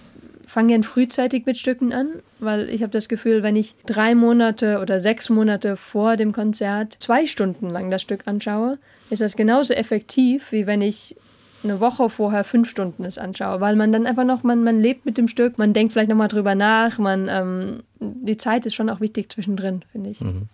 fange 0.56 0.68
gern 0.68 0.84
frühzeitig 0.84 1.44
mit 1.44 1.58
Stücken 1.58 1.92
an, 1.92 2.08
weil 2.38 2.70
ich 2.70 2.80
habe 2.80 2.90
das 2.90 3.08
Gefühl, 3.10 3.42
wenn 3.42 3.56
ich 3.56 3.74
drei 3.84 4.14
Monate 4.14 4.80
oder 4.80 5.00
sechs 5.00 5.28
Monate 5.28 5.76
vor 5.76 6.16
dem 6.16 6.32
Konzert 6.32 6.96
zwei 6.98 7.26
Stunden 7.26 7.68
lang 7.68 7.90
das 7.90 8.00
Stück 8.00 8.22
anschaue, 8.26 8.78
ist 9.10 9.20
das 9.20 9.36
genauso 9.36 9.74
effektiv, 9.74 10.52
wie 10.52 10.66
wenn 10.66 10.80
ich 10.80 11.14
eine 11.62 11.78
Woche 11.80 12.08
vorher 12.08 12.42
fünf 12.42 12.70
Stunden 12.70 13.04
es 13.04 13.18
anschaue, 13.18 13.60
weil 13.60 13.76
man 13.76 13.92
dann 13.92 14.06
einfach 14.06 14.24
noch, 14.24 14.44
man, 14.44 14.64
man 14.64 14.80
lebt 14.80 15.04
mit 15.04 15.18
dem 15.18 15.28
Stück, 15.28 15.58
man 15.58 15.74
denkt 15.74 15.92
vielleicht 15.92 16.08
nochmal 16.08 16.28
drüber 16.28 16.54
nach, 16.54 16.96
man, 16.96 17.28
ähm, 17.28 17.82
die 18.00 18.38
Zeit 18.38 18.64
ist 18.64 18.74
schon 18.74 18.88
auch 18.88 19.00
wichtig 19.00 19.30
zwischendrin, 19.30 19.84
finde 19.92 20.08
ich. 20.08 20.22
Mhm. 20.22 20.48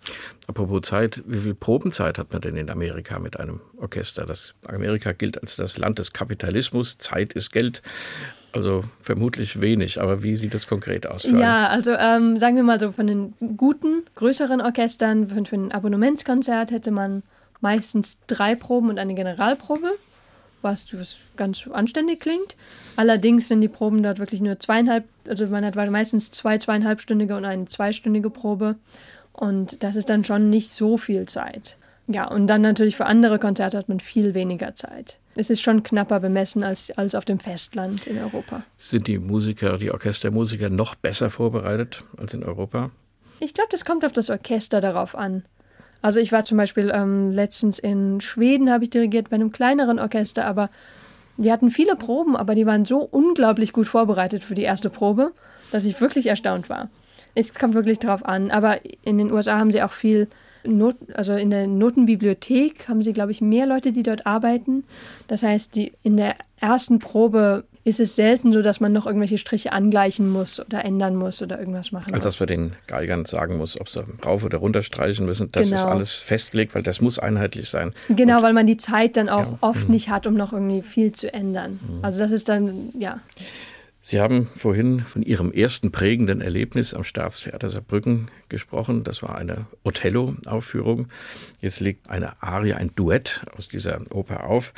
Apropos 0.47 0.81
Zeit, 0.81 1.23
wie 1.25 1.39
viel 1.39 1.55
Probenzeit 1.55 2.17
hat 2.17 2.33
man 2.33 2.41
denn 2.41 2.57
in 2.57 2.69
Amerika 2.69 3.19
mit 3.19 3.39
einem 3.39 3.61
Orchester? 3.77 4.25
Das 4.25 4.53
Amerika 4.65 5.13
gilt 5.13 5.41
als 5.41 5.55
das 5.55 5.77
Land 5.77 5.99
des 5.99 6.11
Kapitalismus, 6.11 6.97
Zeit 6.97 7.31
ist 7.31 7.53
Geld. 7.53 7.81
Also 8.53 8.83
vermutlich 9.01 9.61
wenig, 9.61 9.99
aber 9.99 10.21
wie 10.21 10.35
sieht 10.35 10.53
das 10.53 10.67
konkret 10.67 11.07
aus? 11.07 11.23
ja, 11.23 11.67
also 11.67 11.93
ähm, 11.93 12.37
sagen 12.37 12.55
wir 12.55 12.63
mal 12.63 12.79
so, 12.79 12.91
von 12.91 13.07
den 13.07 13.33
guten, 13.57 14.03
größeren 14.15 14.61
Orchestern, 14.61 15.27
für, 15.27 15.43
für 15.45 15.55
ein 15.55 15.71
Abonnementskonzert 15.71 16.69
hätte 16.69 16.91
man 16.91 17.23
meistens 17.61 18.17
drei 18.27 18.53
Proben 18.53 18.89
und 18.89 18.99
eine 18.99 19.15
Generalprobe, 19.15 19.93
was, 20.61 20.85
was 20.97 21.17
ganz 21.35 21.67
anständig 21.67 22.19
klingt. 22.19 22.55
Allerdings 22.95 23.47
sind 23.47 23.61
die 23.61 23.67
Proben 23.67 24.03
dort 24.03 24.19
wirklich 24.19 24.41
nur 24.41 24.59
zweieinhalb, 24.59 25.05
also 25.27 25.47
man 25.47 25.65
hat 25.65 25.75
meistens 25.75 26.29
zwei 26.29 26.59
zweieinhalbstündige 26.59 27.35
und 27.35 27.45
eine 27.45 27.65
zweistündige 27.65 28.29
Probe. 28.29 28.75
Und 29.31 29.81
das 29.81 29.95
ist 29.95 30.09
dann 30.09 30.23
schon 30.23 30.51
nicht 30.51 30.69
so 30.71 30.97
viel 30.97 31.25
Zeit. 31.25 31.75
Ja, 32.07 32.27
und 32.27 32.45
dann 32.47 32.61
natürlich 32.61 32.95
für 32.97 33.07
andere 33.07 33.39
Konzerte 33.39 33.77
hat 33.77 33.89
man 33.89 33.99
viel 33.99 34.35
weniger 34.35 34.75
Zeit. 34.75 35.17
Es 35.35 35.49
ist 35.49 35.61
schon 35.61 35.81
knapper 35.81 36.19
bemessen 36.19 36.63
als, 36.63 36.91
als 36.91 37.15
auf 37.15 37.25
dem 37.25 37.39
Festland 37.39 38.05
in 38.05 38.19
Europa. 38.19 38.63
Sind 38.77 39.07
die 39.07 39.17
Musiker, 39.17 39.77
die 39.77 39.91
Orchestermusiker 39.91 40.69
noch 40.69 40.95
besser 40.95 41.29
vorbereitet 41.29 42.03
als 42.17 42.33
in 42.33 42.43
Europa? 42.43 42.91
Ich 43.39 43.53
glaube, 43.53 43.69
das 43.71 43.83
kommt 43.83 44.05
auf 44.05 44.13
das 44.13 44.29
Orchester 44.29 44.79
darauf 44.79 45.15
an. 45.15 45.43
Also 46.01 46.19
ich 46.19 46.31
war 46.31 46.45
zum 46.45 46.57
Beispiel 46.57 46.91
ähm, 46.93 47.31
letztens 47.31 47.79
in 47.79 48.21
Schweden, 48.21 48.69
habe 48.69 48.83
ich 48.83 48.89
dirigiert 48.89 49.29
bei 49.29 49.35
einem 49.35 49.51
kleineren 49.51 49.99
Orchester, 49.99 50.45
aber 50.45 50.69
die 51.37 51.51
hatten 51.51 51.71
viele 51.71 51.95
Proben, 51.95 52.35
aber 52.35 52.53
die 52.53 52.65
waren 52.65 52.85
so 52.85 52.99
unglaublich 52.99 53.73
gut 53.73 53.87
vorbereitet 53.87 54.43
für 54.43 54.53
die 54.53 54.61
erste 54.61 54.89
Probe, 54.89 55.31
dass 55.71 55.85
ich 55.85 55.99
wirklich 55.99 56.27
erstaunt 56.27 56.69
war. 56.69 56.89
Es 57.35 57.53
kommt 57.53 57.73
wirklich 57.73 57.99
darauf 57.99 58.25
an. 58.25 58.51
Aber 58.51 58.79
in 59.03 59.17
den 59.17 59.31
USA 59.31 59.57
haben 59.57 59.71
sie 59.71 59.81
auch 59.81 59.91
viel 59.91 60.27
Not, 60.65 60.95
also 61.13 61.33
in 61.33 61.49
der 61.49 61.67
Notenbibliothek 61.67 62.87
haben 62.87 63.03
sie, 63.03 63.13
glaube 63.13 63.31
ich, 63.31 63.41
mehr 63.41 63.65
Leute, 63.65 63.91
die 63.91 64.03
dort 64.03 64.25
arbeiten. 64.25 64.83
Das 65.27 65.43
heißt, 65.43 65.75
die, 65.75 65.93
in 66.03 66.17
der 66.17 66.35
ersten 66.59 66.99
Probe 66.99 67.65
ist 67.85 67.99
es 67.99 68.15
selten 68.15 68.53
so, 68.53 68.61
dass 68.61 68.79
man 68.79 68.93
noch 68.93 69.05
irgendwelche 69.05 69.37
Striche 69.37 69.73
angleichen 69.73 70.29
muss 70.29 70.59
oder 70.59 70.85
ändern 70.85 71.15
muss 71.15 71.41
oder 71.41 71.59
irgendwas 71.59 71.91
machen 71.91 72.13
Also, 72.13 72.29
dass 72.29 72.39
man 72.39 72.47
den 72.47 72.71
Geigern 72.87 73.25
sagen 73.25 73.57
muss, 73.57 73.79
ob 73.79 73.89
sie 73.89 74.05
rauf 74.23 74.43
oder 74.45 74.59
runter 74.59 74.83
streichen 74.83 75.25
müssen. 75.25 75.51
Das 75.51 75.69
genau. 75.69 75.81
ist 75.81 75.87
alles 75.87 76.15
festgelegt, 76.15 76.75
weil 76.75 76.83
das 76.83 77.01
muss 77.01 77.19
einheitlich 77.19 77.69
sein. 77.69 77.93
Genau, 78.07 78.37
Und, 78.37 78.43
weil 78.43 78.53
man 78.53 78.67
die 78.67 78.77
Zeit 78.77 79.17
dann 79.17 79.27
auch 79.27 79.51
ja. 79.51 79.57
oft 79.59 79.87
mhm. 79.87 79.95
nicht 79.95 80.09
hat, 80.09 80.27
um 80.27 80.35
noch 80.35 80.53
irgendwie 80.53 80.81
viel 80.81 81.11
zu 81.11 81.33
ändern. 81.33 81.79
Mhm. 81.81 81.99
Also 82.03 82.19
das 82.19 82.31
ist 82.31 82.47
dann, 82.47 82.73
ja. 82.97 83.19
Sie 84.05 84.19
haben 84.19 84.47
vorhin 84.47 84.99
von 84.99 85.23
Ihrem 85.23 85.53
ersten 85.53 85.93
prägenden 85.93 86.41
Erlebnis 86.41 86.93
am 86.93 87.05
Staatstheater 87.05 87.69
Saarbrücken 87.69 88.27
gesprochen. 88.49 89.05
Das 89.05 89.23
war 89.23 89.37
eine 89.37 89.65
Othello-Aufführung. 89.85 91.07
Jetzt 91.61 91.79
liegt 91.79 92.09
eine 92.09 92.43
Arie, 92.43 92.73
ein 92.73 92.91
Duett 92.97 93.45
aus 93.57 93.69
dieser 93.69 94.01
Oper 94.13 94.43
auf. 94.43 94.73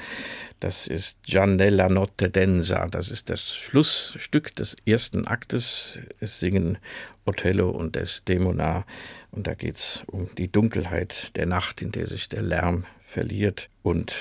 Das 0.59 0.85
ist 0.85 1.23
Gianella 1.23 1.89
Notte 1.89 2.29
Densa. 2.29 2.85
Das 2.85 3.09
ist 3.09 3.31
das 3.31 3.55
Schlussstück 3.55 4.55
des 4.55 4.77
ersten 4.85 5.25
Aktes. 5.25 5.97
Es 6.19 6.39
singen 6.39 6.77
Othello 7.25 7.71
und 7.71 7.95
Desdemona. 7.95 8.85
Und 9.31 9.47
da 9.47 9.55
geht 9.55 9.77
es 9.77 10.03
um 10.05 10.29
die 10.37 10.49
Dunkelheit 10.49 11.35
der 11.35 11.47
Nacht, 11.47 11.81
in 11.81 11.91
der 11.91 12.05
sich 12.05 12.29
der 12.29 12.43
Lärm 12.43 12.85
verliert 13.01 13.69
und 13.81 14.13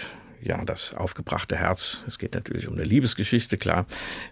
ja, 0.44 0.64
das 0.64 0.94
aufgebrachte 0.94 1.57
Herz, 1.57 2.04
es 2.07 2.18
geht 2.18 2.35
natürlich 2.35 2.68
um 2.68 2.74
eine 2.74 2.85
Liebesgeschichte, 2.85 3.57
klar, 3.57 3.87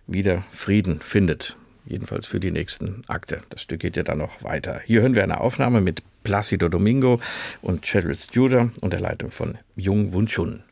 wieder 0.07 0.45
Frieden 0.53 1.01
findet. 1.01 1.57
jedenfalls 1.85 2.27
für 2.27 2.39
die 2.39 2.53
nächsten 2.53 3.03
Akte. 3.09 3.43
Das 3.51 3.63
Stück 3.63 3.81
geht 3.81 3.97
ja 3.97 4.05
dann 4.05 4.19
noch 4.19 4.45
weiter. 4.45 4.81
Hier 4.85 5.01
hören 5.01 5.17
wir 5.17 5.25
eine 5.25 5.41
Aufnahme 5.41 5.81
mit 5.81 6.03
Placido 6.23 6.69
Domingo 6.69 7.21
und 7.61 7.83
Cheryl 7.83 8.15
Studer 8.15 8.71
unter 8.81 9.01
Leitung 9.01 9.33
von 9.33 9.59
Jung 9.75 10.13
Wun 10.13 10.27
Chun. 10.27 10.63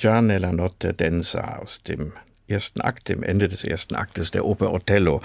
Già 0.00 0.20
nella 0.20 0.50
notte 0.50 0.94
densa 0.94 1.58
aus 1.58 1.82
dem 1.82 2.29
ersten 2.50 2.80
Akt, 2.80 3.08
dem 3.08 3.22
Ende 3.22 3.48
des 3.48 3.64
ersten 3.64 3.94
Aktes 3.94 4.30
der 4.30 4.44
Oper 4.44 4.72
Othello 4.72 5.22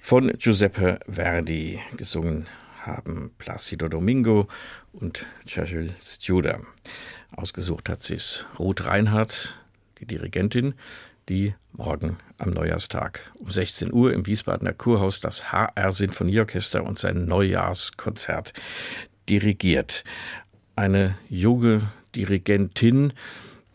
von 0.00 0.32
Giuseppe 0.38 1.00
Verdi 1.06 1.80
gesungen 1.96 2.46
haben 2.82 3.32
Placido 3.38 3.88
Domingo 3.88 4.48
und 4.92 5.26
Churchill 5.46 5.94
Studer. 6.02 6.60
Ausgesucht 7.36 7.88
hat 7.88 8.02
sie 8.02 8.14
es 8.14 8.46
Ruth 8.58 8.86
Reinhardt, 8.86 9.56
die 9.98 10.06
Dirigentin, 10.06 10.74
die 11.28 11.54
morgen 11.72 12.16
am 12.38 12.50
Neujahrstag 12.50 13.32
um 13.38 13.50
16 13.50 13.92
Uhr 13.92 14.12
im 14.12 14.26
Wiesbadener 14.26 14.72
Kurhaus 14.72 15.20
das 15.20 15.52
HR 15.52 15.92
Sinfonieorchester 15.92 16.84
und 16.84 16.98
sein 16.98 17.26
Neujahrskonzert 17.26 18.54
dirigiert. 19.28 20.04
Eine 20.76 21.18
junge 21.28 21.92
Dirigentin, 22.14 23.12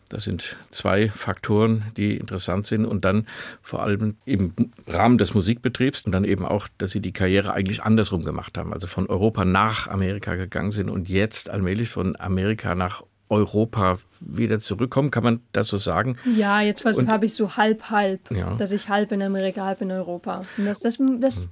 das 0.08 0.24
sind 0.24 0.56
zwei 0.70 1.08
Faktoren, 1.08 1.84
die 1.96 2.16
interessant 2.16 2.66
sind 2.66 2.84
und 2.84 3.04
dann 3.04 3.26
vor 3.62 3.82
allem 3.82 4.16
im 4.24 4.52
Rahmen 4.86 5.18
des 5.18 5.34
Musikbetriebs 5.34 6.02
und 6.02 6.12
dann 6.12 6.24
eben 6.24 6.44
auch, 6.44 6.68
dass 6.78 6.92
sie 6.92 7.00
die 7.00 7.12
Karriere 7.12 7.52
eigentlich 7.52 7.82
andersrum 7.82 8.24
gemacht 8.24 8.56
haben, 8.58 8.72
also 8.72 8.86
von 8.86 9.06
Europa 9.08 9.44
nach 9.44 9.88
Amerika 9.88 10.34
gegangen 10.36 10.70
sind 10.70 10.90
und 10.90 11.08
jetzt 11.08 11.50
allmählich 11.50 11.88
von 11.88 12.16
Amerika 12.18 12.74
nach 12.74 13.02
Europa 13.28 13.98
wieder 14.20 14.58
zurückkommen, 14.58 15.10
kann 15.10 15.24
man 15.24 15.40
das 15.52 15.68
so 15.68 15.78
sagen? 15.78 16.16
Ja, 16.36 16.60
jetzt 16.60 16.84
habe 16.84 17.26
ich 17.26 17.34
so 17.34 17.56
halb 17.56 17.90
halb, 17.90 18.30
ja. 18.30 18.54
dass 18.54 18.70
ich 18.70 18.88
halb 18.88 19.12
in 19.12 19.22
Amerika, 19.22 19.64
halb 19.64 19.80
in 19.80 19.90
Europa. 19.90 20.44
Und 20.56 20.66
das, 20.66 20.80
das, 20.80 20.98
das 21.20 21.40
hm 21.40 21.48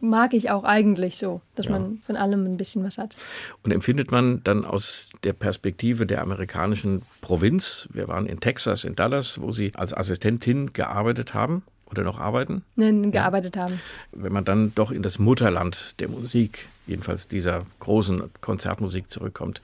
mag 0.00 0.34
ich 0.34 0.50
auch 0.50 0.64
eigentlich 0.64 1.18
so, 1.18 1.40
dass 1.54 1.66
ja. 1.66 1.72
man 1.72 1.98
von 2.04 2.16
allem 2.16 2.44
ein 2.46 2.56
bisschen 2.56 2.84
was 2.84 2.98
hat. 2.98 3.16
Und 3.62 3.72
empfindet 3.72 4.10
man 4.10 4.42
dann 4.42 4.64
aus 4.64 5.10
der 5.22 5.32
Perspektive 5.32 6.06
der 6.06 6.22
amerikanischen 6.22 7.02
Provinz, 7.20 7.88
wir 7.92 8.08
waren 8.08 8.26
in 8.26 8.40
Texas, 8.40 8.84
in 8.84 8.96
Dallas, 8.96 9.40
wo 9.40 9.52
Sie 9.52 9.72
als 9.74 9.92
Assistentin 9.92 10.72
gearbeitet 10.72 11.34
haben 11.34 11.62
oder 11.90 12.02
noch 12.02 12.18
arbeiten? 12.18 12.64
Nein, 12.74 13.12
gearbeitet 13.12 13.56
ja. 13.56 13.62
haben. 13.62 13.80
Wenn 14.12 14.32
man 14.32 14.44
dann 14.44 14.74
doch 14.74 14.90
in 14.90 15.02
das 15.02 15.18
Mutterland 15.18 15.94
der 16.00 16.08
Musik, 16.08 16.68
jedenfalls 16.86 17.28
dieser 17.28 17.66
großen 17.80 18.22
Konzertmusik 18.40 19.10
zurückkommt, 19.10 19.60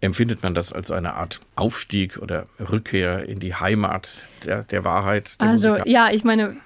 empfindet 0.00 0.42
man 0.42 0.54
das 0.54 0.72
als 0.72 0.90
eine 0.90 1.14
Art 1.14 1.40
Aufstieg 1.54 2.18
oder 2.18 2.46
Rückkehr 2.60 3.28
in 3.28 3.38
die 3.38 3.54
Heimat 3.54 4.10
der, 4.44 4.64
der 4.64 4.84
Wahrheit? 4.84 5.40
Der 5.40 5.48
also 5.48 5.68
Musiker? 5.70 5.88
ja, 5.88 6.10
ich 6.10 6.24
meine, 6.24 6.56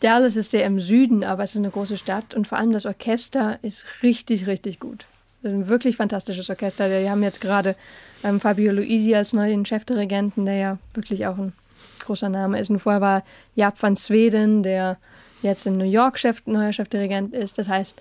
Dallas 0.00 0.36
ist 0.36 0.50
sehr 0.50 0.64
im 0.64 0.80
Süden, 0.80 1.24
aber 1.24 1.42
es 1.42 1.54
ist 1.54 1.58
eine 1.58 1.70
große 1.70 1.96
Stadt 1.96 2.34
und 2.34 2.46
vor 2.46 2.58
allem 2.58 2.72
das 2.72 2.86
Orchester 2.86 3.58
ist 3.62 3.86
richtig, 4.02 4.46
richtig 4.46 4.80
gut. 4.80 5.06
Ein 5.44 5.68
wirklich 5.68 5.96
fantastisches 5.96 6.50
Orchester. 6.50 6.90
Wir 6.90 7.10
haben 7.10 7.22
jetzt 7.22 7.40
gerade 7.40 7.76
ähm, 8.24 8.40
Fabio 8.40 8.72
Luisi 8.72 9.14
als 9.14 9.32
neuen 9.32 9.64
Chefdirigenten, 9.64 10.46
der 10.46 10.56
ja 10.56 10.78
wirklich 10.94 11.26
auch 11.26 11.38
ein 11.38 11.52
großer 12.00 12.28
Name 12.28 12.58
ist. 12.58 12.70
Und 12.70 12.80
vorher 12.80 13.00
war 13.00 13.24
Jaap 13.54 13.80
van 13.80 13.94
Sweden, 13.94 14.62
der 14.62 14.96
jetzt 15.42 15.66
in 15.66 15.76
New 15.76 15.84
York 15.84 16.18
Chef, 16.18 16.42
neuer 16.46 16.72
Chefdirigent 16.72 17.34
ist. 17.34 17.58
Das 17.58 17.68
heißt, 17.68 18.00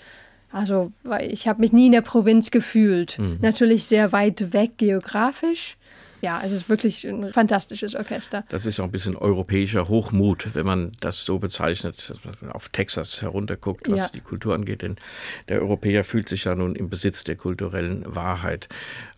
also 0.52 0.92
ich 1.22 1.48
habe 1.48 1.60
mich 1.60 1.74
nie 1.74 1.88
in 1.88 1.92
der 1.92 2.02
Provinz 2.02 2.52
gefühlt. 2.52 3.20
Mhm. 3.20 3.40
Natürlich 3.42 3.86
sehr 3.86 4.12
weit 4.12 4.54
weg 4.54 4.78
geografisch, 4.78 5.78
ja, 6.22 6.42
es 6.44 6.52
ist 6.52 6.70
wirklich 6.70 7.06
ein 7.06 7.32
fantastisches 7.32 7.96
Orchester. 7.96 8.44
Das 8.50 8.66
ist 8.66 8.80
auch 8.80 8.86
ein 8.86 8.92
bisschen 8.92 9.16
europäischer 9.16 9.88
Hochmut, 9.88 10.50
wenn 10.54 10.66
man 10.66 10.92
das 11.00 11.24
so 11.24 11.40
bezeichnet, 11.40 12.14
dass 12.24 12.42
man 12.42 12.52
auf 12.52 12.70
Texas 12.70 13.22
herunterguckt, 13.22 13.90
was 13.90 14.00
ja. 14.00 14.10
die 14.14 14.22
Kultur 14.22 14.56
angeht. 14.56 14.82
Denn 14.82 14.96
der 15.50 15.62
Europäer 15.62 16.04
fühlt 16.04 16.28
sich 16.28 16.46
ja 16.46 16.56
nun 16.56 16.76
im 16.76 16.90
Besitz 16.90 17.24
der 17.24 17.36
kulturellen 17.36 18.04
Wahrheit. 18.08 18.68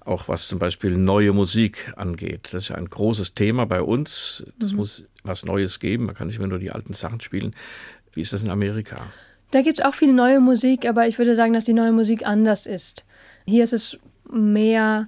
Auch 0.01 0.27
was 0.27 0.47
zum 0.47 0.59
Beispiel 0.59 0.91
neue 0.91 1.33
Musik 1.33 1.93
angeht. 1.95 2.49
Das 2.51 2.63
ist 2.63 2.69
ja 2.69 2.75
ein 2.75 2.89
großes 2.89 3.33
Thema 3.33 3.65
bei 3.65 3.81
uns. 3.81 4.43
Das 4.57 4.71
mhm. 4.71 4.77
muss 4.77 5.03
was 5.23 5.45
Neues 5.45 5.79
geben. 5.79 6.05
Man 6.05 6.15
kann 6.15 6.27
nicht 6.27 6.39
mehr 6.39 6.47
nur 6.47 6.59
die 6.59 6.71
alten 6.71 6.93
Sachen 6.93 7.21
spielen. 7.21 7.55
Wie 8.13 8.21
ist 8.21 8.33
das 8.33 8.43
in 8.43 8.49
Amerika? 8.49 9.07
Da 9.51 9.62
gibt 9.62 9.79
es 9.79 9.85
auch 9.85 9.93
viel 9.93 10.13
neue 10.13 10.39
Musik, 10.39 10.88
aber 10.88 11.07
ich 11.07 11.17
würde 11.17 11.35
sagen, 11.35 11.53
dass 11.53 11.65
die 11.65 11.73
neue 11.73 11.91
Musik 11.91 12.25
anders 12.25 12.65
ist. 12.65 13.05
Hier 13.45 13.63
ist 13.63 13.73
es 13.73 13.97
mehr 14.31 15.07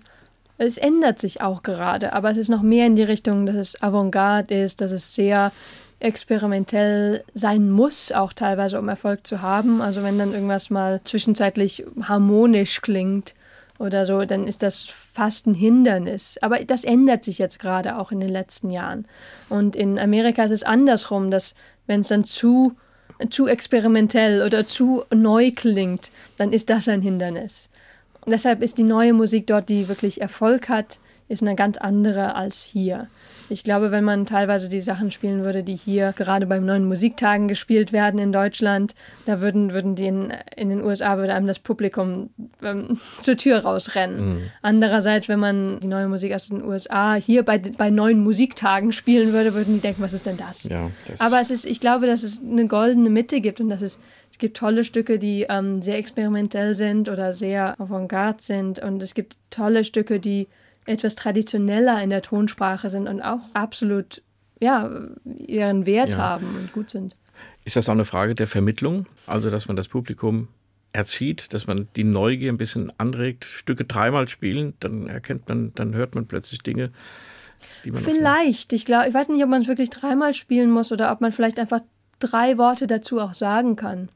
es 0.66 0.78
ändert 0.78 1.20
sich 1.20 1.42
auch 1.42 1.64
gerade, 1.64 2.14
aber 2.14 2.32
es 2.32 2.38
ist 2.38 2.50
noch 2.50 2.62
mehr 2.62 2.86
in 2.86 2.96
die 2.96 3.04
Richtung, 3.04 3.46
dass 3.46 3.56
es 3.56 3.82
Avantgarde 3.82 4.64
ist, 4.64 4.82
dass 4.82 4.92
es 4.92 5.16
sehr 5.16 5.52
experimentell 6.00 7.24
sein 7.34 7.70
muss, 7.70 8.12
auch 8.12 8.34
teilweise, 8.34 8.80
um 8.80 8.90
Erfolg 8.90 9.26
zu 9.26 9.42
haben. 9.42 9.82
Also 9.82 10.04
wenn 10.04 10.18
dann 10.18 10.34
irgendwas 10.34 10.70
mal 10.70 11.02
zwischenzeitlich 11.04 11.86
harmonisch 12.02 12.82
klingt 12.82 13.36
oder 13.78 14.06
so, 14.06 14.26
dann 14.26 14.48
ist 14.48 14.64
das 14.64 14.92
fast 15.14 15.46
ein 15.46 15.54
Hindernis. 15.54 16.40
Aber 16.42 16.64
das 16.64 16.84
ändert 16.84 17.24
sich 17.24 17.38
jetzt 17.38 17.60
gerade 17.60 17.98
auch 17.98 18.12
in 18.12 18.20
den 18.20 18.30
letzten 18.30 18.72
Jahren. 18.72 19.06
Und 19.50 19.76
in 19.76 20.00
Amerika 20.00 20.44
ist 20.44 20.52
es 20.52 20.64
andersrum, 20.64 21.30
dass 21.30 21.56
wenn 21.88 22.02
es 22.02 22.08
dann 22.08 22.24
zu 22.24 22.76
zu 23.30 23.46
experimentell 23.46 24.42
oder 24.42 24.66
zu 24.66 25.04
neu 25.14 25.52
klingt, 25.52 26.10
dann 26.38 26.52
ist 26.52 26.72
das 26.72 26.88
ein 26.88 27.04
Hindernis 27.04 27.70
deshalb 28.26 28.62
ist 28.62 28.78
die 28.78 28.84
neue 28.84 29.14
Musik 29.14 29.48
dort, 29.48 29.70
die 29.70 29.88
wirklich 29.88 30.22
Erfolg 30.22 30.70
hat, 30.70 31.00
ist 31.28 31.42
eine 31.42 31.56
ganz 31.56 31.78
andere 31.78 32.36
als 32.36 32.64
hier. 32.64 33.08
Ich 33.52 33.66
glaube, 33.66 33.92
wenn 33.92 34.06
man 34.06 34.26
teilweise 34.26 34.70
die 34.70 34.80
Sachen 34.80 35.12
spielen 35.12 35.44
würde, 35.44 35.62
die 35.62 35.76
hier 35.76 36.14
gerade 36.16 36.46
beim 36.46 36.66
neuen 36.66 36.86
Musiktagen 36.88 37.50
gespielt 37.50 37.92
werden 37.92 38.18
in 38.18 38.32
Deutschland, 38.32 38.96
da 39.26 39.42
würden, 39.42 39.74
würden 39.74 39.96
die 39.96 40.06
in, 40.06 40.34
in 40.56 40.70
den 40.70 40.82
USA 40.82 41.18
würde 41.18 41.34
einem 41.34 41.48
das 41.48 41.60
Publikum 41.60 42.30
ähm, 42.64 42.98
zur 43.20 43.36
Tür 43.36 43.60
rausrennen. 43.60 44.36
Mhm. 44.36 44.42
Andererseits, 44.62 45.28
wenn 45.28 45.40
man 45.40 45.82
die 45.82 45.88
neue 45.88 46.08
Musik 46.08 46.34
aus 46.34 46.48
den 46.48 46.64
USA 46.64 47.16
hier 47.16 47.44
bei, 47.44 47.58
bei 47.58 47.90
neuen 47.90 48.24
Musiktagen 48.24 48.94
spielen 48.94 49.34
würde, 49.34 49.54
würden 49.54 49.74
die 49.74 49.82
denken, 49.82 50.02
was 50.02 50.14
ist 50.14 50.26
denn 50.26 50.38
das? 50.38 50.64
Ja, 50.64 50.90
das 51.08 51.20
Aber 51.20 51.42
es 51.42 51.52
ist, 51.52 51.66
ich 51.66 51.82
glaube, 51.82 52.08
dass 52.08 52.24
es 52.24 52.42
eine 52.42 52.68
goldene 52.68 53.10
Mitte 53.10 53.42
gibt 53.42 53.60
und 53.60 53.68
dass 53.68 53.82
es 53.82 54.00
es 54.32 54.38
gibt 54.38 54.56
tolle 54.56 54.86
Stücke, 54.86 55.20
die 55.20 55.46
ähm, 55.50 55.82
sehr 55.82 55.98
experimentell 55.98 56.74
sind 56.74 57.10
oder 57.10 57.34
sehr 57.34 57.80
avantgarde 57.82 58.42
sind. 58.42 58.80
Und 58.80 59.04
es 59.04 59.14
gibt 59.14 59.36
tolle 59.50 59.84
Stücke, 59.84 60.22
die 60.22 60.48
etwas 60.86 61.16
traditioneller 61.16 62.02
in 62.02 62.10
der 62.10 62.22
Tonsprache 62.22 62.90
sind 62.90 63.08
und 63.08 63.22
auch 63.22 63.42
absolut 63.54 64.22
ja, 64.60 64.90
ihren 65.26 65.86
Wert 65.86 66.14
ja. 66.14 66.18
haben 66.20 66.48
und 66.60 66.72
gut 66.72 66.90
sind. 66.90 67.16
Ist 67.66 67.76
das 67.76 67.90
auch 67.90 67.94
eine 67.94 68.06
Frage 68.06 68.36
der 68.36 68.48
Vermittlung? 68.48 69.06
Also, 69.28 69.50
dass 69.50 69.68
man 69.68 69.76
das 69.76 69.88
Publikum 69.88 70.48
erzieht, 70.94 71.54
dass 71.54 71.68
man 71.68 71.88
die 71.96 72.04
Neugier 72.04 72.52
ein 72.52 72.58
bisschen 72.58 72.92
anregt, 72.98 73.46
Stücke 73.46 73.86
dreimal 73.86 74.28
spielen, 74.30 74.74
dann 74.80 75.08
erkennt 75.08 75.48
man, 75.48 75.74
dann 75.76 75.94
hört 75.96 76.16
man 76.16 76.28
plötzlich 76.28 76.62
Dinge, 76.62 76.92
die 77.86 77.92
man. 77.92 78.04
Vielleicht. 78.04 78.74
Ich 78.74 78.86
glaube, 78.86 79.08
ich 79.08 79.14
weiß 79.14 79.30
nicht, 79.30 79.44
ob 79.44 79.50
man 79.50 79.62
es 79.62 79.68
wirklich 79.68 79.90
dreimal 79.90 80.34
spielen 80.34 80.70
muss 80.70 80.92
oder 80.92 81.12
ob 81.12 81.22
man 81.22 81.32
vielleicht 81.32 81.60
einfach 81.60 81.82
drei 82.20 82.58
Worte 82.58 82.88
dazu 82.88 83.20
auch 83.20 83.34
sagen 83.34 83.76
kann. 83.76 84.10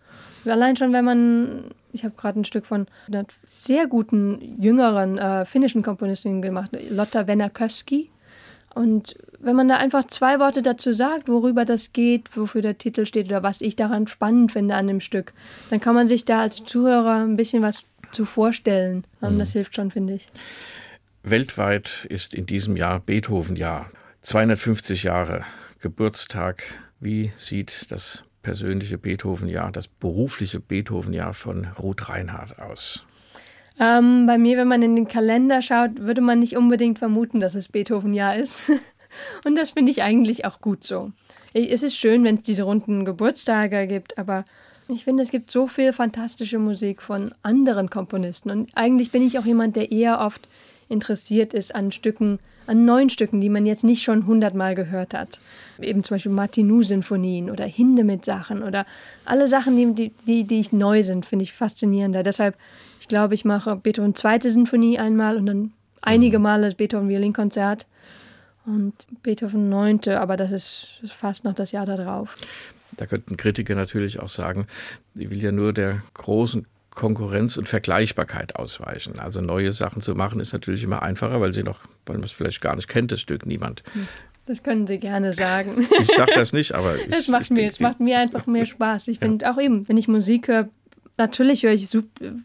Allein 0.45 0.75
schon, 0.75 0.93
wenn 0.93 1.05
man, 1.05 1.71
ich 1.95 2.03
habe 2.03 2.15
gerade 2.15 2.39
ein 2.39 2.45
Stück 2.45 2.65
von 2.65 2.87
einer 3.07 3.25
sehr 3.45 3.87
guten 3.87 4.61
jüngeren 4.61 5.17
äh, 5.17 5.45
finnischen 5.45 5.81
Komponistin 5.81 6.41
gemacht, 6.41 6.71
Lotta 6.89 7.27
Venäköski. 7.27 8.09
Und 8.73 9.15
wenn 9.39 9.55
man 9.55 9.69
da 9.69 9.77
einfach 9.77 10.05
zwei 10.07 10.37
Worte 10.39 10.61
dazu 10.61 10.91
sagt, 10.91 11.29
worüber 11.29 11.63
das 11.63 11.93
geht, 11.93 12.35
wofür 12.35 12.61
der 12.61 12.77
Titel 12.77 13.05
steht 13.05 13.27
oder 13.27 13.41
was 13.41 13.61
ich 13.61 13.77
daran 13.77 14.05
spannend 14.07 14.51
finde 14.51 14.75
an 14.75 14.87
dem 14.87 14.99
Stück, 14.99 15.33
dann 15.69 15.79
kann 15.79 15.95
man 15.95 16.09
sich 16.09 16.25
da 16.25 16.41
als 16.41 16.63
Zuhörer 16.65 17.23
ein 17.23 17.37
bisschen 17.37 17.63
was 17.63 17.85
zu 18.11 18.25
vorstellen. 18.25 19.05
Und 19.21 19.35
mhm. 19.35 19.39
das 19.39 19.53
hilft 19.53 19.75
schon, 19.75 19.91
finde 19.91 20.15
ich. 20.15 20.29
Weltweit 21.23 22.05
ist 22.09 22.33
in 22.33 22.45
diesem 22.45 22.75
Jahr 22.75 22.99
Beethoven-Jahr. 22.99 23.87
250 24.21 25.03
Jahre 25.03 25.45
Geburtstag. 25.79 26.63
Wie 26.99 27.31
sieht 27.37 27.91
das 27.91 28.23
persönliche 28.45 28.99
Beethoven-Jahr, 28.99 29.71
das 29.71 29.87
berufliche 29.87 30.59
Beethoven-Jahr 30.59 31.33
von 31.33 31.65
Ruth 31.79 32.09
Reinhardt 32.09 32.59
aus? 32.59 33.03
Ähm, 33.79 34.27
bei 34.27 34.37
mir, 34.37 34.55
wenn 34.57 34.67
man 34.67 34.83
in 34.83 34.95
den 34.95 35.07
Kalender 35.07 35.63
schaut, 35.63 35.99
würde 35.99 36.21
man 36.21 36.37
nicht 36.37 36.55
unbedingt 36.55 36.99
vermuten, 36.99 37.39
dass 37.39 37.55
es 37.55 37.69
Beethoven-Jahr 37.69 38.35
ist. 38.35 38.71
Und 39.45 39.55
das 39.55 39.71
finde 39.71 39.91
ich 39.91 40.03
eigentlich 40.03 40.45
auch 40.45 40.61
gut 40.61 40.83
so. 40.83 41.11
Es 41.55 41.81
ist 41.81 41.95
schön, 41.95 42.23
wenn 42.23 42.35
es 42.35 42.43
diese 42.43 42.63
runden 42.63 43.03
Geburtstage 43.03 43.87
gibt, 43.87 44.19
aber 44.19 44.45
ich 44.89 45.05
finde, 45.05 45.23
es 45.23 45.31
gibt 45.31 45.49
so 45.49 45.65
viel 45.65 45.91
fantastische 45.91 46.59
Musik 46.59 47.01
von 47.01 47.33
anderen 47.41 47.89
Komponisten. 47.89 48.51
Und 48.51 48.69
eigentlich 48.75 49.09
bin 49.09 49.25
ich 49.25 49.39
auch 49.39 49.45
jemand, 49.45 49.75
der 49.75 49.91
eher 49.91 50.19
oft 50.19 50.47
interessiert 50.89 51.53
ist 51.53 51.73
an 51.73 51.91
Stücken, 51.91 52.39
an 52.67 52.85
neuen 52.85 53.09
Stücken, 53.09 53.41
die 53.41 53.49
man 53.49 53.65
jetzt 53.65 53.83
nicht 53.83 54.03
schon 54.03 54.25
hundertmal 54.25 54.75
gehört 54.75 55.13
hat. 55.13 55.39
Eben 55.79 56.03
zum 56.03 56.15
Beispiel 56.15 56.31
Martinou-Sinfonien 56.31 57.49
oder 57.49 57.65
Hindemith-Sachen 57.65 58.63
oder 58.63 58.85
alle 59.25 59.47
Sachen, 59.47 59.95
die, 59.95 60.11
die, 60.27 60.43
die 60.43 60.59
ich 60.59 60.71
neu 60.71 61.03
sind, 61.03 61.25
finde 61.25 61.43
ich 61.43 61.53
faszinierender. 61.53 62.23
Deshalb, 62.23 62.55
ich 62.99 63.07
glaube, 63.07 63.33
ich 63.33 63.45
mache 63.45 63.75
Beethoven 63.75 64.15
zweite 64.15 64.51
Sinfonie 64.51 64.99
einmal 64.99 65.37
und 65.37 65.45
dann 65.45 65.71
einige 66.01 66.37
mhm. 66.37 66.43
Male 66.43 66.65
das 66.65 66.75
Beethoven 66.75 67.09
Violinkonzert 67.09 67.85
und 68.65 68.93
Beethoven 69.21 69.69
neunte, 69.69 70.19
aber 70.19 70.37
das 70.37 70.51
ist 70.51 71.01
fast 71.05 71.43
noch 71.43 71.53
das 71.53 71.71
Jahr 71.71 71.85
darauf. 71.85 72.35
Da 72.97 73.05
könnten 73.05 73.37
Kritiker 73.37 73.75
natürlich 73.75 74.19
auch 74.19 74.29
sagen, 74.29 74.65
ich 75.15 75.29
will 75.29 75.41
ja 75.41 75.51
nur 75.51 75.73
der 75.73 76.01
großen 76.13 76.65
Konkurrenz 76.95 77.57
und 77.57 77.69
Vergleichbarkeit 77.69 78.55
ausweichen. 78.55 79.19
Also 79.19 79.41
neue 79.41 79.73
Sachen 79.73 80.01
zu 80.01 80.15
machen 80.15 80.39
ist 80.39 80.53
natürlich 80.53 80.83
immer 80.83 81.03
einfacher, 81.03 81.39
weil 81.41 81.53
sie 81.53 81.63
noch, 81.63 81.79
weil 82.05 82.15
man 82.15 82.23
es 82.23 82.31
vielleicht 82.31 82.61
gar 82.61 82.75
nicht 82.75 82.87
kennt, 82.87 83.11
das 83.11 83.21
Stück 83.21 83.45
niemand. 83.45 83.83
Das 84.47 84.63
können 84.63 84.87
Sie 84.87 84.99
gerne 84.99 85.33
sagen. 85.33 85.87
Ich 86.01 86.15
sage 86.15 86.31
das 86.35 86.53
nicht, 86.53 86.73
aber 86.73 86.95
ich, 87.05 87.07
das 87.09 87.27
macht 87.27 87.51
mir, 87.51 87.67
es 87.67 87.79
macht 87.79 87.99
mir 87.99 88.19
einfach 88.19 88.47
mehr 88.47 88.65
Spaß. 88.65 89.07
Ich 89.09 89.19
ja. 89.19 89.27
finde 89.27 89.51
auch 89.51 89.59
eben, 89.59 89.87
wenn 89.89 89.97
ich 89.97 90.07
Musik 90.07 90.47
höre, 90.47 90.69
natürlich 91.17 91.63
höre 91.63 91.73
ich 91.73 91.87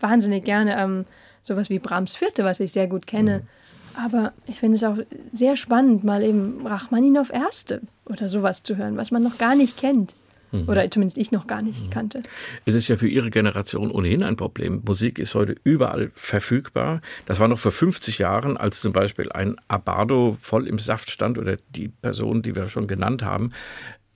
wahnsinnig 0.01 0.45
gerne 0.45 0.77
ähm, 0.79 1.05
sowas 1.43 1.71
wie 1.71 1.79
Brahms 1.79 2.15
Vierte, 2.15 2.45
was 2.45 2.61
ich 2.61 2.73
sehr 2.73 2.87
gut 2.87 3.07
kenne. 3.07 3.41
Mhm. 3.41 4.03
Aber 4.03 4.33
ich 4.47 4.59
finde 4.59 4.77
es 4.77 4.85
auch 4.85 4.97
sehr 5.33 5.57
spannend, 5.57 6.05
mal 6.05 6.23
eben 6.23 6.67
Rachmaninow 6.67 7.31
Erste 7.31 7.83
oder 8.07 8.29
sowas 8.29 8.63
zu 8.63 8.77
hören, 8.77 8.97
was 8.97 9.11
man 9.11 9.23
noch 9.23 9.37
gar 9.37 9.55
nicht 9.55 9.77
kennt. 9.77 10.15
Mhm. 10.53 10.69
Oder 10.69 10.91
zumindest 10.91 11.19
ich 11.19 11.33
noch 11.33 11.47
gar 11.47 11.63
nicht 11.63 11.87
mhm. 11.87 11.91
kannte. 11.91 12.21
Es 12.65 12.75
ist 12.75 12.89
ja 12.89 12.97
für 12.97 13.09
Ihre 13.09 13.31
Generation 13.31 13.91
ohnehin 13.91 14.23
ein 14.23 14.37
Problem. 14.37 14.83
Musik 14.85 15.19
ist 15.19 15.35
heute 15.35 15.57
überall 15.65 16.11
verfügbar. 16.15 17.01
Das 17.27 17.41
war 17.41 17.49
noch 17.49 17.59
vor 17.59 17.73
50 17.73 18.19
Jahren, 18.19 18.57
als 18.57 18.81
zum 18.81 18.93
Beispiel 18.93 19.31
ein 19.33 19.57
Abado 19.69 20.37
voll 20.41 20.67
im 20.67 20.79
Saft 20.79 21.11
stand 21.11 21.39
oder 21.39 21.57
die 21.71 21.89
Person, 21.89 22.43
die 22.43 22.55
wir 22.55 22.69
schon 22.69 22.87
genannt 22.87 23.23
haben, 23.23 23.53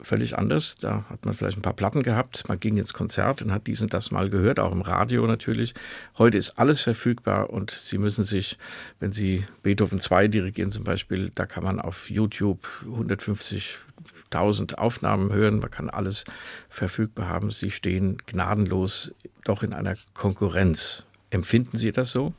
völlig 0.00 0.36
anders. 0.36 0.76
Da 0.76 1.04
hat 1.08 1.24
man 1.24 1.34
vielleicht 1.34 1.58
ein 1.58 1.62
paar 1.62 1.72
Platten 1.74 2.02
gehabt, 2.02 2.48
man 2.48 2.60
ging 2.60 2.76
ins 2.76 2.92
Konzert 2.92 3.42
und 3.42 3.52
hat 3.52 3.66
dies 3.66 3.80
und 3.80 3.94
das 3.94 4.10
mal 4.10 4.30
gehört, 4.30 4.60
auch 4.60 4.72
im 4.72 4.82
Radio 4.82 5.26
natürlich. 5.26 5.74
Heute 6.18 6.38
ist 6.38 6.58
alles 6.58 6.80
verfügbar 6.80 7.50
und 7.50 7.70
Sie 7.70 7.98
müssen 7.98 8.24
sich, 8.24 8.58
wenn 9.00 9.12
Sie 9.12 9.44
Beethoven 9.62 10.00
2 10.00 10.28
dirigieren 10.28 10.70
zum 10.70 10.84
Beispiel, 10.84 11.30
da 11.34 11.46
kann 11.46 11.64
man 11.64 11.80
auf 11.80 12.10
YouTube 12.10 12.66
150 12.84 13.78
1000 14.34 14.78
Aufnahmen 14.78 15.32
hören, 15.32 15.60
man 15.60 15.70
kann 15.70 15.90
alles 15.90 16.24
verfügbar 16.68 17.28
haben. 17.28 17.50
Sie 17.50 17.70
stehen 17.70 18.18
gnadenlos 18.26 19.12
doch 19.44 19.62
in 19.62 19.72
einer 19.72 19.94
Konkurrenz. 20.14 21.04
Empfinden 21.30 21.76
Sie 21.78 21.92
das 21.92 22.10
so? 22.10 22.32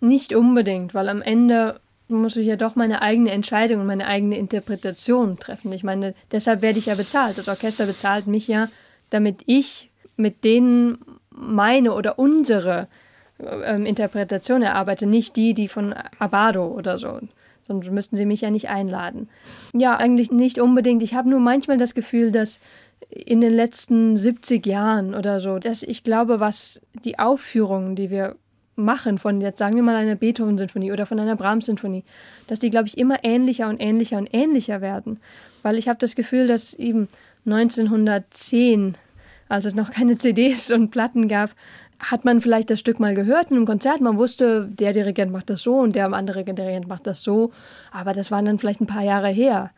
Nicht 0.00 0.34
unbedingt, 0.34 0.94
weil 0.94 1.08
am 1.08 1.22
Ende 1.22 1.80
muss 2.08 2.36
ich 2.36 2.46
ja 2.46 2.56
doch 2.56 2.76
meine 2.76 3.02
eigene 3.02 3.30
Entscheidung 3.30 3.80
und 3.80 3.86
meine 3.86 4.06
eigene 4.06 4.36
Interpretation 4.36 5.38
treffen. 5.38 5.72
Ich 5.72 5.82
meine, 5.82 6.14
deshalb 6.32 6.60
werde 6.62 6.78
ich 6.78 6.86
ja 6.86 6.94
bezahlt. 6.94 7.38
Das 7.38 7.48
Orchester 7.48 7.86
bezahlt 7.86 8.26
mich 8.26 8.46
ja, 8.46 8.68
damit 9.10 9.42
ich 9.46 9.90
mit 10.16 10.44
denen 10.44 10.98
meine 11.30 11.94
oder 11.94 12.18
unsere 12.18 12.88
ähm, 13.40 13.86
Interpretation 13.86 14.62
erarbeite, 14.62 15.06
nicht 15.06 15.36
die, 15.36 15.54
die 15.54 15.68
von 15.68 15.94
Abado 16.18 16.66
oder 16.66 16.98
so 16.98 17.20
sonst 17.66 17.90
müssten 17.90 18.16
sie 18.16 18.26
mich 18.26 18.42
ja 18.42 18.50
nicht 18.50 18.68
einladen. 18.68 19.28
Ja, 19.72 19.96
eigentlich 19.96 20.30
nicht 20.30 20.60
unbedingt. 20.60 21.02
Ich 21.02 21.14
habe 21.14 21.28
nur 21.28 21.40
manchmal 21.40 21.78
das 21.78 21.94
Gefühl, 21.94 22.30
dass 22.30 22.60
in 23.10 23.40
den 23.40 23.52
letzten 23.52 24.16
70 24.16 24.66
Jahren 24.66 25.14
oder 25.14 25.40
so, 25.40 25.58
dass 25.58 25.82
ich 25.82 26.04
glaube, 26.04 26.40
was 26.40 26.82
die 27.04 27.18
Aufführungen, 27.18 27.96
die 27.96 28.10
wir 28.10 28.36
machen 28.76 29.18
von 29.18 29.40
jetzt 29.40 29.58
sagen 29.58 29.76
wir 29.76 29.82
mal 29.82 29.96
einer 29.96 30.16
Beethoven-Sinfonie 30.16 30.92
oder 30.92 31.06
von 31.06 31.20
einer 31.20 31.36
Brahms-Sinfonie, 31.36 32.04
dass 32.46 32.58
die, 32.58 32.70
glaube 32.70 32.88
ich, 32.88 32.98
immer 32.98 33.22
ähnlicher 33.22 33.68
und 33.68 33.80
ähnlicher 33.80 34.18
und 34.18 34.32
ähnlicher 34.32 34.80
werden. 34.80 35.20
Weil 35.62 35.78
ich 35.78 35.88
habe 35.88 35.98
das 35.98 36.14
Gefühl, 36.14 36.46
dass 36.46 36.74
eben 36.74 37.08
1910, 37.46 38.96
als 39.48 39.64
es 39.64 39.74
noch 39.74 39.90
keine 39.90 40.18
CDs 40.18 40.70
und 40.70 40.90
Platten 40.90 41.28
gab, 41.28 41.50
hat 41.98 42.24
man 42.24 42.40
vielleicht 42.40 42.70
das 42.70 42.80
Stück 42.80 43.00
mal 43.00 43.14
gehört 43.14 43.50
in 43.50 43.56
einem 43.56 43.66
Konzert. 43.66 44.00
Man 44.00 44.18
wusste, 44.18 44.68
der 44.68 44.92
Dirigent 44.92 45.32
macht 45.32 45.50
das 45.50 45.62
so 45.62 45.78
und 45.78 45.94
der 45.94 46.12
andere 46.12 46.44
Dirigent 46.44 46.88
macht 46.88 47.06
das 47.06 47.22
so. 47.22 47.52
Aber 47.92 48.12
das 48.12 48.30
waren 48.30 48.44
dann 48.44 48.58
vielleicht 48.58 48.80
ein 48.80 48.86
paar 48.86 49.02
Jahre 49.02 49.28
her. 49.28 49.70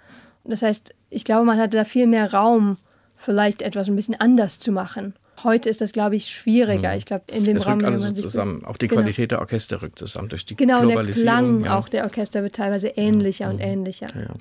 Das 0.45 0.63
heißt, 0.63 0.95
ich 1.11 1.25
glaube, 1.25 1.45
man 1.45 1.59
hatte 1.59 1.77
da 1.77 1.85
viel 1.85 2.07
mehr 2.07 2.33
Raum, 2.33 2.79
vielleicht 3.17 3.63
etwas 3.63 3.89
ein 3.89 3.97
bisschen 3.97 4.21
anders 4.21 4.59
zu 4.59 4.73
machen. 4.73 5.15
Heute 5.45 5.69
ist 5.69 5.81
das, 5.81 5.93
glaube 5.93 6.17
ich, 6.17 6.29
schwieriger. 6.29 6.91
Mhm. 6.91 6.99
Ich 6.99 7.05
glaube, 7.05 7.25
in 7.33 7.45
dem 7.45 7.57
es 7.57 7.67
Raum, 7.67 7.81
rückt 7.81 7.87
alles 7.87 8.17
so 8.17 8.23
zusammen. 8.23 8.65
Auch 8.65 8.77
die 8.77 8.89
genau. 8.89 9.03
Qualität 9.03 9.31
der 9.31 9.41
Orchester 9.41 9.83
rückt 9.83 9.99
zusammen 9.99 10.29
durch 10.29 10.47
die 10.47 10.57
genau, 10.57 10.81
Globalisierung. 10.81 11.25
Genau, 11.25 11.41
der 11.41 11.53
Klang 11.53 11.65
ja. 11.65 11.79
auch 11.79 11.89
der 11.89 12.05
Orchester 12.05 12.43
wird 12.43 12.55
teilweise 12.55 12.89
ähnlicher 12.89 13.47
mhm. 13.47 13.55
und 13.55 13.61
ähnlicher. 13.61 14.07
Ja, 14.15 14.23
ja. 14.23 14.35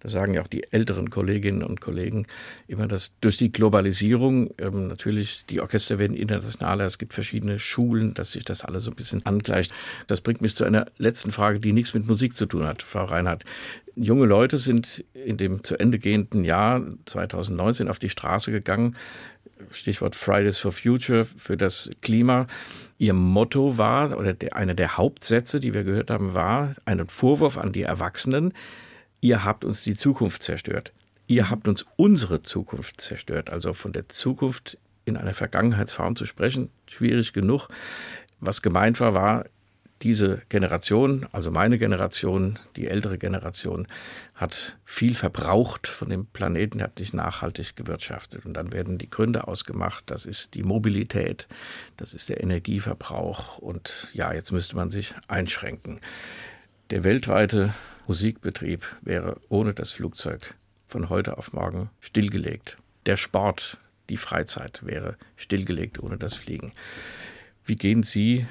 Das 0.00 0.12
sagen 0.12 0.34
ja 0.34 0.42
auch 0.42 0.46
die 0.46 0.70
älteren 0.72 1.10
Kolleginnen 1.10 1.62
und 1.62 1.80
Kollegen 1.80 2.26
immer, 2.68 2.86
dass 2.86 3.12
durch 3.20 3.38
die 3.38 3.50
Globalisierung 3.50 4.50
ähm, 4.58 4.88
natürlich 4.88 5.46
die 5.46 5.60
Orchester 5.60 5.98
werden 5.98 6.16
internationaler. 6.16 6.86
Es 6.86 6.98
gibt 6.98 7.14
verschiedene 7.14 7.58
Schulen, 7.58 8.14
dass 8.14 8.32
sich 8.32 8.44
das 8.44 8.64
alles 8.64 8.84
so 8.84 8.90
ein 8.90 8.96
bisschen 8.96 9.26
angleicht. 9.26 9.72
Das 10.06 10.20
bringt 10.20 10.40
mich 10.40 10.54
zu 10.54 10.64
einer 10.64 10.86
letzten 10.98 11.32
Frage, 11.32 11.60
die 11.60 11.72
nichts 11.72 11.94
mit 11.94 12.06
Musik 12.06 12.34
zu 12.34 12.46
tun 12.46 12.66
hat, 12.66 12.82
Frau 12.82 13.04
Reinhardt 13.04 13.44
junge 13.96 14.26
Leute 14.26 14.58
sind 14.58 15.04
in 15.14 15.38
dem 15.38 15.64
zu 15.64 15.78
Ende 15.78 15.98
gehenden 15.98 16.44
Jahr 16.44 16.82
2019 17.06 17.88
auf 17.88 17.98
die 17.98 18.10
Straße 18.10 18.52
gegangen 18.52 18.94
Stichwort 19.70 20.14
Fridays 20.14 20.58
for 20.58 20.72
Future 20.72 21.24
für 21.24 21.56
das 21.56 21.90
Klima. 22.02 22.46
Ihr 22.98 23.12
Motto 23.12 23.78
war, 23.78 24.18
oder 24.18 24.32
der, 24.32 24.56
einer 24.56 24.74
der 24.74 24.96
Hauptsätze, 24.96 25.60
die 25.60 25.74
wir 25.74 25.84
gehört 25.84 26.10
haben, 26.10 26.34
war 26.34 26.74
ein 26.84 27.06
Vorwurf 27.08 27.58
an 27.58 27.72
die 27.72 27.82
Erwachsenen. 27.82 28.52
Ihr 29.20 29.44
habt 29.44 29.64
uns 29.64 29.82
die 29.82 29.96
Zukunft 29.96 30.42
zerstört. 30.42 30.92
Ihr 31.26 31.50
habt 31.50 31.68
uns 31.68 31.84
unsere 31.96 32.42
Zukunft 32.42 33.00
zerstört. 33.00 33.50
Also 33.50 33.72
von 33.72 33.92
der 33.92 34.08
Zukunft 34.08 34.78
in 35.04 35.16
einer 35.16 35.34
Vergangenheitsform 35.34 36.16
zu 36.16 36.26
sprechen, 36.26 36.70
schwierig 36.86 37.32
genug. 37.32 37.68
Was 38.40 38.62
gemeint 38.62 39.00
war, 39.00 39.14
war, 39.14 39.44
diese 40.02 40.42
Generation, 40.48 41.26
also 41.32 41.50
meine 41.50 41.78
Generation, 41.78 42.58
die 42.76 42.86
ältere 42.86 43.18
Generation, 43.18 43.86
hat 44.34 44.76
viel 44.84 45.14
verbraucht 45.14 45.86
von 45.86 46.10
dem 46.10 46.26
Planeten, 46.26 46.82
hat 46.82 46.98
nicht 46.98 47.14
nachhaltig 47.14 47.76
gewirtschaftet. 47.76 48.44
Und 48.44 48.54
dann 48.54 48.72
werden 48.72 48.98
die 48.98 49.08
Gründe 49.08 49.48
ausgemacht, 49.48 50.04
das 50.06 50.26
ist 50.26 50.54
die 50.54 50.62
Mobilität, 50.62 51.48
das 51.96 52.12
ist 52.12 52.28
der 52.28 52.42
Energieverbrauch 52.42 53.58
und 53.58 54.08
ja, 54.12 54.32
jetzt 54.32 54.52
müsste 54.52 54.76
man 54.76 54.90
sich 54.90 55.14
einschränken. 55.28 56.00
Der 56.90 57.02
weltweite 57.02 57.74
Musikbetrieb 58.06 58.84
wäre 59.00 59.40
ohne 59.48 59.72
das 59.72 59.92
Flugzeug 59.92 60.54
von 60.86 61.08
heute 61.08 61.38
auf 61.38 61.52
morgen 61.52 61.90
stillgelegt. 62.00 62.76
Der 63.06 63.16
Sport, 63.16 63.78
die 64.08 64.18
Freizeit 64.18 64.84
wäre 64.84 65.16
stillgelegt 65.36 66.02
ohne 66.02 66.18
das 66.18 66.34
Fliegen. 66.34 66.72
Wie 67.64 67.76
gehen 67.76 68.02
Sie 68.02 68.46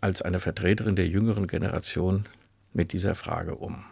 als 0.00 0.22
eine 0.22 0.40
Vertreterin 0.40 0.96
der 0.96 1.06
jüngeren 1.06 1.46
Generation 1.46 2.26
mit 2.72 2.92
dieser 2.92 3.14
Frage 3.14 3.54
um? 3.54 3.84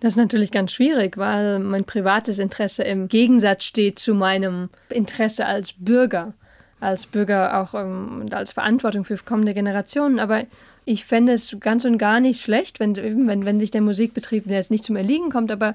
Das 0.00 0.14
ist 0.14 0.16
natürlich 0.16 0.50
ganz 0.50 0.72
schwierig, 0.72 1.18
weil 1.18 1.58
mein 1.58 1.84
privates 1.84 2.38
Interesse 2.38 2.82
im 2.84 3.08
Gegensatz 3.08 3.64
steht 3.64 3.98
zu 3.98 4.14
meinem 4.14 4.70
Interesse 4.88 5.44
als 5.44 5.74
Bürger, 5.74 6.32
als 6.80 7.04
Bürger 7.06 7.60
auch 7.60 7.74
ähm, 7.74 8.26
als 8.30 8.52
Verantwortung 8.52 9.04
für 9.04 9.18
kommende 9.18 9.52
Generationen. 9.52 10.18
Aber 10.18 10.44
ich 10.86 11.04
fände 11.04 11.34
es 11.34 11.54
ganz 11.60 11.84
und 11.84 11.98
gar 11.98 12.20
nicht 12.20 12.40
schlecht, 12.40 12.80
wenn, 12.80 12.96
wenn, 12.96 13.44
wenn 13.44 13.60
sich 13.60 13.70
der 13.70 13.82
Musikbetrieb, 13.82 14.46
jetzt 14.46 14.70
nicht 14.70 14.84
zum 14.84 14.96
Erliegen 14.96 15.30
kommt, 15.30 15.52
aber 15.52 15.74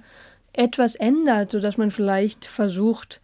etwas 0.54 0.96
ändert, 0.96 1.52
sodass 1.52 1.78
man 1.78 1.92
vielleicht 1.92 2.46
versucht, 2.46 3.22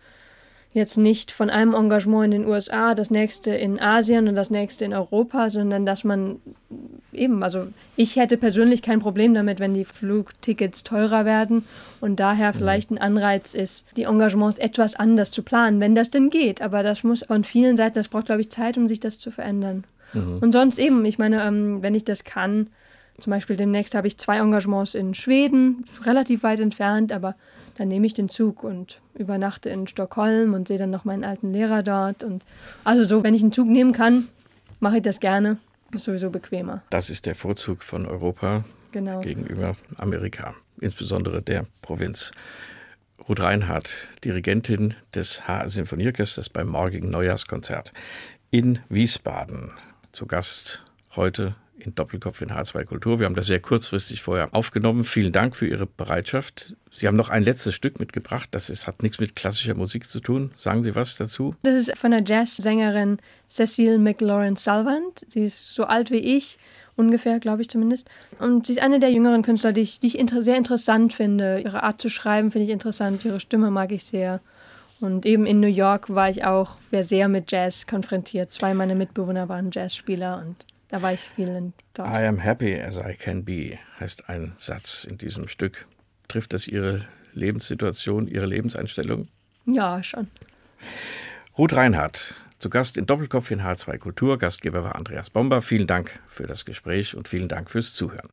jetzt 0.74 0.98
nicht 0.98 1.32
von 1.32 1.50
einem 1.50 1.74
Engagement 1.74 2.34
in 2.34 2.42
den 2.42 2.50
USA, 2.50 2.96
das 2.96 3.12
nächste 3.12 3.52
in 3.52 3.80
Asien 3.80 4.28
und 4.28 4.36
das 4.36 4.50
nächste 4.50 4.86
in 4.86 4.94
Europa, 4.94 5.50
sondern 5.50 5.86
dass 5.86 6.04
man 6.04 6.40
eben, 7.12 7.44
also 7.44 7.68
ich 7.98 8.16
hätte 8.16 8.38
persönlich 8.38 8.82
kein 8.82 9.00
Problem 9.00 9.34
damit, 9.34 9.60
wenn 9.60 9.74
die 9.74 9.84
Flugtickets 9.84 10.84
teurer 10.84 11.26
werden 11.26 11.66
und 12.00 12.20
daher 12.20 12.54
mhm. 12.54 12.58
vielleicht 12.58 12.92
ein 12.92 12.98
Anreiz 12.98 13.54
ist, 13.54 13.86
die 13.98 14.04
Engagements 14.04 14.60
etwas 14.60 14.96
anders 14.96 15.32
zu 15.32 15.44
planen, 15.44 15.82
wenn 15.82 15.96
das 15.96 16.10
denn 16.10 16.30
geht. 16.30 16.62
Aber 16.62 16.84
das 16.84 17.04
muss 17.04 17.26
von 17.26 17.44
vielen 17.44 17.76
Seiten, 17.76 17.96
das 17.96 18.08
braucht, 18.08 18.28
glaube 18.28 18.42
ich, 18.42 18.50
Zeit, 18.50 18.78
um 18.78 18.88
sich 18.88 19.02
das 19.02 19.20
zu 19.20 19.30
verändern. 19.30 19.84
Mhm. 20.14 20.38
Und 20.40 20.54
sonst 20.54 20.80
eben, 20.80 21.04
ich 21.04 21.20
meine, 21.20 21.44
ähm, 21.44 21.82
wenn 21.82 21.96
ich 21.96 22.06
das 22.06 22.24
kann, 22.24 22.68
zum 23.20 23.32
Beispiel 23.32 23.58
demnächst 23.58 23.94
habe 23.94 24.08
ich 24.08 24.18
zwei 24.18 24.38
Engagements 24.38 24.96
in 24.96 25.14
Schweden, 25.14 25.86
relativ 26.04 26.44
weit 26.44 26.60
entfernt, 26.60 27.12
aber 27.12 27.36
dann 27.78 27.88
nehme 27.88 28.06
ich 28.06 28.14
den 28.14 28.30
Zug 28.30 28.64
und 28.64 29.02
übernachte 29.14 29.70
in 29.70 29.88
Stockholm 29.88 30.54
und 30.54 30.68
sehe 30.68 30.78
dann 30.78 30.90
noch 30.90 31.06
meinen 31.06 31.24
alten 31.24 31.52
Lehrer 31.52 31.84
dort. 31.84 32.24
Und 32.24 32.46
also 32.84 33.04
so, 33.04 33.24
wenn 33.24 33.34
ich 33.34 33.42
einen 33.42 33.52
Zug 33.52 33.68
nehmen 33.68 33.94
kann, 33.94 34.28
mache 34.80 34.98
ich 34.98 35.04
das 35.04 35.20
gerne. 35.20 35.58
Ist 35.94 36.06
sowieso 36.06 36.30
bequemer. 36.30 36.82
Das 36.90 37.10
ist 37.10 37.26
der 37.26 37.36
Vorzug 37.36 37.84
von 37.84 38.06
Europa 38.06 38.64
genau. 38.92 39.20
gegenüber 39.20 39.76
Amerika, 39.98 40.56
insbesondere 40.80 41.42
der 41.42 41.66
Provinz. 41.82 42.32
Ruth 43.28 43.40
Reinhardt, 43.40 44.10
Dirigentin 44.24 44.96
des 45.14 45.48
HR 45.48 45.70
Sinfonieorchesters 45.70 46.50
beim 46.50 46.68
morgigen 46.68 47.10
Neujahrskonzert 47.10 47.92
in 48.50 48.80
Wiesbaden. 48.90 49.72
Zu 50.12 50.26
Gast 50.26 50.84
heute 51.16 51.56
in 51.82 51.96
Doppelkopf 51.96 52.42
in 52.42 52.50
H2 52.50 52.86
Kultur. 52.86 53.20
Wir 53.20 53.26
haben 53.26 53.36
das 53.36 53.48
sehr 53.48 53.60
kurzfristig 53.60 54.22
vorher 54.22 54.54
aufgenommen. 54.54 55.04
Vielen 55.04 55.32
Dank 55.32 55.56
für 55.56 55.68
Ihre 55.68 55.86
Bereitschaft. 55.86 56.76
Sie 56.94 57.08
haben 57.08 57.16
noch 57.16 57.30
ein 57.30 57.44
letztes 57.44 57.76
Stück 57.76 58.00
mitgebracht. 58.00 58.50
Das 58.52 58.70
ist, 58.70 58.88
hat 58.88 59.04
nichts 59.04 59.20
mit 59.20 59.36
klassischer 59.36 59.74
Musik 59.74 60.08
zu 60.08 60.20
tun. 60.20 60.52
Sagen 60.54 60.84
Sie 60.84 60.96
was 60.96 61.16
dazu? 61.16 61.56
Das 61.64 61.76
ist 61.76 61.98
von 61.98 62.12
der 62.12 62.24
Jazzsängerin 62.24 63.18
Cecile 63.50 63.98
McLaurin 63.98 64.56
Salvant. 64.56 65.26
Sie 65.28 65.44
ist 65.44 65.74
so 65.74 65.86
alt 65.86 66.12
wie 66.12 66.18
ich, 66.38 66.58
ungefähr, 66.96 67.40
glaube 67.40 67.62
ich 67.62 67.70
zumindest. 67.70 68.10
Und 68.40 68.68
sie 68.68 68.74
ist 68.74 68.82
eine 68.82 69.00
der 69.00 69.12
jüngeren 69.12 69.42
Künstler, 69.42 69.74
die 69.74 69.82
ich, 69.82 70.00
die 70.00 70.08
ich 70.08 70.20
inter 70.20 70.42
sehr 70.42 70.58
interessant 70.58 71.14
finde. 71.14 71.60
Ihre 71.60 71.84
Art 71.84 72.02
zu 72.02 72.10
schreiben 72.10 72.52
finde 72.52 72.66
ich 72.66 72.72
interessant. 72.72 73.26
Ihre 73.26 73.40
Stimme 73.40 73.72
mag 73.72 73.92
ich 73.92 74.04
sehr. 74.04 74.42
Und 75.00 75.26
eben 75.26 75.48
in 75.48 75.60
New 75.60 75.68
York 75.68 76.14
war 76.14 76.30
ich 76.30 76.46
auch 76.46 76.78
sehr 76.92 77.28
mit 77.28 77.52
Jazz 77.52 77.88
konfrontiert. 77.88 78.54
Zwei 78.54 78.74
meiner 78.76 78.96
Mitbewohner 78.96 79.50
waren 79.50 79.72
Jazzspieler 79.72 80.44
und 80.46 80.66
da 80.92 81.02
war 81.02 81.14
ich 81.14 81.22
vielen 81.22 81.74
dort. 81.94 82.10
I 82.10 82.28
am 82.28 82.38
happy 82.38 82.80
as 82.80 82.98
I 82.98 83.14
can 83.14 83.44
be, 83.44 83.80
heißt 84.00 84.30
ein 84.30 84.54
Satz 84.58 85.06
in 85.06 85.18
diesem 85.18 85.48
Stück. 85.48 85.88
Trifft 86.28 86.54
das 86.54 86.68
Ihre 86.68 87.06
Lebenssituation, 87.34 88.28
Ihre 88.28 88.46
Lebenseinstellung? 88.46 89.30
Ja, 89.66 90.04
schon. 90.04 90.28
Ruth 91.58 91.74
Reinhardt, 91.74 92.36
zu 92.60 92.70
Gast 92.70 92.98
in 92.98 93.06
Doppelkopf 93.06 93.52
in 93.52 93.62
H2 93.62 93.98
Kultur. 93.98 94.38
Gastgeber 94.38 94.84
war 94.84 94.96
Andreas 94.96 95.30
Bomber. 95.30 95.62
Vielen 95.62 95.88
Dank 95.88 96.20
für 96.30 96.46
das 96.46 96.66
Gespräch 96.66 97.16
und 97.16 97.28
vielen 97.28 97.48
Dank 97.48 97.70
fürs 97.70 97.94
Zuhören. 97.94 98.30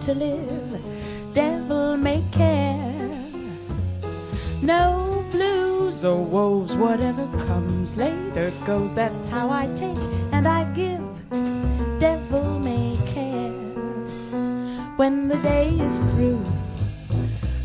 To 0.00 0.14
live. 0.14 1.34
Devil 1.34 1.96
may 1.98 2.24
care. 2.32 3.10
No 4.62 5.24
blues 5.30 6.04
or 6.04 6.24
woes, 6.24 6.74
whatever 6.74 7.26
comes 7.46 7.96
later 7.96 8.50
goes. 8.64 8.94
That's 8.94 9.24
how 9.26 9.50
I 9.50 9.66
take 9.76 9.98
and 10.32 10.48
I 10.48 10.64
give. 10.72 11.02
Devil 11.98 12.58
may 12.60 12.96
care. 13.06 13.52
When 14.96 15.28
the 15.28 15.36
day 15.36 15.68
is 15.68 16.02
through, 16.14 16.42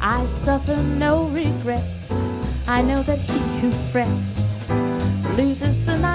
I 0.02 0.26
suffer 0.26 0.76
no 0.76 1.26
regrets. 1.30 2.12
I 2.68 2.82
know 2.82 3.02
that 3.04 3.20
he 3.20 3.40
who 3.60 3.72
frets 3.92 4.56
loses 5.38 5.86
the 5.86 5.98
night. 5.98 6.14